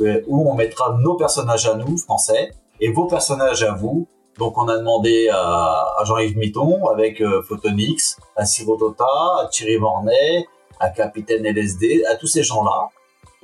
[0.00, 4.06] euh, où on mettra nos personnages à nous français et vos personnages à vous.
[4.42, 9.04] Donc on a demandé à, Jean-Yves Mitton avec euh, Photonix, à Sirotota,
[9.40, 10.48] à Thierry Mornay,
[10.80, 12.88] à Capitaine LSD, à tous ces gens-là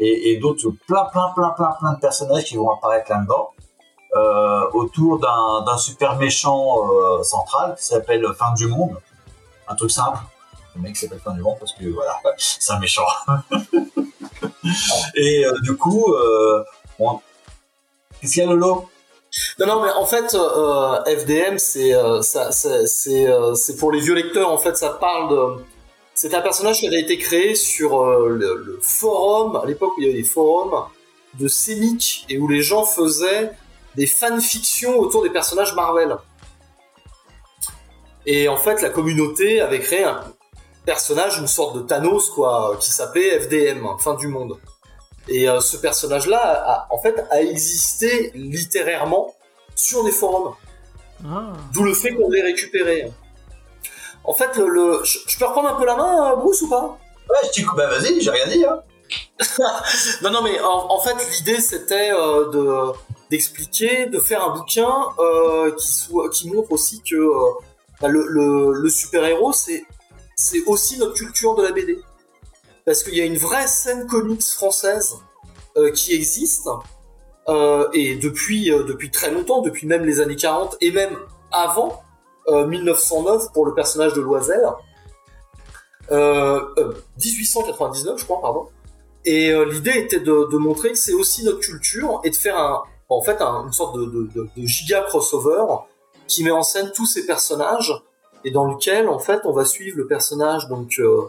[0.01, 3.51] et, d'autres plein plein plein plein plein de personnages qui vont apparaître là-dedans
[4.17, 8.99] euh, autour d'un super méchant euh, central qui s'appelle Fin du Monde.
[9.69, 10.19] Un truc simple.
[10.75, 13.07] Le mec s'appelle Fin du Monde parce que voilà, c'est un méchant.
[15.15, 16.13] et du coup,
[18.21, 18.89] qu'est-ce qu'il y a Lolo?
[19.59, 24.15] Non, non, mais en fait, euh, FDM, c'est euh, c'est euh, c'est pour les vieux
[24.15, 24.53] lecteurs.
[24.53, 25.65] En fait, ça parle de.
[26.15, 30.07] C'est un personnage qui avait été créé sur euh, le, forum à l'époque où il
[30.07, 30.85] y avait des forums
[31.39, 33.53] de Semic et où les gens faisaient
[33.97, 36.17] des fanfictions autour des personnages Marvel.
[38.27, 40.23] Et en fait, la communauté avait créé un
[40.85, 44.59] personnage, une sorte de Thanos, quoi, qui s'appelait FDM, fin du monde.
[45.29, 49.35] Et euh, ce personnage-là, en fait, a existé littérairement
[49.79, 50.55] sur des forums.
[51.25, 51.53] Ah.
[51.73, 53.11] D'où le fait qu'on l'ait récupéré.
[54.25, 56.99] En fait, le, le- je, peux reprendre un peu la main, euh, Bruce, ou pas?
[57.31, 58.65] Ouais, je dis, bah vas-y, j'ai rien dit.
[58.65, 58.83] Hein.
[60.23, 62.93] Non, non, mais en, en fait, l'idée c'était euh, de
[63.31, 67.51] d'expliquer, de faire un bouquin euh, qui soit, qui montre aussi que euh,
[68.01, 69.85] bah, le, le, le super héros c'est
[70.35, 71.99] c'est aussi notre culture de la BD,
[72.85, 75.15] parce qu'il y a une vraie scène comics française
[75.77, 76.69] euh, qui existe.
[77.49, 81.17] Euh, et depuis, euh, depuis très longtemps, depuis même les années 40 et même
[81.51, 82.03] avant
[82.49, 84.61] euh, 1909 pour le personnage de Loisel.
[86.11, 86.93] Euh, euh,
[87.23, 88.69] 1899, je crois, pardon.
[89.25, 92.83] Et euh, l'idée était de, montrer que c'est aussi notre culture et de faire un,
[93.09, 95.65] en fait un- une sorte de, giga crossover
[96.27, 97.95] qui met en scène tous ces personnages
[98.45, 101.23] et dans lequel en fait on va suivre le personnage donc euh,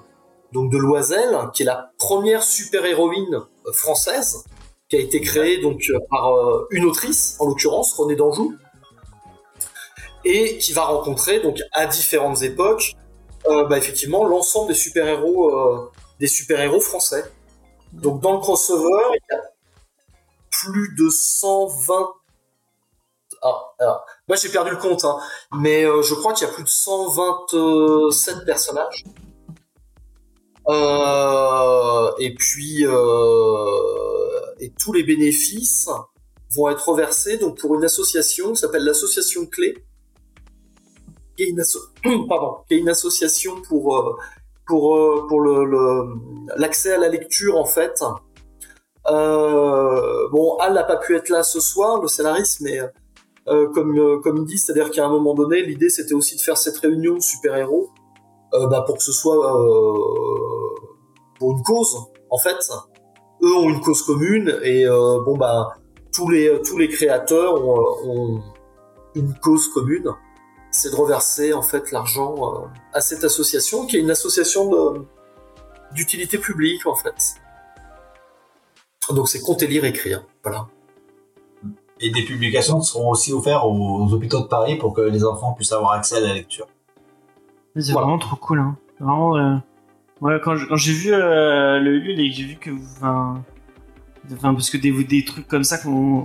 [0.54, 3.41] donc de Loisel qui est la première super héroïne
[3.74, 4.44] française
[4.90, 8.56] qui a été créée donc euh, par euh, une autrice en l'occurrence Renée d'Anjou
[10.26, 12.95] et qui va rencontrer donc à différentes époques
[13.48, 15.90] euh, bah, effectivement l'ensemble des super héros
[16.20, 17.24] des super héros français
[17.94, 19.41] donc dans le crossover il y a
[20.52, 22.10] plus de 120
[23.41, 25.18] ah, alors, moi j'ai perdu le compte, hein,
[25.53, 29.06] mais euh, je crois qu'il y a plus de 127 personnages.
[30.68, 35.90] Euh, et puis, euh, et tous les bénéfices
[36.56, 39.76] vont être reversés donc pour une association qui s'appelle l'association Clé,
[41.38, 41.94] qui est une, asso-
[42.27, 44.15] pardon, qui est une association pour euh,
[44.68, 46.14] pour euh, pour le
[46.57, 48.02] l'accès à la lecture en fait.
[49.07, 52.80] Euh, bon, Al n'a pas pu être là ce soir, le scénariste, mais
[53.48, 56.41] euh, comme euh, comme il dit, c'est-à-dire qu'à un moment donné, l'idée c'était aussi de
[56.41, 57.90] faire cette réunion de super-héros
[58.53, 59.38] euh, bah, pour que ce soit
[61.40, 61.95] pour une cause
[62.30, 62.57] en fait.
[63.41, 65.78] Eux ont une cause commune et euh, bon bah
[66.14, 68.44] tous les tous les créateurs ont, ont
[69.16, 70.10] une cause commune,
[70.72, 75.02] c'est de reverser en fait l'argent euh, à cette association qui est une association de
[75.94, 77.16] d'utilité publique en fait.
[79.11, 80.24] Donc c'est compter, lire, écrire.
[80.44, 80.68] Voilà.
[81.99, 85.53] Et des publications seront aussi offertes aux, aux hôpitaux de Paris pour que les enfants
[85.53, 86.68] puissent avoir accès à la lecture.
[87.76, 88.06] C'est Voilà.
[88.07, 88.78] vraiment trop cool, hein.
[88.99, 89.56] Vraiment, euh,
[90.22, 93.44] ouais, quand j'ai vu euh, le Ulule et que j'ai vu que, enfin,
[94.54, 95.78] parce que des, trucs comme ça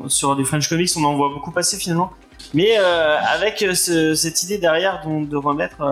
[0.08, 2.10] sur des French Comics, on en voit beaucoup passer finalement.
[2.52, 5.82] Mais euh, avec euh, ce- cette idée derrière de remettre,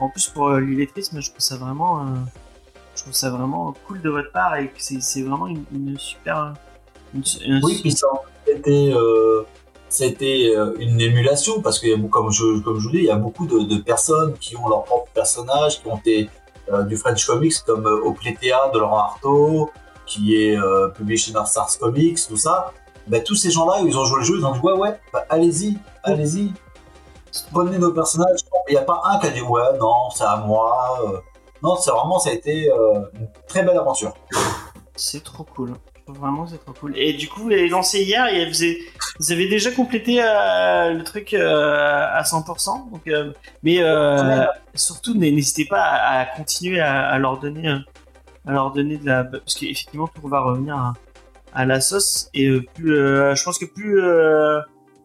[0.00, 2.06] en plus pour l'illettrisme, je trouve ça vraiment,
[2.94, 6.54] je trouve ça vraiment cool de votre part et que c'est vraiment une, super,
[7.14, 8.08] Oui, puis ça,
[8.46, 8.92] c'était,
[9.88, 14.34] c'était une émulation parce que comme je, vous dis, il y a beaucoup de, personnes
[14.38, 16.28] qui ont leur propre personnage, qui ont été
[16.84, 19.70] du French Comics comme euh, Opletea de Laurent Artaud,
[20.06, 22.72] qui est euh, publié chez North Stars Comics, tout ça.
[23.06, 25.24] Ben, tous ces gens-là, ils ont joué le jeu, ils ont dit ouais, ouais, bah,
[25.30, 26.52] allez-y, allez-y,
[27.52, 28.40] prenez nos personnages.
[28.68, 30.98] Il n'y a pas un qui a dit ouais, non, c'est à moi.
[31.04, 31.18] euh.
[31.62, 34.14] Non, c'est vraiment, ça a été euh, une très belle aventure.
[34.94, 35.74] C'est trop cool.
[36.08, 36.96] Vraiment, c'est trop cool.
[36.96, 38.78] Et du coup, vous l'avez lancé hier et vous avez,
[39.20, 42.90] vous avez déjà complété euh, le truc euh, à 100%.
[42.90, 43.32] Donc, euh,
[43.62, 44.44] mais euh,
[44.74, 49.24] surtout, n'hésitez pas à, à continuer à, à leur donner, à leur donner de la,
[49.24, 50.94] parce qu'effectivement, tout va revenir à,
[51.54, 52.30] à la sauce.
[52.34, 54.60] Et plus, euh, je pense que plus euh,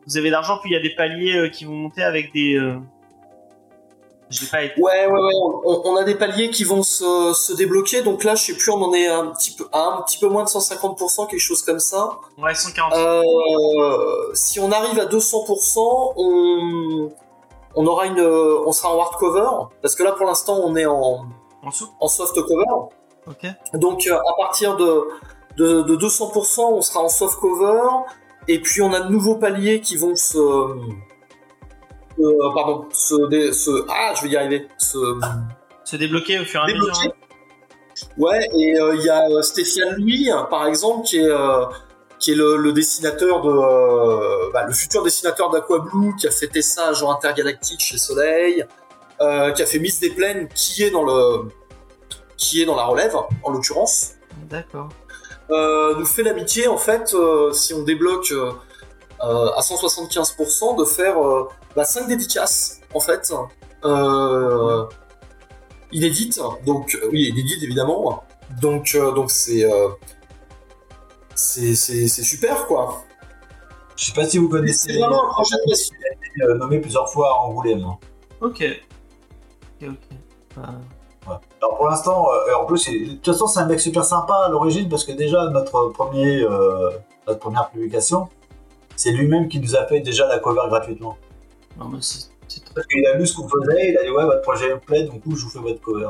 [0.08, 2.60] vous avez d'argent, plus il y a des paliers euh, qui vont monter avec des.
[4.34, 4.78] Je vais pas être.
[4.78, 5.34] Ouais, ouais, ouais.
[5.66, 8.02] On, on a des paliers qui vont se, se débloquer.
[8.02, 10.28] Donc là, je sais plus, on en est un petit peu, à un petit peu
[10.28, 12.20] moins de 150%, quelque chose comme ça.
[12.38, 12.94] Ouais, 140.
[12.94, 13.22] Euh,
[14.34, 17.12] si on arrive à 200%, on,
[17.76, 19.68] on aura une, on sera en hardcover.
[19.82, 21.26] Parce que là, pour l'instant, on est en,
[22.00, 22.90] En soft cover.
[23.28, 23.46] Ok.
[23.74, 25.08] Donc euh, à partir de,
[25.58, 27.82] de, de 200%, on sera en soft cover.
[28.48, 30.38] Et puis on a de nouveaux paliers qui vont se,
[32.20, 34.98] euh, pardon, se, dé- se, ah, je vais y arriver, se,
[35.84, 36.94] Se débloquer au fur et à mesure.
[36.94, 37.16] débloquer.
[38.18, 41.66] Ouais, et euh, il y a euh, Stéphane Louis, par exemple, qui est, euh,
[42.20, 46.94] qui est le, le dessinateur de, bah, le futur dessinateur d'Aquablue, qui a fait Tessa,
[46.94, 48.66] genre intergalactique chez Soleil,
[49.20, 51.50] qui a fait Miss des Plaines, qui est dans le,
[52.38, 54.14] qui est dans la relève, en l'occurrence
[54.50, 54.90] D'accord.
[55.50, 57.16] nous fait l'amitié, en fait,
[57.54, 58.34] si on débloque
[59.24, 63.34] à 175%, de faire euh, bah, 5 dédicaces, en fait,
[63.86, 64.86] euh,
[65.92, 66.40] inédites.
[66.66, 68.24] Donc, euh, oui, inédites, évidemment.
[68.62, 69.90] Donc, euh, donc c'est, euh,
[71.36, 71.76] c'est,
[72.08, 73.04] super, quoi.
[73.96, 74.94] Je sais pas si vous connaissez.
[74.94, 75.96] C'est vraiment un projet de passion.
[76.42, 77.84] euh, nommé plusieurs fois à Angoulême.
[77.86, 77.98] hein.
[78.42, 78.64] Ok.
[79.82, 80.18] Ok, ok.
[80.56, 84.34] Bah, Alors pour l'instant, euh, en plus, de toute façon, c'est un mec super sympa
[84.34, 86.90] à l'origine parce que déjà notre premier, euh,
[87.28, 88.28] notre première publication,
[88.96, 91.18] c'est lui-même qui nous a fait déjà la cover gratuitement.
[91.78, 94.10] non, mais c'est c'est très Parce qu'il a vu ce qu'on faisait, il a dit
[94.12, 96.10] ouais votre projet me plaît, coup je vous fais votre cover.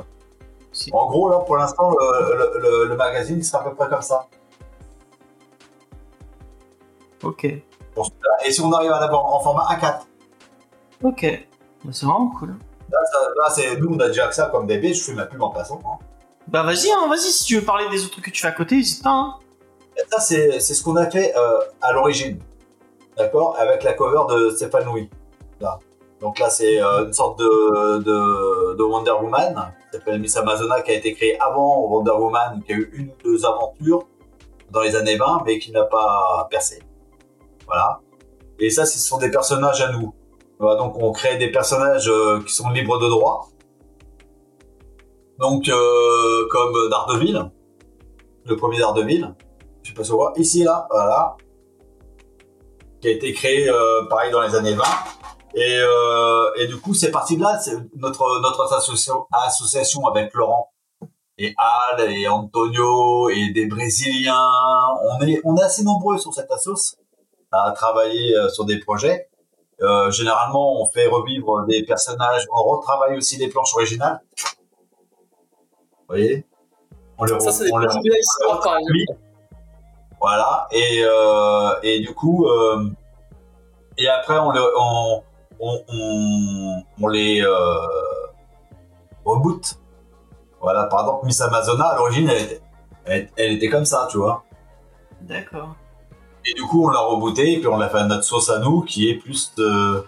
[0.71, 3.87] c'est- En gros là, pour l'instant, le, le- le- le magazine sera à peu près
[3.89, 4.27] comme ça.
[7.23, 7.43] Ok.
[7.45, 9.99] Et si on arrive à l'avoir en format A4,
[11.03, 11.25] Ok.
[11.85, 12.55] Bah, c'est vraiment cool.
[12.89, 15.25] là, ça- là, c'est nous on a déjà que ça comme bébé, je fais ma
[15.25, 15.79] pub en passant.
[15.85, 15.97] hein.
[16.47, 18.51] Bah vas-y, hein, vas-y, si tu veux parler des autres trucs que tu fais à
[18.51, 19.11] côté, n'hésite pas.
[19.11, 19.35] Hein.
[20.11, 22.39] Ça, c'est c'est ce qu'on a fait euh, à l'origine.
[23.17, 24.85] D'accord Avec la cover de Stéphane.
[25.59, 25.79] Là.
[26.19, 30.81] Donc là, c'est euh, une sorte de, de, de Wonder Woman qui s'appelle Miss Amazona,
[30.81, 34.03] qui a été créée avant Wonder Woman, qui a eu une ou deux aventures
[34.71, 36.81] dans les années 20, mais qui n'a pas percé.
[37.67, 37.99] Voilà.
[38.59, 40.13] Et ça, ce sont des personnages à nous.
[40.59, 43.49] Voilà, donc on crée des personnages euh, qui sont libres de droit.
[45.39, 47.51] Donc euh, comme Daredevil,
[48.45, 49.35] le premier Daredevil,
[49.81, 51.35] je sais pas si on voit, ici là, voilà,
[53.03, 54.83] qui a été créé euh, pareil dans les années 20.
[55.55, 60.33] Et, euh, et du coup, c'est parti de là, c'est notre notre association, association avec
[60.33, 60.71] Laurent
[61.37, 64.47] et Al et Antonio et des Brésiliens.
[65.11, 66.95] On est on est assez nombreux sur cette assoce
[67.51, 69.27] à travailler euh, sur des projets.
[69.81, 74.21] Euh, généralement, on fait revivre des personnages, on retravaille aussi des planches originales.
[74.39, 76.45] Vous voyez?
[77.17, 77.87] On les Ça, des on les-
[78.91, 79.05] oui.
[80.23, 80.69] Voilà.
[80.71, 82.89] Et, euh, et du coup, euh,
[83.97, 85.21] et après, on, le, on,
[85.59, 87.75] on, on, on les euh,
[89.25, 89.77] reboot.
[90.61, 92.61] Voilà, par exemple, Miss Amazona, à l'origine, elle était,
[93.03, 94.45] elle, elle était comme ça, tu vois.
[95.19, 95.75] D'accord.
[96.45, 98.59] Et du coup, on l'a rebooté et puis on l'a fait à notre sauce à
[98.59, 100.05] nous, qui est plus de...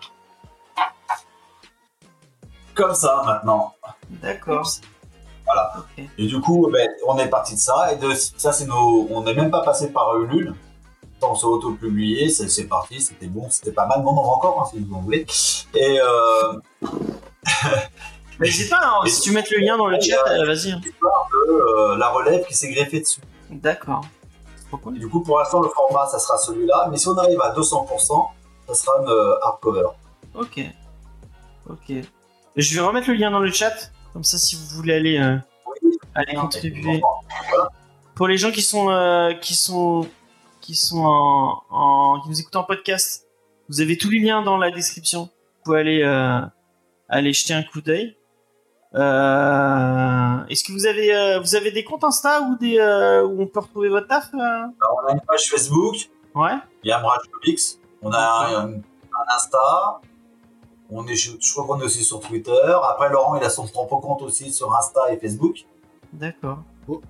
[2.73, 3.73] Comme ça, maintenant.
[4.09, 4.65] D'accord.
[5.45, 5.73] Voilà.
[6.17, 7.93] Et du coup, ben, on est parti de ça.
[7.93, 9.07] Et de ça, c'est nos.
[9.11, 10.53] On n'est même pas passé par Ulule.
[11.21, 14.03] On s'est auto-publié, c'est c'est parti, c'était bon, c'était pas mal.
[14.03, 15.25] Non, on en va encore, hein, si vous en voulez.
[15.73, 16.53] Et euh,
[18.39, 20.71] Mais n'hésite pas, hein, si tu mets le lien dans le chat, euh, vas-y.
[20.73, 20.81] hein.
[21.49, 23.21] euh, la relève qui s'est greffée dessus.
[23.49, 24.01] D'accord.
[24.83, 24.97] Cool.
[24.97, 26.89] Et du coup, pour l'instant, le format, ça sera celui-là.
[26.91, 28.27] Mais si on arrive à 200%,
[28.67, 29.87] ça sera une euh, hardcover.
[30.35, 30.59] Ok.
[31.69, 31.93] Ok.
[32.57, 33.73] Je vais remettre le lien dans le chat,
[34.15, 35.35] comme ça si vous voulez aller, euh,
[36.15, 37.01] aller contribuer.
[38.15, 40.07] Pour les gens qui sont euh, qui sont
[40.61, 43.27] qui sont en, en- qui nous écoutent en podcast,
[43.67, 45.23] vous avez tous les liens dans la description.
[45.23, 46.39] Vous pouvez aller euh,
[47.09, 48.15] aller jeter un coup d'œil.
[48.93, 53.89] Est-ce que vous avez vous avez des comptes Insta ou des où on peut retrouver
[53.89, 55.95] votre taf Alors, on a une page Facebook,
[56.33, 56.53] Ouais.
[56.83, 57.59] il y a Comics.
[58.01, 59.99] On a un, un Insta.
[60.91, 62.51] On est, je, je crois qu'on est aussi sur Twitter.
[62.91, 65.65] Après, Laurent, il a son propre compte aussi sur Insta et Facebook.
[66.13, 66.59] D'accord.
[66.87, 67.01] Oh.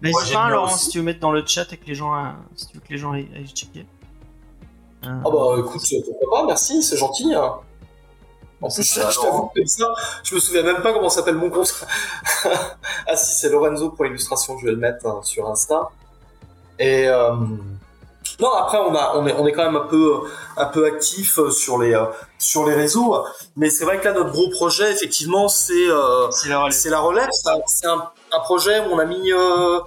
[0.00, 0.84] Mais Moi, n'hésite j'aime pas, bien Laurent, aussi.
[0.86, 2.80] si tu veux mettre dans le chat et que les gens, euh, si tu veux
[2.80, 3.86] que les gens aillent, aillent checker.
[5.04, 7.34] Euh, Ah bah écoute, pourquoi pas, merci, c'est gentil.
[7.34, 7.54] hein.
[8.62, 9.92] En plus, ça, je t'avoue que ça,
[10.22, 11.84] je me souviens même pas comment s'appelle mon compte.
[13.06, 15.90] ah si, c'est Lorenzo pour illustration, je vais le mettre hein, sur Insta.
[16.78, 17.34] Et euh,
[18.40, 20.22] non, après on a, on est, on est quand même un peu,
[20.56, 22.06] un peu actif euh, sur les, euh,
[22.44, 23.16] sur les réseaux.
[23.56, 27.28] Mais c'est vrai que là, notre gros projet, effectivement, c'est, euh, c'est la relève.
[27.66, 28.10] c'est un,
[28.44, 29.78] projet où on a mis, euh,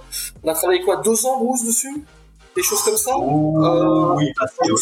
[0.42, 2.04] on a travaillé quoi, deux ans, Bruce, dessus,
[2.56, 3.12] des choses comme ça?
[3.12, 4.32] Euh, oui,
[4.64, 4.72] Je.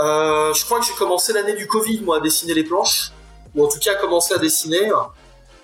[0.00, 3.10] Euh, je crois que j'ai commencé l'année du Covid, moi, à dessiner les planches,
[3.54, 4.90] ou en tout cas à commencer à dessiner.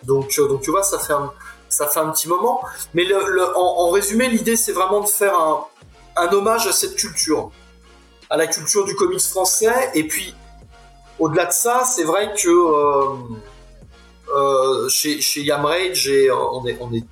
[0.02, 1.32] Donc, donc tu vois, ça fait un,
[1.68, 2.60] ça fait un petit moment.
[2.94, 5.64] Mais le, le- en, en résumé, l'idée, c'est vraiment de faire un,
[6.16, 7.50] un hommage à cette culture,
[8.34, 9.92] à la culture du comics français.
[9.94, 10.34] Et puis,
[11.20, 13.14] au-delà de ça, c'est vrai que euh,
[14.34, 17.04] euh, chez, Yam Rage, euh, on est, on est,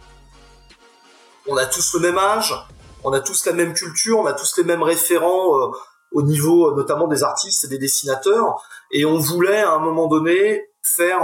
[1.47, 2.53] on a tous le même âge,
[3.05, 5.73] on a tous la même culture, on a tous les mêmes référents
[6.11, 10.71] au niveau notamment des artistes et des dessinateurs, et on voulait à un moment donné
[10.83, 11.21] faire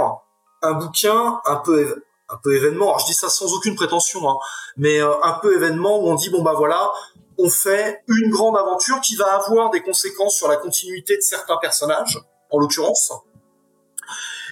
[0.61, 2.87] un bouquin un peu un peu événement.
[2.87, 4.37] Alors je dis ça sans aucune prétention, hein,
[4.77, 6.89] mais un peu événement où on dit bon bah voilà,
[7.41, 11.57] on fait une grande aventure qui va avoir des conséquences sur la continuité de certains
[11.57, 12.19] personnages,
[12.51, 13.11] en l'occurrence,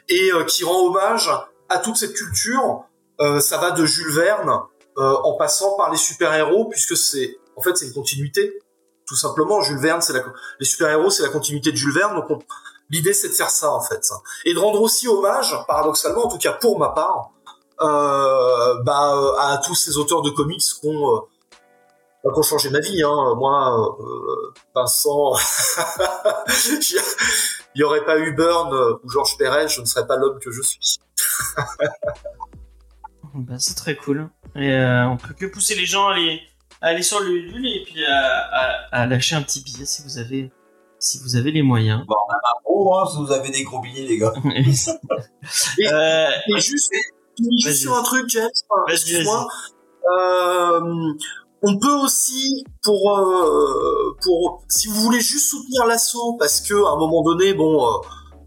[0.09, 1.30] et euh, qui rend hommage
[1.69, 2.84] à toute cette culture.
[3.19, 4.51] Euh, ça va de Jules Verne
[4.97, 8.59] euh, en passant par les super-héros, puisque c'est en fait c'est une continuité,
[9.07, 9.61] tout simplement.
[9.61, 10.23] Jules Verne, c'est la
[10.59, 12.39] les super-héros, c'est la continuité de Jules Verne, donc on-
[12.89, 14.01] l'idée c'est de faire ça en fait,
[14.45, 17.31] et de rendre aussi hommage, paradoxalement, en tout cas pour ma part,
[17.81, 21.23] euh, bah, euh, à tous ces auteurs de comics qui ont,
[22.27, 23.01] euh, qui ont changé ma vie.
[23.03, 23.35] Hein.
[23.37, 25.33] Moi, euh, Vincent,
[27.75, 30.39] il n'y aurait pas eu Burn euh, ou Georges Perez, je ne serais pas l'homme
[30.39, 30.97] que je suis.
[33.33, 34.29] Bah, c'est très cool.
[34.55, 36.41] Et euh, on peut que pousser les gens à aller,
[36.81, 40.01] à aller sur le Ulule et puis à, à- à lâcher un petit billet si
[40.01, 40.51] vous avez,
[40.97, 42.03] si vous avez les moyens.
[42.07, 44.33] Bon, on a un gros, hein, si vous avez des gros billets, les gars.
[44.43, 46.91] Euh, Et juste,
[47.63, 48.49] juste sur un truc, James,
[48.89, 49.47] excuse-moi.
[50.11, 50.81] Euh,
[51.63, 56.91] on peut aussi, pour, euh, pour, si vous voulez juste soutenir l'assaut, parce que à
[56.91, 57.91] un moment donné, bon, euh,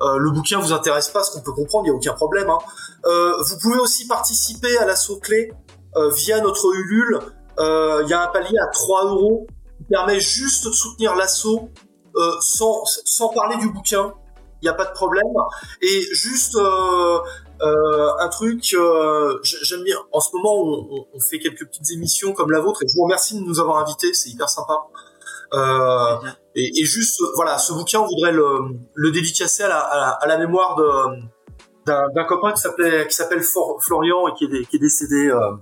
[0.02, 2.48] euh, le bouquin vous intéresse pas, ce qu'on peut comprendre, il y a aucun problème.
[2.48, 2.58] Hein.
[3.06, 5.52] Euh, vous pouvez aussi participer à l'assaut clé
[5.96, 7.18] euh, via notre Ulule.
[7.58, 9.46] euh, il y a un palier à 3 euros
[9.76, 11.68] qui permet juste de soutenir l'assaut
[12.16, 14.12] euh, sans, sans parler du bouquin.
[14.62, 15.24] Il n'y a pas de problème.
[15.82, 16.56] Et juste
[17.62, 19.98] euh, un truc, euh, j'aime bien.
[20.12, 23.02] En ce moment, on, on- fait quelques petites émissions comme la vôtre et je vous
[23.04, 24.12] remercie de nous avoir invités.
[24.14, 24.86] C'est hyper sympa.
[25.52, 26.16] Euh,
[26.54, 28.46] et, juste, euh, voilà, ce bouquin, on voudrait le,
[28.94, 30.76] le dédicacer à la, à la, à la mémoire
[31.86, 35.56] d'un copain qui s'appelait qui s'appelle Florian et qui est, décédé euh,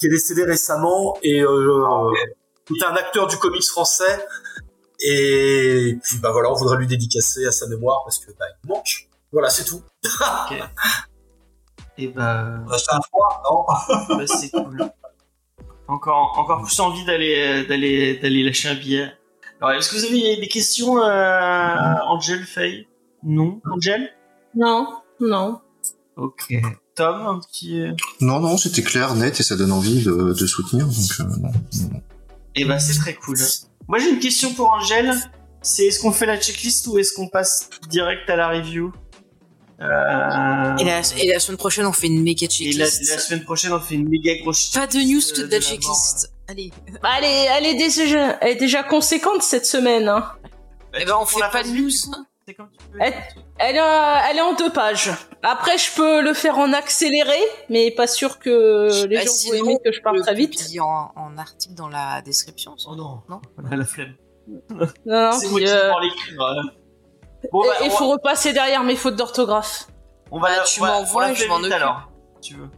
[0.00, 2.10] qui est décédé récemment et euh,
[2.66, 4.26] qui est un acteur du comics français
[5.00, 8.68] et puis bah voilà on voudrait lui dédicacer à sa mémoire parce que bah il
[8.68, 9.80] manque voilà c'est tout
[12.00, 13.42] Et bah, On a acheté un froid,
[14.08, 14.90] non bah, c'est cool.
[15.88, 19.12] Encore, encore plus envie d'aller, d'aller, d'aller lâcher un billet.
[19.60, 22.86] Alors, est-ce que vous avez des questions, euh, Angel, Faye?
[23.24, 24.08] Non, Angel?
[24.54, 24.86] Non,
[25.20, 25.60] non.
[26.16, 26.54] Ok.
[26.94, 27.80] Tom, un petit.
[27.80, 30.86] euh, Non, non, c'était clair, net, et ça donne envie de, de soutenir.
[30.86, 31.50] Donc, euh, non,
[31.90, 32.00] non.
[32.54, 33.38] Eh ben, c'est très cool.
[33.88, 35.12] Moi, j'ai une question pour Angel.
[35.62, 38.92] C'est est-ce qu'on fait la checklist ou est-ce qu'on passe direct à la review?
[39.80, 40.76] Euh...
[40.78, 43.10] Et la, et la semaine prochaine, on fait une méga et la, checklist.
[43.10, 45.52] la semaine prochaine, on fait une méga grosse Pas de news checklist, que euh, de
[45.52, 46.32] la checklist.
[46.48, 46.72] Allez.
[47.02, 50.08] Bah, elle, est, elle, est déjà, elle est déjà conséquente cette semaine.
[50.08, 50.20] Hein.
[50.20, 50.36] mort.
[50.98, 51.74] Eh ben, on fait pas de news.
[51.88, 51.90] vue,
[52.46, 52.98] C'est comme tu veux.
[53.02, 53.14] Elle,
[53.58, 55.10] elle, est- elle est en deux pages.
[55.42, 57.38] Après, je peux le faire en accéléré,
[57.68, 60.56] mais pas sûr que les Bah, gens vont aimer que je parle Le très vite.
[60.58, 62.74] publier En, en article dans la description.
[62.88, 63.40] Oh non, Non?
[63.62, 64.14] on a la flemme.
[64.48, 66.77] Non, non, C'est moi qui euh, prends l'écrire.
[67.52, 69.86] Bon, bah, et il faut repasser derrière mes fautes d'orthographe.
[70.30, 71.72] on va Bah, la- tu va- m'envoies et je m'en occupe.
[71.72, 72.10] alors.
[72.42, 72.68] Tu veux.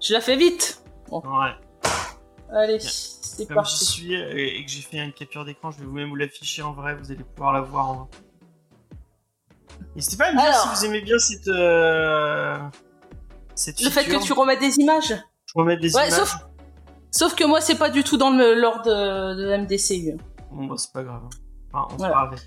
[0.00, 0.82] Je la fais vite.
[1.10, 1.22] Ouais.
[2.52, 2.88] Allez, Bien.
[2.88, 3.84] c'est Comme j'y parti.
[3.84, 6.72] suis et, et que j'ai fait une capture d'écran, je vais vous-même vous l'afficher en
[6.72, 8.08] vrai, vous allez pouvoir la voir en
[9.96, 10.60] N'hésitez pas à me dire Alors.
[10.62, 11.48] si vous aimez bien cette.
[11.48, 12.58] euh,
[13.54, 15.14] cette Le fait que tu remettes des images.
[15.46, 16.18] Je remets des Ouais, images.
[16.18, 16.34] sauf,
[17.10, 20.16] sauf que moi, c'est pas du tout dans le l'ordre de, de MDCU.
[20.50, 21.22] Bon, bah, c'est pas grave.
[21.72, 22.18] Enfin, on Voilà.
[22.20, 22.40] avec.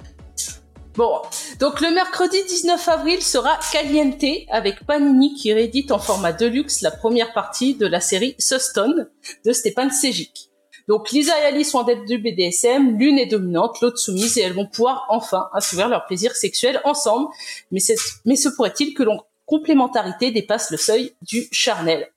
[0.95, 1.23] Bon,
[1.59, 6.91] donc le mercredi 19 avril sera Caliente avec Panini qui réédite en format deluxe la
[6.91, 9.07] première partie de la série Suston
[9.43, 10.51] de Stéphane Sejic.
[10.87, 14.53] Donc Lisa et Alice sont adeptes du BDSM, l'une est dominante, l'autre soumise et elles
[14.53, 17.27] vont pouvoir enfin assouvir leur plaisir sexuel ensemble.
[17.71, 17.79] Mais,
[18.25, 22.07] mais se pourrait-il que leur complémentarité dépasse le seuil du charnel?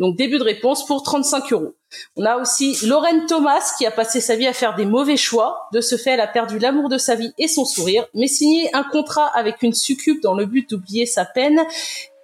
[0.00, 1.76] Donc début de réponse pour 35 euros.
[2.16, 5.68] On a aussi Lorraine Thomas qui a passé sa vie à faire des mauvais choix.
[5.72, 8.06] De ce fait, elle a perdu l'amour de sa vie et son sourire.
[8.14, 11.60] Mais signer un contrat avec une succube dans le but d'oublier sa peine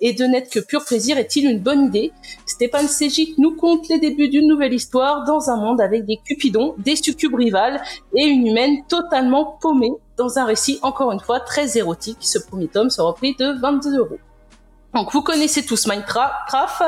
[0.01, 2.13] et de n'être que pur plaisir est-il une bonne idée?
[2.47, 6.75] Stéphane Sejic nous conte les débuts d'une nouvelle histoire dans un monde avec des cupidons,
[6.79, 7.83] des succubes rivales
[8.15, 12.19] et une humaine totalement paumée dans un récit encore une fois très érotique.
[12.21, 14.19] Ce premier tome sera au prix de 22 euros.
[14.95, 16.83] Donc vous connaissez tous Minecraft,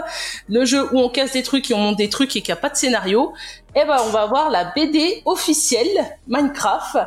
[0.48, 2.58] le jeu où on casse des trucs et on monte des trucs et qu'il n'y
[2.58, 3.32] a pas de scénario.
[3.76, 6.98] Eh ben on va avoir la BD officielle Minecraft.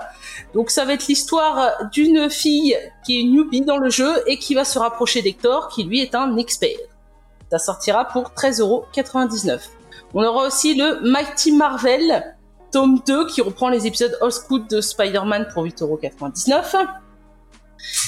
[0.53, 4.55] Donc ça va être l'histoire d'une fille qui est newbie dans le jeu et qui
[4.55, 6.77] va se rapprocher d'Hector qui lui est un expert.
[7.51, 9.59] Ça sortira pour 13,99€.
[10.13, 12.35] On aura aussi le Mighty Marvel
[12.71, 16.87] tome 2 qui reprend les épisodes Old School de Spider-Man pour 8,99€.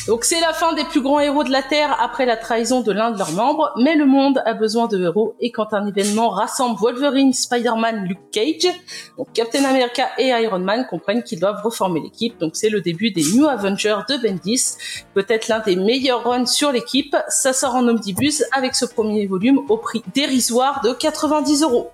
[0.07, 2.91] Donc c'est la fin des plus grands héros de la Terre après la trahison de
[2.91, 6.29] l'un de leurs membres, mais le monde a besoin de héros et quand un événement
[6.29, 8.73] rassemble Wolverine, Spider-Man, Luke Cage,
[9.17, 12.37] donc Captain America et Iron Man comprennent qu'ils doivent reformer l'équipe.
[12.39, 14.77] Donc c'est le début des New Avengers de Bendis,
[15.13, 17.15] peut-être l'un des meilleurs runs sur l'équipe.
[17.27, 21.91] Ça sort en omnibus avec ce premier volume au prix dérisoire de 90 euros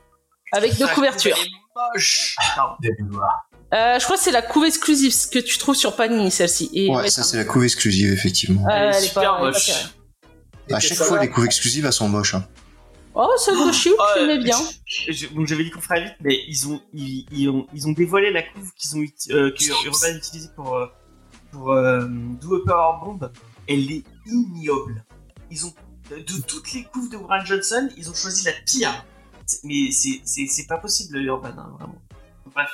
[0.52, 1.38] avec deux couvertures.
[1.76, 2.36] moche.
[3.74, 6.70] Euh, je crois que c'est la couve exclusive ce que tu trouves sur Panini celle-ci.
[6.74, 8.66] Et Ouais, ça c'est la couve exclusive, effectivement.
[8.68, 9.72] Euh, Elle est super pas- elle est moche.
[10.72, 12.36] À chaque fois, les couves exclusives, elles sont moches.
[12.36, 12.48] Hein.
[13.16, 13.72] Oh, celle de
[14.16, 14.58] j'aimais bien.
[14.86, 17.88] je- je- donc j'avais dit qu'on ferait vite, mais ils ont ils, ils ont ils
[17.88, 20.88] ont dévoilé la couve qu'ils ont euh, que Urban a utilisée pour euh,
[21.52, 23.32] pour euh, Do a Power Bomb.
[23.68, 25.04] Elle est ignoble.
[25.52, 25.74] Ils ont
[26.10, 29.06] de, de toutes les couves de Warren Johnson, ils ont choisi la pire.
[29.64, 32.02] Mais c'est c'est c'est pas possible Urban hein, vraiment.
[32.54, 32.70] Bref.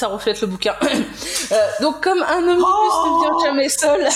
[0.00, 0.74] Ça reflète le bouquin.
[1.52, 4.00] Euh, donc, comme un omnibus ne vient jamais seul,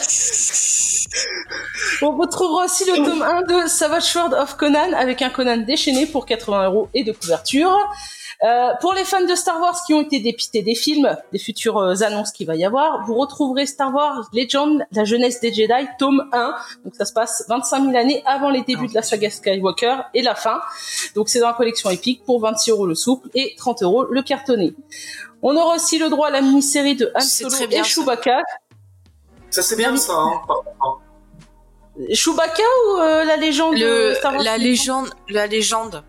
[2.02, 6.06] on retrouvera aussi le tome 1 de Savage Sword of Conan avec un Conan déchaîné
[6.06, 7.76] pour 80 euros et de couverture.
[8.44, 11.78] Euh, pour les fans de Star Wars qui ont été dépités des films, des futures
[11.78, 15.88] euh, annonces qu'il va y avoir, vous retrouverez Star Wars Legend, la jeunesse des Jedi,
[15.98, 16.54] tome 1.
[16.84, 20.20] Donc ça se passe 25 000 années avant les débuts de la saga Skywalker et
[20.20, 20.60] la fin.
[21.14, 24.20] Donc c'est dans la collection épique pour 26 euros le souple et 30 euros le
[24.20, 24.74] cartonné.
[25.40, 27.88] On aura aussi le droit à la mini-série de Han Solo très bien, et ça.
[27.88, 28.42] Chewbacca.
[29.48, 30.12] Ça c'est bien ça.
[30.12, 30.42] Hein.
[32.12, 36.04] Chewbacca ou euh, la légende de Le, Star Wars la légende, la légende.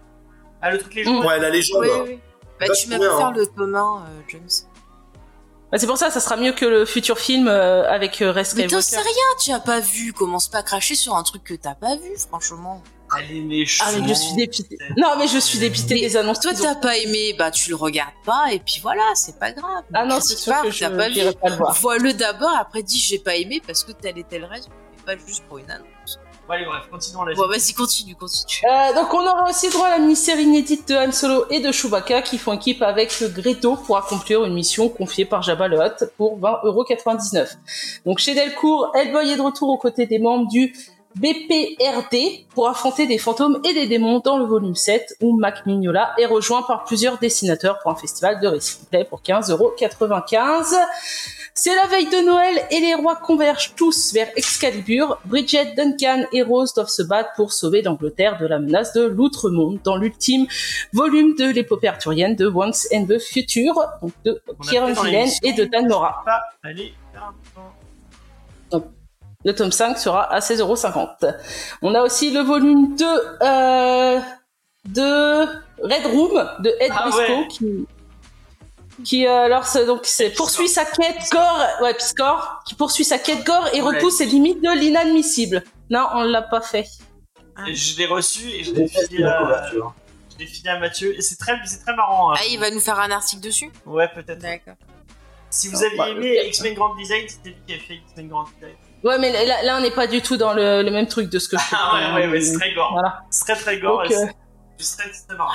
[0.61, 1.21] Ah le truc légendaire.
[1.21, 1.27] Mm.
[1.27, 1.81] Ouais, la légende.
[1.81, 2.19] Oui, oui.
[2.59, 3.33] Bah, tu m'as faire hein.
[3.35, 4.49] le tome 1, euh, James.
[5.71, 8.55] Bah, c'est pour ça, ça sera mieux que le futur film euh, avec euh, Rest
[8.55, 9.05] Mais t'en sais rien,
[9.41, 10.13] tu as pas vu.
[10.13, 12.81] Commence pas à cracher sur un truc que t'as pas vu, franchement.
[13.19, 13.87] Elle est méchante.
[13.91, 14.77] Ah mais je suis dépitée.
[14.97, 16.39] Non mais je suis dépitée des annonces.
[16.39, 19.83] Toi, t'as pas aimé, bah tu le regardes pas, et puis voilà, c'est pas grave.
[19.93, 21.21] Ah non, Ne c'est sûr pas, que je t'as pas vu.
[21.39, 21.73] pas le voir.
[21.75, 25.17] Vois-le d'abord, après dis j'ai pas aimé parce que telle et telle raison, et pas
[25.17, 25.87] juste pour une annonce.
[26.47, 28.61] Bon, allez, bref, continuons la Bon, vas-y, continue, continue.
[28.69, 31.71] Euh, donc on aura aussi droit à la mini-série inédite de Han Solo et de
[31.71, 36.05] Chewbacca qui font équipe avec Greto pour accomplir une mission confiée par Jabba le Hutt
[36.17, 37.57] pour 20,99€.
[38.05, 40.73] Donc chez Delcourt, Hellboy est de retour aux côtés des membres du
[41.15, 46.13] BPRD pour affronter des fantômes et des démons dans le volume 7 où Mac Mignola
[46.19, 50.75] est rejoint par plusieurs dessinateurs pour un festival de récit complet pour 15,95€.
[51.57, 55.17] C'est la veille de Noël et les rois convergent tous vers Excalibur.
[55.23, 59.79] Bridget, Duncan et Rose doivent se battre pour sauver l'Angleterre de la menace de l'outre-monde
[59.85, 60.47] dans l'ultime
[60.91, 65.63] volume de l'épopée arthurienne de Once and the Future, donc de Kieran Gillen et de
[65.63, 66.23] Dan Mora.
[66.25, 66.93] Pas aller.
[69.45, 71.35] Le tome 5 sera à 16,50€.
[71.81, 74.19] On a aussi le volume 2 euh,
[74.89, 75.45] de
[75.81, 77.47] Red Room de Ed Ah Briscoe ouais.
[77.47, 77.87] qui
[79.03, 83.19] qui euh, alors donc c'est poursuit sa quête gore ouais puis score qui poursuit sa
[83.19, 83.95] quête gore et Ouais.
[83.97, 85.63] repousse les limites de l'inadmissible.
[85.89, 86.87] Non, on l'a pas fait.
[87.71, 89.41] Je l'ai reçu et je l'ai la à...
[89.41, 89.93] couverture.
[90.33, 91.15] je l'ai filé à Mathieu.
[91.17, 92.31] Et c'est très, c'est très marrant.
[92.31, 92.35] hein.
[92.39, 93.71] Ah, il va nous faire un article dessus?
[93.85, 94.39] Ouais, peut-être.
[94.39, 94.75] D'accord.
[95.49, 96.41] Si vous aviez aimé.
[96.47, 98.75] X-Men Grand Design, c'était lui qui a fait X-Men Grand Design.
[99.03, 101.37] Ouais, mais là, là, on n'est pas du tout dans le, le même truc de
[101.39, 101.75] ce que je fais.
[101.79, 102.91] Ah ouais, ouais, ouais, c'est très gore.
[102.93, 103.19] Voilà.
[103.29, 104.01] C'est très très gore.
[104.03, 104.25] Donc, et euh,
[104.77, 105.51] c'est- très, très marrant.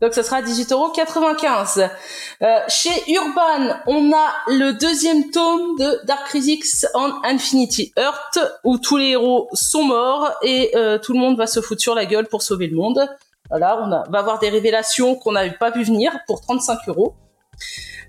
[0.00, 1.90] Donc ça sera à 18,95€.
[2.42, 8.78] Euh, chez Urban, on a le deuxième tome de Dark Crisis on Infinity Earth, où
[8.78, 12.06] tous les héros sont morts et euh, tout le monde va se foutre sur la
[12.06, 13.06] gueule pour sauver le monde.
[13.50, 17.14] Voilà, on va avoir des révélations qu'on n'avait pas vu venir pour 35 euros.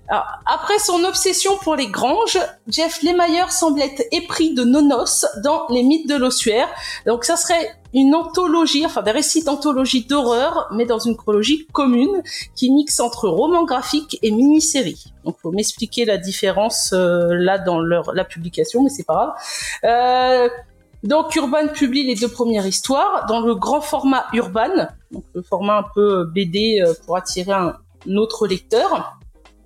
[0.08, 2.38] Alors, après son obsession pour les granges,
[2.68, 6.68] Jeff Lemire semble être épris de nonos dans les mythes de l'ossuaire.
[7.06, 12.22] Donc ça serait une anthologie, enfin des récits d'anthologie d'horreur, mais dans une chronologie commune
[12.56, 15.04] qui mixe entre roman graphique et mini-série.
[15.24, 19.34] Donc faut m'expliquer la différence euh, là dans leur, la publication, mais c'est pas grave.
[19.84, 20.48] Euh,
[21.04, 25.78] donc Urban publie les deux premières histoires dans le grand format Urban, donc le format
[25.78, 27.76] un peu BD euh, pour attirer un,
[28.08, 29.18] un autre lecteur.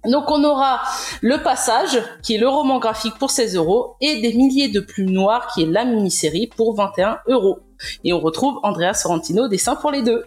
[0.07, 0.81] Donc on aura
[1.21, 5.11] le passage, qui est le roman graphique pour 16 euros, et des milliers de plumes
[5.11, 7.61] noires, qui est la mini-série pour 21 euros.
[8.05, 10.25] Et on retrouve Andrea Sorrentino dessin pour les deux.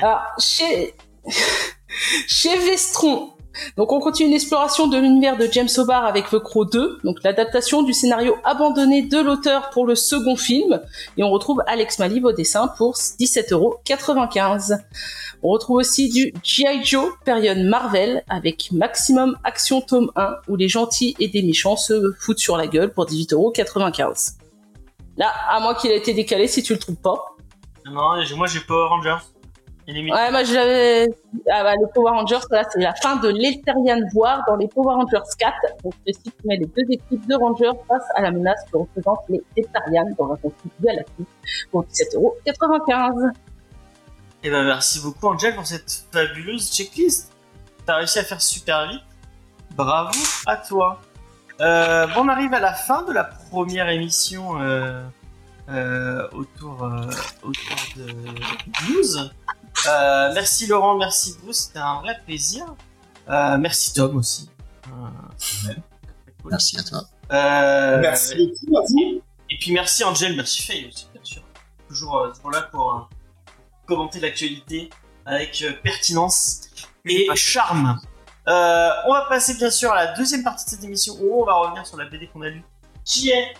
[0.00, 0.94] Alors, chez,
[2.26, 3.32] chez Vestron,
[3.76, 7.82] donc on continue l'exploration de l'univers de James Hobart avec The Crow 2, donc l'adaptation
[7.82, 10.80] du scénario abandonné de l'auteur pour le second film,
[11.16, 14.78] et on retrouve Alex Maliv au dessin pour 17,95€.
[15.44, 16.84] On retrouve aussi du G.I.
[16.84, 22.12] Joe, période Marvel, avec Maximum Action tome 1, où les gentils et des méchants se
[22.20, 24.34] foutent sur la gueule pour 18,95€.
[25.16, 27.36] Là, à moins qu'il ait été décalé si tu le trouves pas.
[27.84, 29.16] Non, moi j'ai Power Rangers.
[29.92, 31.08] Les Ouais, moi je l'avais.
[31.50, 34.94] Ah bah, le Power Rangers, là, c'est la fin de l'Elterian War dans les Power
[34.94, 35.54] Rangers 4.
[35.84, 39.24] Donc, je cite met les deux équipes de Rangers face à la menace que représentent
[39.28, 41.28] les Elterians dans un conflit galactique
[41.70, 43.32] pour 17,95€.
[44.44, 47.32] Et ben merci beaucoup Angel pour cette fabuleuse checklist.
[47.86, 49.02] T'as réussi à faire super vite.
[49.76, 51.00] Bravo à toi.
[51.60, 55.02] Euh, bon, on arrive à la fin de la première émission euh,
[55.68, 56.88] euh, autour,
[57.42, 58.12] autour de
[58.88, 59.30] news.
[59.88, 62.64] Euh, merci Laurent, merci Bruce, c'était un vrai plaisir.
[63.28, 64.48] Euh, merci Tom aussi.
[64.88, 65.72] Euh,
[66.44, 67.04] Merci à toi.
[67.32, 69.22] euh, Merci beaucoup à vous.
[69.48, 71.42] et puis merci Angel, merci Faye aussi, bien sûr.
[71.88, 72.98] Toujours, euh, toujours là pour euh,
[73.86, 74.90] commenter l'actualité
[75.24, 76.62] avec euh, pertinence
[77.04, 78.00] et charme.
[78.48, 81.44] Euh, on va passer bien sûr à la deuxième partie de cette émission où on
[81.44, 82.64] va revenir sur la BD qu'on a lue,
[83.04, 83.54] qui est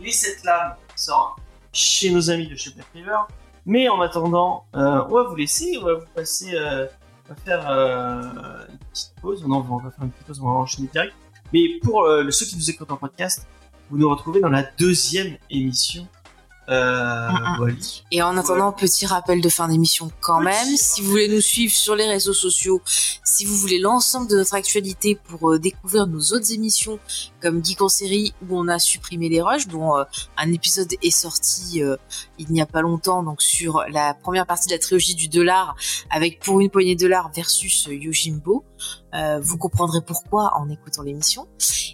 [0.00, 1.36] Les Sept Lames, qui sort
[1.72, 3.18] chez nos amis de chez Black River.
[3.64, 6.86] Mais en attendant, euh, on va vous laisser, on va vous passer, euh,
[7.26, 9.46] on va faire euh, une petite pause.
[9.46, 11.14] Non, on va faire une petite pause, on va enchaîner direct.
[11.52, 13.46] Mais pour euh, ceux qui nous écoutent en podcast,
[13.90, 16.08] vous nous retrouvez dans la deuxième émission.
[16.68, 17.28] Euh,
[17.58, 17.74] voilà.
[18.10, 20.76] Et en attendant, petit rappel de fin d'émission quand même.
[20.76, 22.80] Si vous voulez nous suivre sur les réseaux sociaux,
[23.24, 26.98] si vous voulez l'ensemble de notre actualité pour euh, découvrir nos autres émissions
[27.40, 30.04] comme Geek en série où on a supprimé les rushs, dont euh,
[30.36, 31.96] un épisode est sorti euh,
[32.38, 35.74] il n'y a pas longtemps, donc sur la première partie de la trilogie du dollar
[36.10, 38.64] avec pour une poignée de dollars versus euh, Yojimbo.
[39.14, 41.48] Euh, vous comprendrez pourquoi en écoutant l'émission.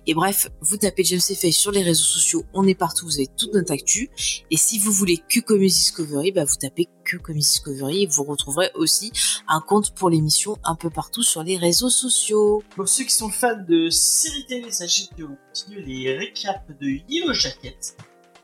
[0.07, 3.27] Et bref, vous tapez James Face sur les réseaux sociaux, on est partout, vous avez
[3.27, 4.11] toute notre actu.
[4.51, 8.25] Et si vous voulez que Comics Discovery, bah vous tapez que Comics Discovery et vous
[8.25, 9.13] retrouverez aussi
[9.49, 12.63] un compte pour l'émission un peu partout sur les réseaux sociaux.
[12.75, 17.01] Pour ceux qui sont fans de séries télé, sachez que on continue les récaps de
[17.09, 17.97] Yellow Jacket.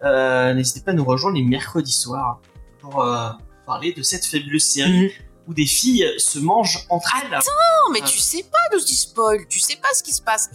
[0.02, 2.40] Euh, N'hésitez pas à nous rejoindre les mercredis soirs
[2.80, 3.30] pour euh,
[3.64, 5.12] parler de cette fabuleuse série
[5.46, 7.30] où des filles se mangent entre elles.
[7.30, 8.06] Non, mais Ah.
[8.06, 10.48] tu sais pas, nous dis spoil, tu sais pas ce qui se passe.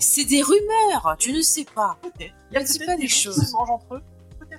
[0.00, 1.96] C'est des rumeurs, tu ne sais pas.
[2.02, 2.34] Peut-être.
[2.50, 3.46] Il y a peut-être pas des gens qui choses.
[3.46, 4.02] se mangent entre eux.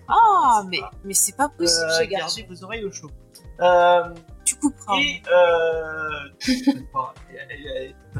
[0.10, 0.92] Ah, mais, pas.
[1.04, 3.12] mais c'est pas possible, Euh, gardez vos oreilles au chaud.
[3.62, 4.04] Euh,
[4.44, 4.98] Tu couperas.
[4.98, 7.14] et euh, tu pas,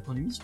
[0.06, 0.44] ton émission.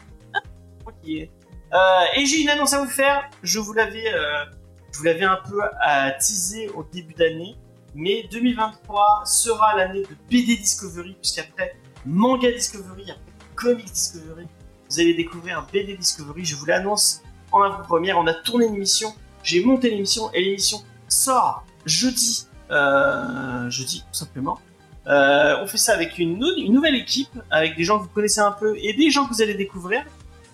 [1.71, 1.77] Euh,
[2.15, 3.29] et j'ai une annonce à vous faire.
[3.43, 4.43] Je vous l'avais, euh,
[4.91, 7.55] je vous l'avais un peu à teaser au début d'année,
[7.95, 11.75] mais 2023 sera l'année de BD Discovery puisqu'après
[12.05, 13.21] Manga Discovery, après
[13.55, 14.47] Comics Discovery,
[14.89, 16.45] vous allez découvrir BD Discovery.
[16.45, 17.21] Je vous l'annonce
[17.51, 18.17] en avant-première.
[18.17, 19.13] On a tourné l'émission,
[19.43, 24.59] j'ai monté l'émission et l'émission sort jeudi, euh, jeudi tout simplement.
[25.07, 28.09] Euh, on fait ça avec une, nou- une nouvelle équipe, avec des gens que vous
[28.09, 30.03] connaissez un peu et des gens que vous allez découvrir.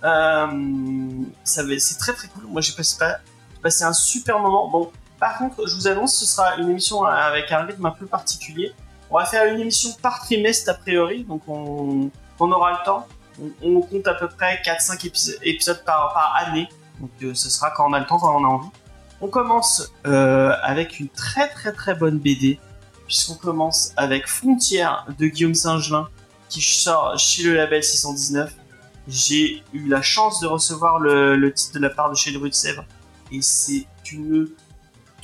[0.03, 0.48] Euh,
[1.44, 2.44] c'est très très cool.
[2.48, 2.98] Moi j'ai passé,
[3.62, 4.70] passé un super moment.
[4.70, 8.05] Bon, par contre, je vous annonce, ce sera une émission avec un rythme un peu
[8.05, 8.73] particulier.
[9.09, 13.07] On va faire une émission par trimestre a priori, donc on, aura le temps.
[13.61, 16.67] On, compte à peu près 4-5 épis- épisodes par, par année.
[16.99, 18.69] Donc euh, ce sera quand on a le temps, quand on a envie.
[19.21, 22.59] On commence euh, avec une très très très bonne BD,
[23.05, 26.09] puisqu'on commence avec Frontières de Guillaume Saint-Gelin,
[26.49, 28.53] qui sort chez le label 619.
[29.07, 32.39] J'ai eu la chance de recevoir le, le titre de la part de chez le
[32.39, 32.85] Rue de Sèvres,
[33.31, 34.49] et c'est une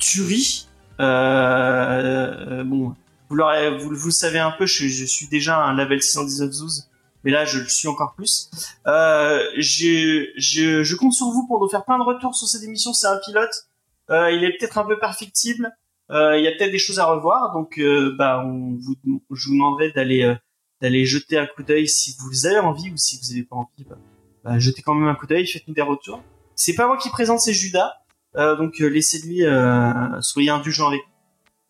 [0.02, 0.66] tuerie.
[1.00, 2.94] Euh, bon,
[3.30, 6.90] vous, vous, vous le savez un peu, je, je suis déjà un label 619 Zouz,
[7.24, 8.50] mais là je le suis encore plus.
[8.86, 12.62] Euh, je, je, je compte sur vous pour nous faire plein de retours sur cette
[12.62, 12.92] émission.
[12.92, 13.68] C'est un pilote.
[14.10, 15.70] Euh, il est peut-être un peu perfectible.
[16.10, 17.54] Il y a peut-être des choses à revoir.
[17.54, 17.80] Donc,
[18.18, 18.96] bah, on vous,
[19.30, 20.36] je vous demanderai d'aller
[20.82, 23.84] d'aller jeter un coup d'œil si vous avez envie ou si vous n'avez pas envie.
[23.88, 23.96] Bah,
[24.44, 25.46] bah, jetez quand même un coup d'œil.
[25.46, 26.22] Faites-nous des retours.
[26.54, 27.94] C'est pas moi qui présente, c'est Judas.
[28.36, 29.44] Euh, donc, euh, laissez-lui.
[29.44, 31.02] Euh, soyez indulgents avec.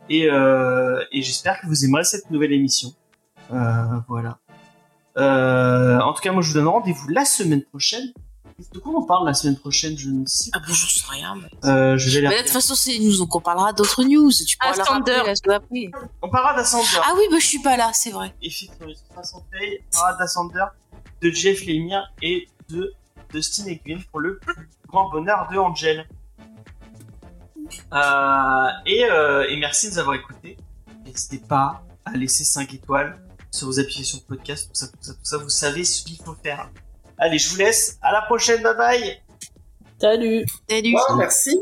[0.08, 2.88] Et, euh, et j'espère que vous aimerez cette nouvelle émission.
[3.52, 4.38] Euh, voilà.
[5.16, 8.12] Euh, en tout cas, moi, je vous donne rendez-vous la semaine prochaine.
[8.72, 11.34] De quoi on parle la semaine prochaine Je ne sais Ah bon, je sais rien.
[11.36, 11.48] Mais...
[11.60, 11.68] pas.
[11.68, 14.04] Euh, je vais la Mais là, de toute façon, c'est nous, donc on parlera d'autres
[14.04, 14.30] news.
[14.46, 15.22] Tu pourras la Ascender.
[15.48, 15.90] rappeler.
[16.20, 16.86] On parlera d'Ascender.
[17.02, 18.34] Ah oui, bah je suis pas là, c'est vrai.
[18.42, 19.40] Effectivement, on
[19.92, 20.64] parlera d'Ascender,
[21.22, 22.92] de Jeff Lemire et de
[23.32, 26.06] Dustin Egwin pour le plus grand bonheur de Angel.
[27.92, 30.56] Euh, et, euh, et merci de nous avoir écoutés.
[31.04, 33.18] N'hésitez pas à laisser 5 étoiles
[33.50, 35.36] sur vos applications de podcast, tout ça, tout ça, tout ça.
[35.38, 36.70] Vous savez ce qu'il faut faire.
[37.18, 37.98] Allez, je vous laisse.
[38.02, 38.62] À la prochaine.
[38.62, 39.20] Bye bye.
[40.00, 40.94] Salut Salut.
[40.94, 41.58] Ouais, merci.